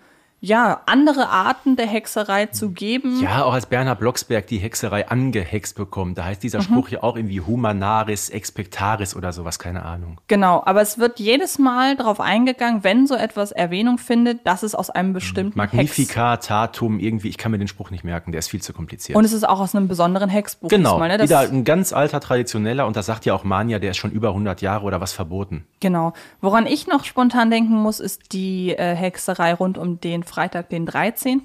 ja 0.45 0.81
andere 0.87 1.29
Arten 1.29 1.77
der 1.77 1.87
Hexerei 1.87 2.47
zu 2.47 2.71
geben. 2.71 3.21
Ja, 3.21 3.45
auch 3.45 3.53
als 3.53 3.65
Bernhard 3.65 3.99
Blocksberg 3.99 4.45
die 4.47 4.57
Hexerei 4.57 5.07
angehext 5.07 5.77
bekommt. 5.77 6.17
Da 6.17 6.25
heißt 6.25 6.39
Mhm. 6.39 6.41
dieser 6.41 6.61
Spruch 6.61 6.89
ja 6.89 7.01
auch 7.01 7.15
irgendwie 7.15 7.39
Humanaris 7.39 8.29
Expectaris 8.29 9.15
oder 9.15 9.31
sowas, 9.31 9.57
keine 9.57 9.83
Ahnung. 9.85 10.19
Genau, 10.27 10.61
aber 10.65 10.81
es 10.81 10.97
wird 10.97 11.19
jedes 11.21 11.59
Mal 11.59 11.95
darauf 11.95 12.19
eingegangen, 12.19 12.83
wenn 12.83 13.07
so 13.07 13.15
etwas 13.15 13.53
Erwähnung 13.53 13.97
findet, 13.97 14.45
dass 14.45 14.63
es 14.63 14.75
aus 14.75 14.89
einem 14.89 15.13
bestimmten 15.13 15.59
Hex 15.59 15.73
Magnifica, 15.73 16.35
Tatum, 16.37 16.99
irgendwie, 16.99 17.29
ich 17.29 17.37
kann 17.37 17.51
mir 17.53 17.57
den 17.57 17.69
Spruch 17.69 17.89
nicht 17.89 18.03
merken, 18.03 18.33
der 18.33 18.39
ist 18.39 18.49
viel 18.49 18.61
zu 18.61 18.73
kompliziert. 18.73 19.17
und 19.17 19.23
es 19.23 19.31
ist 19.31 19.47
auch 19.47 19.61
aus 19.61 19.73
einem 19.73 19.87
besonderen 19.87 20.29
Hexbuch. 20.29 20.67
genau, 20.67 20.91
diesmal, 20.95 21.07
ne? 21.07 21.17
Das- 21.19 21.29
wieder 21.29 21.39
ein 21.39 21.63
ganz 21.63 21.93
alter, 21.93 22.19
traditioneller 22.19 22.85
und 22.85 22.97
das 22.97 23.05
sagt 23.05 23.23
ja 23.25 23.33
auch 23.33 23.45
Mania, 23.45 23.79
der 23.79 23.91
ist 23.91 23.97
schon 23.97 24.11
über 24.11 24.33
100 24.33 24.61
Jahre 24.61 24.83
oder 24.85 24.99
was 24.99 25.13
verboten. 25.13 25.65
Genau. 25.79 26.11
Woran 26.41 26.67
ich 26.67 26.85
noch 26.87 27.05
spontan 27.05 27.49
denken 27.49 27.75
muss, 27.75 27.99
ist 28.01 28.33
die 28.33 28.75
äh, 28.75 28.93
Hexerei 28.93 29.53
rund 29.53 29.77
um 29.77 30.01
den 30.01 30.23
Freitag, 30.33 30.69
den 30.69 30.85
13. 30.85 31.41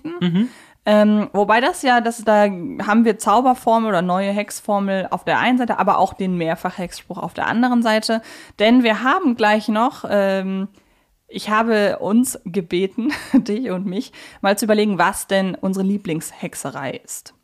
Ähm, 0.91 1.29
wobei 1.35 1.61
das 1.61 1.83
ja, 1.83 2.01
das, 2.01 2.25
da 2.25 2.45
haben 2.45 3.05
wir 3.05 3.19
Zauberformel 3.19 3.91
oder 3.91 4.01
neue 4.01 4.31
Hexformel 4.31 5.09
auf 5.11 5.23
der 5.23 5.39
einen 5.39 5.59
Seite, 5.59 5.79
aber 5.79 5.99
auch 5.99 6.15
den 6.15 6.39
Mehrfach-Hexspruch 6.39 7.19
auf 7.19 7.35
der 7.35 7.47
anderen 7.47 7.83
Seite. 7.83 8.23
Denn 8.59 8.83
wir 8.83 9.03
haben 9.03 9.37
gleich 9.37 9.69
noch, 9.69 10.07
ähm, 10.09 10.69
ich 11.27 11.51
habe 11.51 11.99
uns 11.99 12.41
gebeten, 12.47 13.13
dich 13.35 13.71
und 13.71 13.85
mich, 13.85 14.13
mal 14.41 14.57
zu 14.57 14.65
überlegen, 14.65 14.97
was 14.97 15.27
denn 15.27 15.55
unsere 15.55 15.85
Lieblingshexerei 15.85 16.93
ist. 17.05 17.35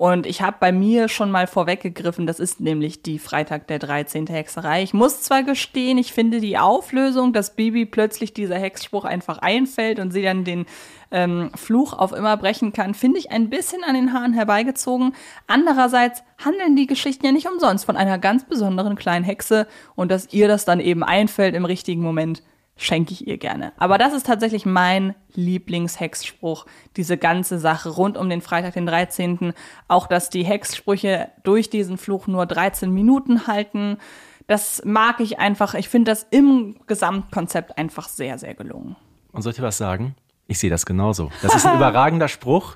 Und 0.00 0.24
ich 0.24 0.40
habe 0.40 0.56
bei 0.58 0.72
mir 0.72 1.10
schon 1.10 1.30
mal 1.30 1.46
vorweggegriffen, 1.46 2.26
das 2.26 2.40
ist 2.40 2.58
nämlich 2.58 3.02
die 3.02 3.18
Freitag 3.18 3.66
der 3.66 3.78
13. 3.78 4.28
Hexerei. 4.28 4.82
Ich 4.82 4.94
muss 4.94 5.20
zwar 5.20 5.42
gestehen, 5.42 5.98
ich 5.98 6.14
finde 6.14 6.40
die 6.40 6.56
Auflösung, 6.56 7.34
dass 7.34 7.54
Bibi 7.54 7.84
plötzlich 7.84 8.32
dieser 8.32 8.58
Hexspruch 8.58 9.04
einfach 9.04 9.36
einfällt 9.36 9.98
und 9.98 10.10
sie 10.10 10.22
dann 10.22 10.44
den 10.44 10.64
ähm, 11.10 11.50
Fluch 11.54 11.92
auf 11.92 12.12
immer 12.12 12.38
brechen 12.38 12.72
kann, 12.72 12.94
finde 12.94 13.18
ich 13.18 13.30
ein 13.30 13.50
bisschen 13.50 13.84
an 13.84 13.94
den 13.94 14.14
Haaren 14.14 14.32
herbeigezogen. 14.32 15.14
Andererseits 15.46 16.22
handeln 16.42 16.76
die 16.76 16.86
Geschichten 16.86 17.26
ja 17.26 17.32
nicht 17.32 17.50
umsonst 17.50 17.84
von 17.84 17.98
einer 17.98 18.16
ganz 18.16 18.44
besonderen 18.44 18.96
kleinen 18.96 19.26
Hexe 19.26 19.66
und 19.96 20.10
dass 20.10 20.32
ihr 20.32 20.48
das 20.48 20.64
dann 20.64 20.80
eben 20.80 21.02
einfällt 21.02 21.54
im 21.54 21.66
richtigen 21.66 22.00
Moment, 22.00 22.42
schenke 22.80 23.12
ich 23.12 23.26
ihr 23.26 23.36
gerne. 23.36 23.72
Aber 23.76 23.98
das 23.98 24.14
ist 24.14 24.26
tatsächlich 24.26 24.64
mein 24.64 25.14
Lieblingshexspruch. 25.34 26.64
Diese 26.96 27.18
ganze 27.18 27.58
Sache 27.58 27.90
rund 27.90 28.16
um 28.16 28.30
den 28.30 28.40
Freitag, 28.40 28.72
den 28.72 28.86
13. 28.86 29.52
Auch, 29.86 30.06
dass 30.06 30.30
die 30.30 30.44
Hexsprüche 30.44 31.28
durch 31.42 31.68
diesen 31.68 31.98
Fluch 31.98 32.26
nur 32.26 32.46
13 32.46 32.90
Minuten 32.90 33.46
halten. 33.46 33.98
Das 34.46 34.82
mag 34.84 35.20
ich 35.20 35.38
einfach. 35.38 35.74
Ich 35.74 35.90
finde 35.90 36.10
das 36.10 36.26
im 36.30 36.76
Gesamtkonzept 36.86 37.76
einfach 37.76 38.08
sehr, 38.08 38.38
sehr 38.38 38.54
gelungen. 38.54 38.96
Und 39.32 39.42
soll 39.42 39.50
ich 39.50 39.58
dir 39.58 39.62
was 39.62 39.78
sagen? 39.78 40.16
Ich 40.50 40.58
sehe 40.58 40.68
das 40.68 40.84
genauso. 40.84 41.30
Das 41.42 41.54
ist 41.54 41.64
ein 41.64 41.76
überragender 41.78 42.26
Spruch 42.26 42.74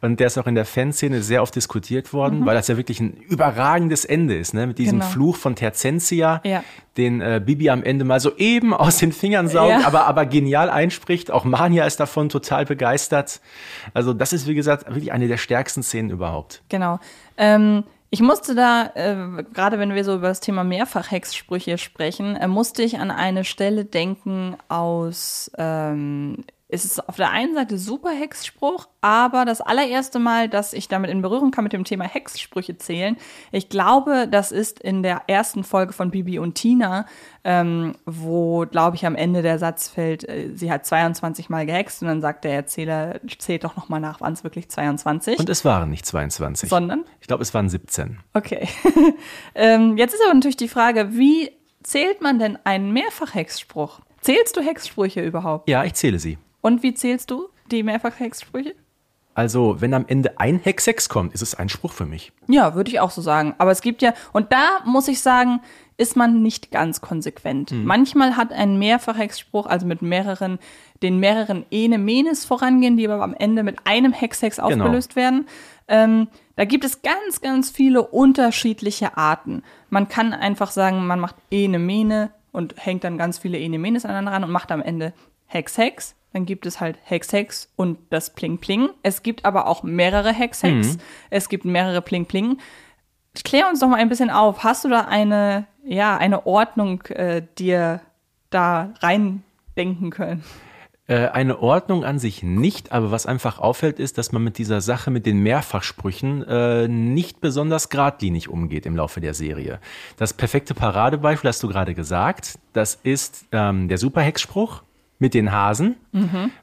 und 0.00 0.18
der 0.18 0.26
ist 0.26 0.38
auch 0.38 0.48
in 0.48 0.56
der 0.56 0.64
Fanszene 0.64 1.22
sehr 1.22 1.40
oft 1.42 1.54
diskutiert 1.54 2.12
worden, 2.12 2.44
weil 2.44 2.56
das 2.56 2.66
ja 2.66 2.76
wirklich 2.76 2.98
ein 2.98 3.12
überragendes 3.12 4.04
Ende 4.04 4.36
ist, 4.36 4.54
ne? 4.54 4.66
Mit 4.66 4.78
diesem 4.78 4.98
Genau. 4.98 5.10
Fluch 5.10 5.36
von 5.36 5.54
Terzentia, 5.54 6.40
Ja. 6.44 6.64
den 6.96 7.20
äh, 7.20 7.40
Bibi 7.44 7.70
am 7.70 7.84
Ende 7.84 8.04
mal 8.04 8.18
so 8.18 8.36
eben 8.38 8.74
aus 8.74 8.96
den 8.96 9.12
Fingern 9.12 9.46
saugt, 9.46 9.70
Ja. 9.70 9.86
aber, 9.86 10.06
aber 10.08 10.26
genial 10.26 10.68
einspricht. 10.68 11.30
Auch 11.30 11.44
Mania 11.44 11.86
ist 11.86 12.00
davon 12.00 12.28
total 12.28 12.64
begeistert. 12.64 13.40
Also 13.94 14.12
das 14.14 14.32
ist, 14.32 14.48
wie 14.48 14.54
gesagt, 14.56 14.86
wirklich 14.88 15.12
eine 15.12 15.28
der 15.28 15.36
stärksten 15.38 15.84
Szenen 15.84 16.10
überhaupt. 16.10 16.62
Genau. 16.70 16.98
Ähm, 17.38 17.84
ich 18.10 18.20
musste 18.20 18.54
da, 18.56 18.90
äh, 18.94 19.44
gerade 19.54 19.78
wenn 19.78 19.94
wir 19.94 20.04
so 20.04 20.16
über 20.16 20.26
das 20.28 20.40
Thema 20.40 20.64
Mehrfach-Hexsprüche 20.64 21.78
sprechen, 21.78 22.34
äh, 22.36 22.48
musste 22.48 22.82
ich 22.82 22.98
an 22.98 23.10
eine 23.12 23.44
Stelle 23.44 23.84
denken 23.84 24.56
aus, 24.68 25.50
ähm, 25.56 26.44
es 26.72 26.86
ist 26.86 27.06
auf 27.06 27.16
der 27.16 27.30
einen 27.30 27.54
Seite 27.54 27.76
super 27.76 28.10
Hexspruch, 28.10 28.88
aber 29.02 29.44
das 29.44 29.60
allererste 29.60 30.18
Mal, 30.18 30.48
dass 30.48 30.72
ich 30.72 30.88
damit 30.88 31.10
in 31.10 31.20
Berührung 31.20 31.50
kam 31.50 31.64
mit 31.64 31.74
dem 31.74 31.84
Thema 31.84 32.04
Hexsprüche 32.04 32.78
zählen, 32.78 33.16
ich 33.50 33.68
glaube, 33.68 34.26
das 34.26 34.52
ist 34.52 34.80
in 34.80 35.02
der 35.02 35.24
ersten 35.26 35.64
Folge 35.64 35.92
von 35.92 36.10
Bibi 36.10 36.38
und 36.38 36.54
Tina, 36.54 37.04
ähm, 37.44 37.94
wo, 38.06 38.64
glaube 38.64 38.96
ich, 38.96 39.04
am 39.04 39.16
Ende 39.16 39.42
der 39.42 39.58
Satz 39.58 39.88
fällt, 39.88 40.26
äh, 40.26 40.50
sie 40.54 40.72
hat 40.72 40.86
22 40.86 41.50
Mal 41.50 41.66
gehext 41.66 42.00
und 42.02 42.08
dann 42.08 42.22
sagt 42.22 42.44
der 42.44 42.54
Erzähler, 42.54 43.20
zählt 43.38 43.64
doch 43.64 43.76
nochmal 43.76 44.00
nach, 44.00 44.22
waren 44.22 44.32
es 44.32 44.42
wirklich 44.42 44.70
22? 44.70 45.38
Und 45.38 45.50
es 45.50 45.64
waren 45.66 45.90
nicht 45.90 46.06
22. 46.06 46.70
Sondern? 46.70 47.04
Ich 47.20 47.26
glaube, 47.26 47.42
es 47.42 47.52
waren 47.52 47.68
17. 47.68 48.18
Okay. 48.32 48.66
ähm, 49.54 49.98
jetzt 49.98 50.14
ist 50.14 50.22
aber 50.24 50.34
natürlich 50.34 50.56
die 50.56 50.68
Frage, 50.68 51.10
wie 51.12 51.50
zählt 51.82 52.22
man 52.22 52.38
denn 52.38 52.58
einen 52.64 52.92
Mehrfach-Hexspruch? 52.92 54.00
Zählst 54.22 54.56
du 54.56 54.62
Hexsprüche 54.62 55.20
überhaupt? 55.20 55.68
Ja, 55.68 55.84
ich 55.84 55.94
zähle 55.94 56.18
sie. 56.18 56.38
Und 56.62 56.82
wie 56.82 56.94
zählst 56.94 57.30
du 57.30 57.48
die 57.70 57.82
Mehrfach-Hexsprüche? 57.82 58.74
Also, 59.34 59.80
wenn 59.80 59.94
am 59.94 60.04
Ende 60.06 60.38
ein 60.38 60.58
Hexex 60.58 61.08
kommt, 61.08 61.32
ist 61.32 61.40
es 61.40 61.54
ein 61.54 61.70
Spruch 61.70 61.92
für 61.92 62.04
mich. 62.04 62.32
Ja, 62.48 62.74
würde 62.74 62.90
ich 62.90 63.00
auch 63.00 63.10
so 63.10 63.22
sagen. 63.22 63.54
Aber 63.58 63.70
es 63.70 63.80
gibt 63.80 64.02
ja, 64.02 64.12
und 64.32 64.52
da 64.52 64.80
muss 64.84 65.08
ich 65.08 65.20
sagen, 65.20 65.60
ist 65.96 66.16
man 66.16 66.42
nicht 66.42 66.70
ganz 66.70 67.00
konsequent. 67.00 67.72
Manchmal 67.72 68.36
hat 68.36 68.52
ein 68.52 68.78
Mehrfach-Hexspruch, 68.78 69.66
also 69.66 69.86
mit 69.86 70.02
mehreren, 70.02 70.58
den 71.02 71.18
mehreren 71.18 71.64
Ene 71.70 71.96
Menes 71.96 72.44
vorangehen, 72.44 72.96
die 72.96 73.08
aber 73.08 73.22
am 73.22 73.34
Ende 73.34 73.62
mit 73.62 73.78
einem 73.84 74.12
Hexhex 74.12 74.58
aufgelöst 74.58 75.16
werden. 75.16 75.46
Ähm, 75.88 76.28
da 76.56 76.64
gibt 76.66 76.84
es 76.84 77.02
ganz, 77.02 77.40
ganz 77.40 77.70
viele 77.70 78.02
unterschiedliche 78.02 79.16
Arten. 79.16 79.62
Man 79.88 80.08
kann 80.08 80.34
einfach 80.34 80.70
sagen, 80.70 81.06
man 81.06 81.20
macht 81.20 81.36
Ene 81.50 81.78
Mene 81.78 82.32
und 82.50 82.74
hängt 82.76 83.04
dann 83.04 83.16
ganz 83.16 83.38
viele 83.38 83.58
Ene 83.58 83.78
Menes 83.78 84.04
aneinander 84.04 84.32
ran 84.32 84.44
und 84.44 84.50
macht 84.50 84.70
am 84.72 84.82
Ende 84.82 85.14
Hex 85.46 85.78
Hex. 85.78 86.16
Dann 86.32 86.46
gibt 86.46 86.66
es 86.66 86.80
halt 86.80 86.98
Hex 87.04 87.32
Hex 87.32 87.70
und 87.76 87.98
das 88.10 88.30
Pling 88.30 88.58
Pling. 88.58 88.88
Es 89.02 89.22
gibt 89.22 89.44
aber 89.44 89.66
auch 89.66 89.82
mehrere 89.82 90.32
Hex 90.32 90.62
Hex. 90.62 90.98
Es 91.30 91.48
gibt 91.48 91.64
mehrere 91.64 92.00
Pling 92.00 92.26
Pling. 92.26 92.58
Klär 93.44 93.68
uns 93.68 93.80
doch 93.80 93.88
mal 93.88 93.96
ein 93.96 94.08
bisschen 94.08 94.30
auf. 94.30 94.64
Hast 94.64 94.84
du 94.84 94.88
da 94.88 95.02
eine, 95.02 95.66
ja, 95.84 96.16
eine 96.16 96.46
Ordnung 96.46 97.02
äh, 97.08 97.42
dir 97.58 98.00
da 98.50 98.92
reindenken 99.00 100.10
können? 100.10 100.44
Äh, 101.08 101.28
eine 101.28 101.58
Ordnung 101.58 102.04
an 102.04 102.18
sich 102.18 102.42
nicht, 102.42 102.92
aber 102.92 103.10
was 103.10 103.26
einfach 103.26 103.58
auffällt, 103.58 103.98
ist, 103.98 104.18
dass 104.18 104.32
man 104.32 104.44
mit 104.44 104.56
dieser 104.56 104.80
Sache 104.80 105.10
mit 105.10 105.26
den 105.26 105.40
Mehrfachsprüchen 105.42 106.42
äh, 106.46 106.88
nicht 106.88 107.40
besonders 107.40 107.88
geradlinig 107.88 108.48
umgeht 108.48 108.86
im 108.86 108.96
Laufe 108.96 109.20
der 109.20 109.34
Serie. 109.34 109.80
Das 110.16 110.32
perfekte 110.32 110.74
Paradebeispiel 110.74 111.48
hast 111.48 111.62
du 111.62 111.68
gerade 111.68 111.94
gesagt. 111.94 112.58
Das 112.72 112.98
ist 113.02 113.46
ähm, 113.50 113.88
der 113.88 113.98
Superhexspruch 113.98 114.82
mit 115.22 115.32
den 115.34 115.52
Hasen. 115.52 115.94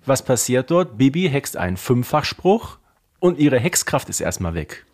Was 0.05 0.21
passiert 0.23 0.69
dort? 0.69 0.97
Bibi 0.97 1.27
hext 1.29 1.57
einen 1.57 1.77
Fünffachspruch 1.77 2.77
und 3.19 3.39
ihre 3.39 3.57
Hexkraft 3.57 4.09
ist 4.09 4.19
erstmal 4.21 4.53
weg. 4.53 4.85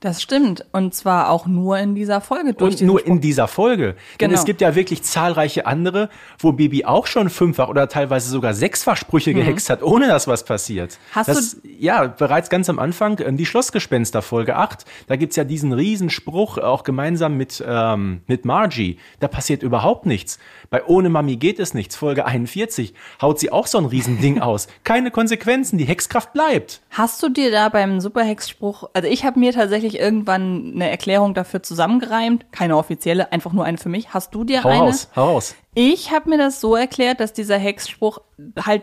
Das 0.00 0.22
stimmt. 0.22 0.64
Und 0.70 0.94
zwar 0.94 1.28
auch 1.28 1.48
nur 1.48 1.76
in 1.76 1.96
dieser 1.96 2.20
Folge 2.20 2.54
durch 2.54 2.80
Und 2.80 2.86
nur 2.86 3.00
Spruch. 3.00 3.10
in 3.10 3.20
dieser 3.20 3.48
Folge. 3.48 3.96
Denn 4.20 4.28
Genau. 4.28 4.34
es 4.38 4.44
gibt 4.44 4.60
ja 4.60 4.76
wirklich 4.76 5.02
zahlreiche 5.02 5.66
andere, 5.66 6.08
wo 6.38 6.52
Bibi 6.52 6.84
auch 6.84 7.08
schon 7.08 7.28
fünffach 7.30 7.68
oder 7.68 7.88
teilweise 7.88 8.28
sogar 8.30 8.54
sechsfach 8.54 8.96
Sprüche 8.96 9.34
gehext 9.34 9.68
hat, 9.70 9.82
ohne 9.82 10.06
dass 10.06 10.28
was 10.28 10.44
passiert. 10.44 10.92
Mhm. 10.92 11.16
Hast 11.16 11.28
das, 11.30 11.56
ja, 11.64 12.06
bereits 12.06 12.48
ganz 12.48 12.70
am 12.70 12.78
Anfang, 12.78 13.16
die 13.36 13.44
Schlossgespenster 13.44 14.22
Folge 14.22 14.54
8, 14.54 14.84
da 15.08 15.16
gibt's 15.16 15.34
ja 15.34 15.42
diesen 15.42 15.72
Riesenspruch, 15.72 16.58
auch 16.58 16.84
gemeinsam 16.84 17.36
mit, 17.36 17.60
ähm, 17.66 18.20
mit 18.28 18.44
Margie. 18.44 19.00
Da 19.18 19.26
passiert 19.26 19.64
überhaupt 19.64 20.06
nichts. 20.06 20.38
Bei 20.70 20.84
Ohne 20.84 21.08
Mami 21.08 21.36
geht 21.36 21.58
es 21.58 21.72
nichts, 21.72 21.96
Folge 21.96 22.26
41, 22.26 22.92
haut 23.22 23.38
sie 23.38 23.50
auch 23.50 23.66
so 23.66 23.78
ein 23.78 23.86
Riesending 23.86 24.40
aus. 24.42 24.68
Keine 24.84 25.10
Konsequenzen, 25.10 25.78
die 25.78 25.84
Hexkraft 25.84 26.32
bleibt. 26.32 26.82
Hast 26.90 27.22
du 27.22 27.28
dir 27.30 27.50
da 27.50 27.68
beim 27.70 28.00
Superhexspruch, 28.00 28.90
also 28.92 29.08
ich 29.08 29.24
habe 29.24 29.38
mir 29.38 29.52
tatsächlich 29.52 29.98
irgendwann 29.98 30.72
eine 30.74 30.90
Erklärung 30.90 31.32
dafür 31.34 31.62
zusammengereimt. 31.62 32.46
Keine 32.52 32.76
offizielle, 32.76 33.32
einfach 33.32 33.52
nur 33.52 33.64
eine 33.64 33.78
für 33.78 33.88
mich. 33.88 34.12
Hast 34.12 34.34
du 34.34 34.44
dir 34.44 34.62
Hau 34.64 34.68
eine? 34.68 34.80
raus, 34.80 35.08
hau 35.16 35.24
raus. 35.32 35.54
Ich 35.74 36.10
habe 36.10 36.28
mir 36.28 36.38
das 36.38 36.60
so 36.60 36.74
erklärt, 36.76 37.20
dass 37.20 37.32
dieser 37.32 37.56
Hexspruch 37.58 38.18
halt 38.60 38.82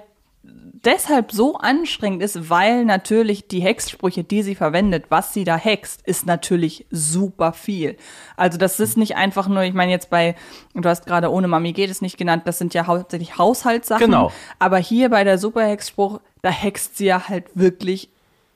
deshalb 0.86 1.32
so 1.32 1.56
anstrengend 1.58 2.22
ist, 2.22 2.50
weil 2.50 2.86
natürlich 2.86 3.48
die 3.48 3.60
Hexsprüche, 3.60 4.24
die 4.24 4.44
sie 4.44 4.56
verwendet, 4.56 5.06
was 5.10 5.34
sie 5.34 5.44
da 5.44 5.58
hext, 5.58 6.02
ist 6.06 6.26
natürlich 6.26 6.86
super 6.92 7.54
viel. 7.54 7.98
Also 8.38 8.58
das 8.58 8.80
ist 8.80 8.98
nicht 8.98 9.16
einfach 9.16 9.48
nur, 9.48 9.64
ich 9.64 9.74
meine 9.74 9.92
jetzt 9.92 10.10
bei, 10.10 10.36
du 10.74 10.88
hast 10.88 11.06
gerade 11.06 11.32
ohne 11.32 11.48
Mami 11.48 11.74
geht 11.74 11.90
es 11.90 12.02
nicht 12.02 12.18
genannt, 12.18 12.44
das 12.46 12.58
sind 12.58 12.74
ja 12.74 12.88
hauptsächlich 12.88 13.38
Haushaltssachen. 13.38 14.06
Genau. 14.06 14.32
Aber 14.60 14.78
hier 14.78 15.10
bei 15.10 15.24
der 15.24 15.38
Superhexspruch, 15.38 16.22
da 16.42 16.50
hext 16.50 16.98
sie 16.98 17.06
ja 17.06 17.28
halt 17.28 17.46
wirklich 17.56 18.10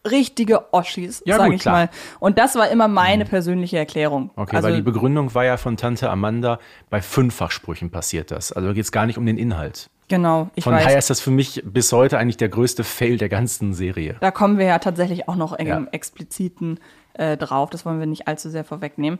richtige 0.09 0.73
Oschis, 0.73 1.21
Ja, 1.25 1.37
sag 1.37 1.47
gut, 1.47 1.55
ich 1.55 1.61
klar. 1.61 1.75
Mhm. 1.75 1.81
mal. 1.81 1.89
Und 2.19 2.37
das 2.37 2.55
war 2.55 2.69
immer 2.69 2.87
meine 2.87 3.25
persönliche 3.25 3.77
Erklärung. 3.77 4.31
Okay, 4.35 4.55
also, 4.55 4.69
weil 4.69 4.75
die 4.75 4.81
Begründung 4.81 5.33
war 5.35 5.43
ja 5.43 5.57
von 5.57 5.77
Tante 5.77 6.09
Amanda, 6.09 6.59
bei 6.89 7.01
Fünffachsprüchen 7.01 7.91
passiert 7.91 8.31
das. 8.31 8.51
Also 8.51 8.73
geht 8.73 8.85
es 8.85 8.91
gar 8.91 9.05
nicht 9.05 9.17
um 9.17 9.25
den 9.25 9.37
Inhalt. 9.37 9.89
Genau, 10.09 10.49
ich 10.55 10.65
Von 10.65 10.73
weiß. 10.73 10.83
daher 10.83 10.97
ist 10.97 11.09
das 11.09 11.21
für 11.21 11.31
mich 11.31 11.63
bis 11.65 11.91
heute 11.93 12.17
eigentlich 12.17 12.37
der 12.37 12.49
größte 12.49 12.83
Fail 12.83 13.17
der 13.17 13.29
ganzen 13.29 13.73
Serie. 13.73 14.17
Da 14.19 14.31
kommen 14.31 14.57
wir 14.57 14.65
ja 14.65 14.79
tatsächlich 14.79 15.29
auch 15.29 15.35
noch 15.35 15.57
Ja. 15.59 15.85
expliziten 15.91 16.79
äh, 17.13 17.37
drauf. 17.37 17.69
Das 17.69 17.85
wollen 17.85 17.99
wir 17.99 18.05
nicht 18.07 18.27
allzu 18.27 18.49
sehr 18.49 18.63
vorwegnehmen. 18.65 19.19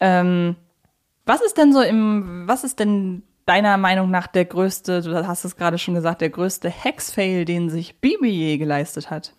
Ähm, 0.00 0.56
was 1.26 1.42
ist 1.42 1.58
denn 1.58 1.72
so 1.72 1.82
im, 1.82 2.44
was 2.46 2.64
ist 2.64 2.78
denn 2.78 3.22
deiner 3.44 3.76
Meinung 3.76 4.10
nach 4.10 4.26
der 4.26 4.44
größte, 4.44 5.02
du 5.02 5.26
hast 5.26 5.44
es 5.44 5.56
gerade 5.56 5.78
schon 5.78 5.94
gesagt, 5.94 6.20
der 6.20 6.30
größte 6.30 6.70
Hex-Fail, 6.70 7.44
den 7.44 7.70
sich 7.70 8.00
Bibi 8.00 8.28
je 8.28 8.58
geleistet 8.58 9.10
hat? 9.10 9.34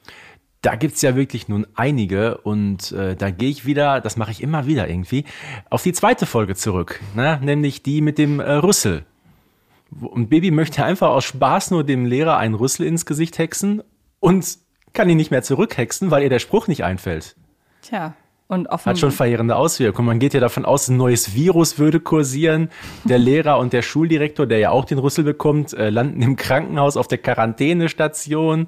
Da 0.62 0.76
gibt's 0.76 1.02
ja 1.02 1.16
wirklich 1.16 1.48
nun 1.48 1.66
einige 1.76 2.40
und 2.40 2.92
äh, 2.92 3.16
da 3.16 3.30
gehe 3.32 3.50
ich 3.50 3.66
wieder, 3.66 4.02
das 4.02 4.18
mache 4.18 4.32
ich 4.32 4.44
immer 4.44 4.66
wieder 4.66 4.90
irgendwie, 4.90 5.24
auf 5.70 5.84
die 5.84 5.94
zweite 5.94 6.26
Folge 6.26 6.54
zurück, 6.56 7.00
ne? 7.16 7.40
nämlich 7.42 7.82
die 7.82 8.02
mit 8.02 8.18
dem 8.18 8.40
äh, 8.42 8.52
Rüssel. 8.54 9.06
Und 10.02 10.30
Baby 10.30 10.52
möchte 10.52 10.84
einfach 10.84 11.10
aus 11.10 11.26
Spaß 11.26 11.72
nur 11.72 11.84
dem 11.84 12.06
Lehrer 12.06 12.38
einen 12.38 12.56
Rüssel 12.56 12.86
ins 12.86 13.06
Gesicht 13.06 13.38
hexen 13.38 13.84
und 14.20 14.58
kann 14.94 15.10
ihn 15.10 15.18
nicht 15.18 15.32
mehr 15.32 15.44
zurückhexen, 15.44 16.12
weil 16.12 16.24
ihr 16.24 16.30
der 16.30 16.40
Spruch 16.40 16.68
nicht 16.68 16.84
einfällt. 16.84 17.36
Tja, 17.82 18.16
und 18.50 18.68
offen. 18.68 18.90
Hat 18.90 18.98
schon 18.98 19.12
verheerende 19.12 19.56
Auswirkungen. 19.56 20.08
Man 20.08 20.20
geht 20.20 20.34
ja 20.34 20.40
davon 20.40 20.66
aus, 20.66 20.88
ein 20.88 20.98
neues 20.98 21.36
Virus 21.36 21.78
würde 21.78 22.00
kursieren. 22.00 22.70
Der 23.04 23.20
Lehrer 23.20 23.60
und 23.60 23.74
der 23.74 23.84
Schuldirektor, 23.84 24.48
der 24.48 24.58
ja 24.58 24.72
auch 24.72 24.86
den 24.86 24.98
Rüssel 24.98 25.24
bekommt, 25.24 25.74
äh, 25.74 25.92
landen 25.92 26.22
im 26.24 26.36
Krankenhaus 26.36 26.98
auf 26.98 27.08
der 27.08 27.20
Quarantänestation. 27.20 28.68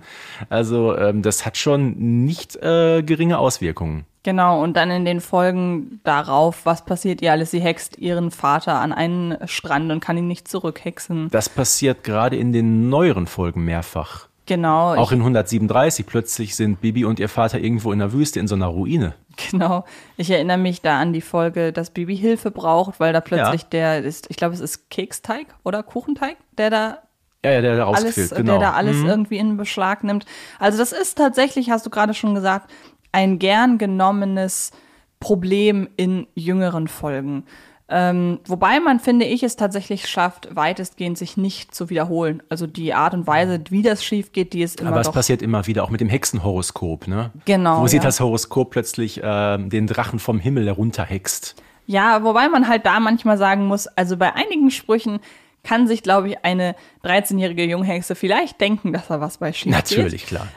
Also 0.49 0.95
ähm, 0.95 1.23
das 1.23 1.47
hat 1.47 1.57
schon 1.57 1.95
nicht 2.25 2.55
äh, 2.57 3.01
geringe 3.01 3.39
Auswirkungen. 3.39 4.05
Genau, 4.23 4.61
und 4.61 4.77
dann 4.77 4.91
in 4.91 5.03
den 5.03 5.19
Folgen 5.19 5.99
darauf, 6.03 6.65
was 6.65 6.85
passiert 6.85 7.21
ihr 7.23 7.31
alles? 7.31 7.51
Sie 7.51 7.59
hext 7.59 7.97
ihren 7.97 8.29
Vater 8.29 8.79
an 8.79 8.93
einen 8.93 9.35
Strand 9.47 9.91
und 9.91 9.99
kann 9.99 10.15
ihn 10.17 10.27
nicht 10.27 10.47
zurückhexen. 10.47 11.29
Das 11.31 11.49
passiert 11.49 12.03
gerade 12.03 12.35
in 12.35 12.51
den 12.53 12.89
neueren 12.89 13.25
Folgen 13.25 13.65
mehrfach. 13.65 14.27
Genau. 14.45 14.95
Auch 14.95 15.11
in 15.11 15.19
137 15.19 16.05
plötzlich 16.05 16.55
sind 16.55 16.81
Bibi 16.81 17.05
und 17.05 17.19
ihr 17.19 17.29
Vater 17.29 17.59
irgendwo 17.59 17.91
in 17.91 17.99
der 17.99 18.11
Wüste 18.11 18.39
in 18.39 18.47
so 18.47 18.55
einer 18.55 18.67
Ruine. 18.67 19.13
Genau. 19.49 19.85
Ich 20.17 20.29
erinnere 20.29 20.57
mich 20.57 20.81
da 20.81 20.99
an 20.99 21.13
die 21.13 21.21
Folge, 21.21 21.71
dass 21.71 21.89
Bibi 21.91 22.17
Hilfe 22.17 22.51
braucht, 22.51 22.99
weil 22.99 23.13
da 23.13 23.21
plötzlich 23.21 23.61
Ja. 23.63 23.67
der 23.71 24.03
ist, 24.03 24.29
ich 24.29 24.37
glaube, 24.37 24.53
es 24.53 24.59
ist 24.59 24.89
Keksteig 24.89 25.47
oder 25.63 25.83
Kuchenteig, 25.83 26.35
der 26.57 26.69
da 26.69 26.97
Ja, 27.45 27.51
ja, 27.51 27.61
der 27.61 27.77
da 27.77 27.87
alles, 27.87 28.05
rausquillt, 28.05 28.35
genau. 28.35 28.53
der 28.59 28.59
da 28.69 28.73
alles 28.73 28.97
irgendwie 28.97 29.37
in 29.37 29.57
Beschlag 29.57 30.03
nimmt. 30.03 30.25
Also 30.59 30.77
das 30.77 30.91
ist 30.91 31.17
tatsächlich, 31.17 31.69
hast 31.69 31.85
du 31.85 31.89
gerade 31.89 32.13
schon 32.13 32.35
gesagt, 32.35 32.69
ein 33.11 33.39
gern 33.39 33.77
genommenes 33.77 34.71
Problem 35.19 35.87
in 35.97 36.27
jüngeren 36.35 36.87
Folgen. 36.87 37.45
Ähm, 37.93 38.39
wobei 38.45 38.79
man, 38.79 39.01
finde 39.01 39.25
ich, 39.25 39.43
es 39.43 39.57
tatsächlich 39.57 40.07
schafft, 40.07 40.55
weitestgehend 40.55 41.17
sich 41.17 41.35
nicht 41.35 41.75
zu 41.75 41.89
wiederholen. 41.89 42.41
Also 42.47 42.65
die 42.65 42.93
Art 42.93 43.13
und 43.13 43.27
Weise, 43.27 43.61
wie 43.69 43.81
das 43.81 44.01
schief 44.01 44.31
geht, 44.31 44.53
die 44.53 44.61
ist 44.61 44.79
immer 44.79 44.91
Aber 44.91 45.01
es 45.01 45.11
passiert 45.11 45.41
immer 45.41 45.67
wieder, 45.67 45.83
auch 45.83 45.89
mit 45.89 45.99
dem 45.99 46.07
Hexenhoroskop, 46.07 47.09
ne? 47.09 47.31
Genau, 47.43 47.81
Wo 47.81 47.87
sie 47.87 47.97
ja. 47.97 48.03
das 48.03 48.21
Horoskop 48.21 48.71
plötzlich 48.71 49.19
ähm, 49.21 49.69
den 49.69 49.87
Drachen 49.87 50.19
vom 50.19 50.39
Himmel 50.39 50.67
herunterhext. 50.67 51.55
Ja, 51.85 52.23
wobei 52.23 52.47
man 52.47 52.69
halt 52.69 52.85
da 52.85 53.01
manchmal 53.01 53.37
sagen 53.37 53.67
muss, 53.67 53.87
also 53.87 54.15
bei 54.15 54.33
einigen 54.35 54.71
Sprüchen 54.71 55.19
kann 55.63 55.85
sich, 55.85 56.01
glaube 56.01 56.29
ich, 56.29 56.45
eine 56.45 56.75
13-jährige 57.03 57.65
Junghexe 57.65 58.15
vielleicht 58.15 58.61
denken, 58.61 58.93
dass 58.93 59.07
da 59.09 59.19
was 59.19 59.39
bei 59.39 59.51
schief 59.51 59.65
geht. 59.65 59.73
Natürlich, 59.73 60.25
klar. 60.25 60.47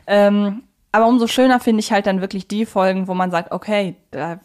Aber 0.94 1.08
umso 1.08 1.26
schöner 1.26 1.58
finde 1.58 1.80
ich 1.80 1.90
halt 1.90 2.06
dann 2.06 2.20
wirklich 2.20 2.46
die 2.46 2.64
Folgen, 2.64 3.08
wo 3.08 3.14
man 3.14 3.32
sagt, 3.32 3.50
okay, 3.50 3.96
da 4.12 4.38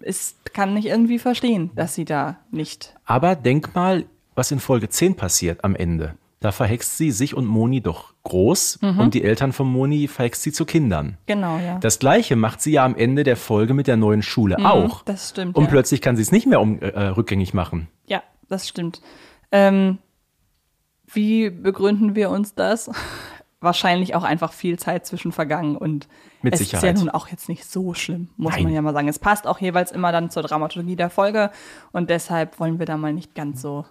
ist, 0.00 0.54
kann 0.54 0.74
ich 0.78 0.86
irgendwie 0.86 1.18
verstehen, 1.18 1.72
dass 1.74 1.94
sie 1.94 2.06
da 2.06 2.38
nicht. 2.50 2.94
Aber 3.04 3.34
denk 3.34 3.74
mal, 3.74 4.06
was 4.34 4.50
in 4.50 4.60
Folge 4.60 4.88
10 4.88 5.14
passiert 5.14 5.62
am 5.62 5.76
Ende. 5.76 6.14
Da 6.40 6.52
verhext 6.52 6.96
sie 6.96 7.10
sich 7.10 7.34
und 7.34 7.44
Moni 7.44 7.82
doch 7.82 8.14
groß 8.22 8.78
und 8.98 9.12
die 9.12 9.24
Eltern 9.24 9.52
von 9.52 9.70
Moni 9.70 10.08
verhext 10.08 10.42
sie 10.42 10.52
zu 10.52 10.64
Kindern. 10.64 11.18
Genau, 11.26 11.58
ja. 11.58 11.78
Das 11.80 11.98
gleiche 11.98 12.34
macht 12.34 12.62
sie 12.62 12.72
ja 12.72 12.84
am 12.86 12.96
Ende 12.96 13.22
der 13.22 13.36
Folge 13.36 13.74
mit 13.74 13.86
der 13.86 13.98
neuen 13.98 14.22
Schule 14.22 14.56
auch. 14.64 15.02
das 15.02 15.28
stimmt, 15.30 15.54
Und 15.54 15.64
ja. 15.64 15.70
plötzlich 15.70 16.00
kann 16.00 16.16
sie 16.16 16.22
es 16.22 16.32
nicht 16.32 16.46
mehr 16.46 16.62
um, 16.62 16.80
äh, 16.80 16.98
rückgängig 17.08 17.52
machen. 17.52 17.88
Ja, 18.06 18.22
das 18.48 18.66
stimmt. 18.66 19.02
Ähm, 19.52 19.98
wie 21.12 21.50
begründen 21.50 22.14
wir 22.14 22.30
uns 22.30 22.54
das? 22.54 22.90
Wahrscheinlich 23.64 24.14
auch 24.14 24.22
einfach 24.24 24.52
viel 24.52 24.78
Zeit 24.78 25.06
zwischen 25.06 25.32
vergangen 25.32 25.76
und 25.76 26.06
Mit 26.42 26.54
es 26.54 26.60
ist 26.60 26.72
ja 26.72 26.80
Sicherheit. 26.80 26.98
nun 26.98 27.10
auch 27.10 27.28
jetzt 27.28 27.48
nicht 27.48 27.64
so 27.64 27.94
schlimm, 27.94 28.28
muss 28.36 28.52
Nein. 28.54 28.64
man 28.64 28.72
ja 28.74 28.82
mal 28.82 28.92
sagen. 28.92 29.08
Es 29.08 29.18
passt 29.18 29.46
auch 29.46 29.58
jeweils 29.60 29.90
immer 29.92 30.12
dann 30.12 30.30
zur 30.30 30.42
Dramaturgie 30.42 30.96
der 30.96 31.10
Folge 31.10 31.50
und 31.92 32.10
deshalb 32.10 32.60
wollen 32.60 32.78
wir 32.78 32.86
da 32.86 32.96
mal 32.96 33.12
nicht 33.12 33.34
ganz 33.34 33.60
so 33.62 33.84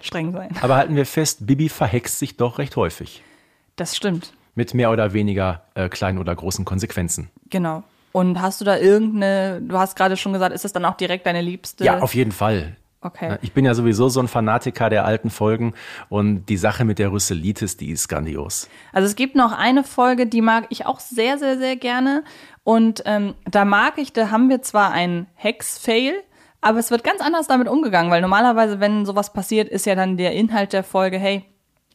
streng 0.00 0.32
sein. 0.32 0.50
Aber 0.60 0.76
halten 0.76 0.94
wir 0.94 1.06
fest, 1.06 1.46
Bibi 1.46 1.68
verhext 1.68 2.18
sich 2.18 2.36
doch 2.36 2.58
recht 2.58 2.76
häufig. 2.76 3.22
Das 3.76 3.96
stimmt, 3.96 4.32
Mit 4.54 4.74
mehr 4.74 4.90
oder 4.90 5.12
weniger 5.12 5.62
äh, 5.74 5.88
kleinen 5.88 6.18
oder 6.18 6.34
großen 6.34 6.64
Konsequenzen. 6.64 7.30
genau. 7.50 7.82
Und 8.12 8.40
hast 8.40 8.62
du 8.62 8.64
da 8.64 8.78
irgendeine, 8.78 9.60
du 9.60 9.76
hast 9.76 9.94
gerade 9.94 10.16
schon 10.16 10.32
gesagt, 10.32 10.54
ist 10.54 10.64
das 10.64 10.72
dann 10.72 10.86
auch 10.86 10.96
direkt 10.96 11.26
deine 11.26 11.42
Liebste? 11.42 11.84
Ja, 11.84 11.98
auf 11.98 12.14
jeden 12.14 12.32
Fall. 12.32 12.74
Okay. 13.00 13.36
Ich 13.42 13.52
bin 13.52 13.64
ja 13.64 13.74
sowieso 13.74 14.08
so 14.08 14.20
ein 14.20 14.28
Fanatiker 14.28 14.90
der 14.90 15.04
alten 15.04 15.30
Folgen 15.30 15.74
und 16.08 16.46
die 16.46 16.56
Sache 16.56 16.84
mit 16.84 16.98
der 16.98 17.12
Rüsselitis, 17.12 17.76
die 17.76 17.90
ist 17.90 18.08
grandios. 18.08 18.68
Also 18.92 19.06
es 19.06 19.16
gibt 19.16 19.36
noch 19.36 19.52
eine 19.52 19.84
Folge, 19.84 20.26
die 20.26 20.40
mag 20.40 20.66
ich 20.70 20.86
auch 20.86 20.98
sehr, 20.98 21.38
sehr, 21.38 21.58
sehr 21.58 21.76
gerne. 21.76 22.24
Und 22.64 23.02
ähm, 23.06 23.34
da 23.44 23.64
mag 23.64 23.98
ich, 23.98 24.12
da 24.12 24.30
haben 24.30 24.48
wir 24.48 24.62
zwar 24.62 24.90
einen 24.92 25.26
Hex-Fail, 25.34 26.14
aber 26.60 26.78
es 26.78 26.90
wird 26.90 27.04
ganz 27.04 27.20
anders 27.20 27.46
damit 27.46 27.68
umgegangen, 27.68 28.10
weil 28.10 28.22
normalerweise, 28.22 28.80
wenn 28.80 29.06
sowas 29.06 29.32
passiert, 29.32 29.68
ist 29.68 29.86
ja 29.86 29.94
dann 29.94 30.16
der 30.16 30.32
Inhalt 30.32 30.72
der 30.72 30.82
Folge, 30.82 31.18
hey, 31.18 31.44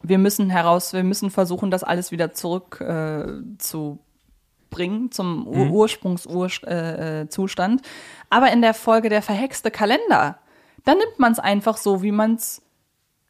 wir 0.03 0.17
müssen 0.17 0.49
heraus, 0.49 0.93
wir 0.93 1.03
müssen 1.03 1.29
versuchen, 1.29 1.71
das 1.71 1.83
alles 1.83 2.11
wieder 2.11 2.33
zurück 2.33 2.79
äh, 2.79 3.57
zu 3.57 3.99
bringen 4.69 5.11
zum 5.11 5.45
Ur 5.45 5.69
Ursprungszustand. 5.69 6.71
Äh, 6.71 7.27
Zustand. 7.29 7.81
Aber 8.29 8.51
in 8.51 8.61
der 8.61 8.73
Folge 8.73 9.09
der 9.09 9.21
verhexte 9.21 9.69
Kalender, 9.69 10.39
da 10.83 10.95
nimmt 10.95 11.19
man 11.19 11.31
es 11.31 11.39
einfach 11.39 11.77
so, 11.77 12.01
wie 12.01 12.11
man 12.11 12.35
es 12.35 12.61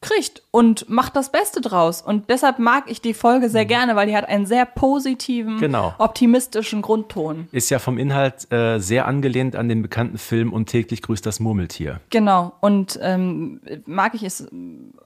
kriegt 0.02 0.42
und 0.50 0.88
macht 0.90 1.16
das 1.16 1.32
Beste 1.32 1.60
draus. 1.60 2.02
Und 2.02 2.28
deshalb 2.28 2.58
mag 2.58 2.84
ich 2.88 3.00
die 3.00 3.14
Folge 3.14 3.48
sehr 3.48 3.64
gerne, 3.64 3.96
weil 3.96 4.06
die 4.08 4.16
hat 4.16 4.28
einen 4.28 4.44
sehr 4.46 4.66
positiven, 4.66 5.58
Genau. 5.58 5.94
optimistischen 5.98 6.82
Grundton. 6.82 7.48
Ist 7.52 7.70
ja 7.70 7.78
vom 7.78 7.96
Inhalt 7.98 8.52
äh, 8.52 8.78
sehr 8.78 9.06
angelehnt 9.06 9.56
an 9.56 9.68
den 9.68 9.80
bekannten 9.82 10.18
Film 10.18 10.52
Und 10.52 10.66
täglich 10.66 11.00
grüßt 11.02 11.24
das 11.24 11.40
Murmeltier. 11.40 12.00
Genau. 12.10 12.52
Und 12.60 12.98
ähm, 13.02 13.60
mag 13.86 14.14
ich 14.14 14.22
es 14.24 14.46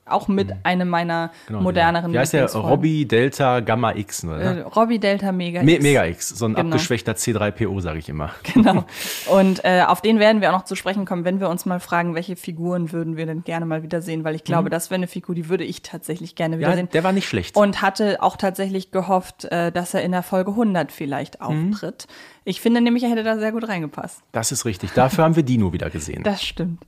auch 0.07 0.29
mit 0.29 0.53
einem 0.63 0.89
meiner 0.89 1.31
Genau, 1.49 1.61
moderneren 1.63 2.13
Wie 2.13 2.19
heißt 2.19 2.33
der? 2.33 2.53
Robby 2.55 3.07
Delta 3.07 3.61
Gamma 3.61 3.93
X, 3.95 4.23
Äh, 4.25 4.27
oder? 4.29 4.63
Robby 4.65 4.99
Delta 4.99 5.33
Mega 5.33 5.63
Me 5.63 5.73
X. 5.75 5.83
Mega 5.83 6.05
X, 6.07 6.29
so 6.31 6.47
ein 6.47 6.55
Genau. 6.55 6.69
abgeschwächter 6.75 7.13
C3PO, 7.13 7.81
sage 7.81 7.99
ich 7.99 8.09
immer. 8.09 8.31
Genau. 8.55 8.85
Und 9.31 9.65
äh, 9.65 9.83
auf 9.87 10.01
den 10.01 10.19
werden 10.19 10.41
wir 10.41 10.49
auch 10.51 10.59
noch 10.59 10.65
zu 10.65 10.77
sprechen 10.77 11.05
kommen, 11.05 11.25
wenn 11.25 11.41
wir 11.41 11.49
uns 11.51 11.67
mal 11.67 11.81
fragen, 11.81 12.15
welche 12.15 12.37
Figuren 12.37 12.93
würden 12.93 13.17
wir 13.17 13.27
denn 13.27 13.43
gerne 13.45 13.67
mal 13.67 13.83
wiedersehen, 13.83 14.25
weil 14.25 14.35
ich 14.35 14.45
glaube, 14.45 14.71
das 14.71 14.86
wäre 14.86 14.86
eine 14.95 15.09
Figur, 15.09 15.35
die 15.35 15.49
würde 15.49 15.65
ich 15.65 15.83
tatsächlich 15.83 16.35
gerne 16.37 16.57
Mhm. 16.57 16.63
Ja, 16.63 16.69
wiedersehen. 16.69 16.89
der 16.93 17.05
war 17.05 17.13
nicht 17.13 17.29
schlecht. 17.29 17.57
Und 17.57 17.83
hatte 17.83 18.23
auch 18.23 18.37
tatsächlich 18.37 18.93
gehofft, 18.93 19.45
äh, 19.47 19.73
dass 19.73 19.93
er 19.95 20.03
in 20.03 20.13
der 20.13 20.23
Folge 20.23 20.55
100 20.55 20.93
vielleicht 20.93 21.41
Mhm. 21.41 21.73
auftritt. 21.73 22.07
Ich 22.45 22.61
finde 22.61 22.81
nämlich, 22.81 23.03
er 23.03 23.11
hätte 23.11 23.25
da 23.25 23.37
sehr 23.39 23.53
gut 23.53 23.67
reingepasst. 23.69 24.21
Das 24.33 24.53
ist 24.53 24.65
richtig. 24.65 24.93
Dafür 24.93 25.25
haben 25.25 25.37
wir 25.37 25.43
Dino 25.43 25.73
wieder 25.73 25.91
gesehen. 25.91 26.23
Das 26.25 26.43
stimmt. 26.45 26.85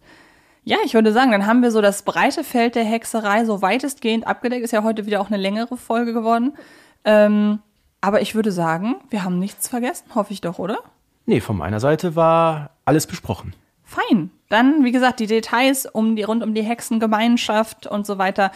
Ja, 0.64 0.76
ich 0.84 0.94
würde 0.94 1.12
sagen, 1.12 1.30
dann 1.30 1.46
haben 1.46 1.62
wir 1.62 1.70
so 1.70 1.80
das 1.80 2.02
breite 2.02 2.44
Feld 2.44 2.74
der 2.74 2.84
Hexerei 2.84 3.44
so 3.46 3.62
weitestgehend 3.62 4.26
abgedeckt. 4.26 4.62
Ist 4.64 4.72
ja 4.72 4.82
heute 4.82 5.06
wieder 5.06 5.20
auch 5.20 5.28
eine 5.28 5.38
längere 5.38 5.76
Folge 5.78 6.12
geworden. 6.12 6.56
Ähm, 7.04 7.60
aber 8.00 8.20
ich 8.20 8.34
würde 8.34 8.52
sagen, 8.52 8.96
wir 9.10 9.24
haben 9.24 9.38
nichts 9.38 9.68
vergessen, 9.68 10.04
hoffe 10.14 10.32
ich 10.32 10.40
doch, 10.40 10.58
oder? 10.58 10.78
Nee, 11.26 11.40
von 11.40 11.56
meiner 11.56 11.80
Seite 11.80 12.16
war 12.16 12.70
alles 12.84 13.06
besprochen. 13.06 13.54
Fein. 13.88 14.30
Dann, 14.50 14.84
wie 14.84 14.92
gesagt, 14.92 15.18
die 15.18 15.26
Details 15.26 15.86
um 15.86 16.14
die, 16.14 16.22
rund 16.22 16.42
um 16.42 16.52
die 16.52 16.62
Hexengemeinschaft 16.62 17.86
und 17.86 18.06
so 18.06 18.18
weiter 18.18 18.52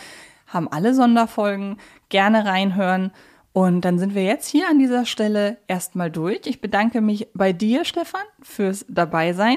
haben 0.47 0.69
alle 0.69 0.93
Sonderfolgen. 0.93 1.79
Gerne 2.11 2.45
reinhören. 2.45 3.13
Und 3.55 3.87
dann 3.87 3.99
sind 3.99 4.15
wir 4.15 4.25
jetzt 4.25 4.47
hier 4.49 4.69
an 4.69 4.79
dieser 4.79 5.07
Stelle 5.07 5.57
erstmal 5.69 6.11
durch. 6.11 6.43
Ich 6.45 6.61
bedanke 6.61 7.01
mich 7.01 7.29
bei 7.33 7.55
dir, 7.55 7.87
Stefan, 7.87 8.21
fürs 8.43 8.85
Dabeisein. 8.91 9.57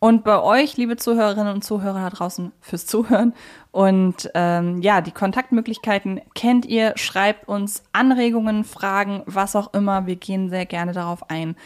Und 0.00 0.22
bei 0.22 0.42
euch, 0.42 0.76
liebe 0.76 0.96
Zuhörerinnen 0.96 1.54
und 1.54 1.64
Zuhörer 1.64 2.10
da 2.10 2.10
draußen, 2.10 2.52
fürs 2.60 2.84
Zuhören. 2.84 3.32
Und 3.70 4.30
ähm, 4.34 4.82
ja, 4.82 5.00
die 5.00 5.12
Kontaktmöglichkeiten 5.12 6.20
kennt 6.34 6.66
ihr. 6.66 6.92
Schreibt 6.96 7.48
uns 7.48 7.82
Anregungen, 7.92 8.64
Fragen, 8.64 9.22
was 9.24 9.56
auch 9.56 9.72
immer. 9.72 10.06
Wir 10.06 10.16
gehen 10.16 10.50
sehr 10.50 10.66
gerne 10.66 10.92
darauf 10.92 11.30
ein. 11.30 11.56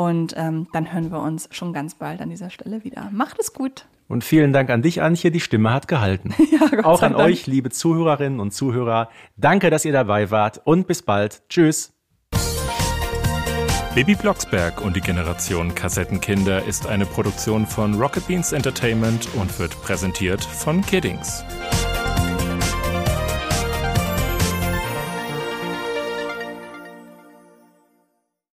Und 0.00 0.32
ähm, 0.38 0.66
dann 0.72 0.90
hören 0.94 1.12
wir 1.12 1.20
uns 1.20 1.46
schon 1.50 1.74
ganz 1.74 1.94
bald 1.94 2.22
an 2.22 2.30
dieser 2.30 2.48
Stelle 2.48 2.84
wieder. 2.84 3.10
Macht 3.12 3.38
es 3.38 3.52
gut. 3.52 3.84
Und 4.08 4.24
vielen 4.24 4.54
Dank 4.54 4.70
an 4.70 4.80
dich, 4.80 5.02
Antje. 5.02 5.30
Die 5.30 5.40
Stimme 5.40 5.74
hat 5.74 5.88
gehalten. 5.88 6.34
Ja, 6.50 6.68
Gott 6.68 6.84
Auch 6.86 7.02
an 7.02 7.12
Dank. 7.12 7.24
euch, 7.24 7.46
liebe 7.46 7.68
Zuhörerinnen 7.68 8.40
und 8.40 8.52
Zuhörer. 8.52 9.10
Danke, 9.36 9.68
dass 9.68 9.84
ihr 9.84 9.92
dabei 9.92 10.30
wart 10.30 10.62
und 10.64 10.86
bis 10.86 11.02
bald. 11.02 11.42
Tschüss. 11.50 11.92
Baby 13.94 14.14
Blocksberg 14.14 14.80
und 14.82 14.96
die 14.96 15.02
Generation 15.02 15.74
Kassettenkinder 15.74 16.64
ist 16.64 16.86
eine 16.86 17.04
Produktion 17.04 17.66
von 17.66 18.00
Rocket 18.00 18.26
Beans 18.26 18.52
Entertainment 18.52 19.28
und 19.34 19.58
wird 19.58 19.78
präsentiert 19.82 20.42
von 20.42 20.80
Kiddings. 20.80 21.44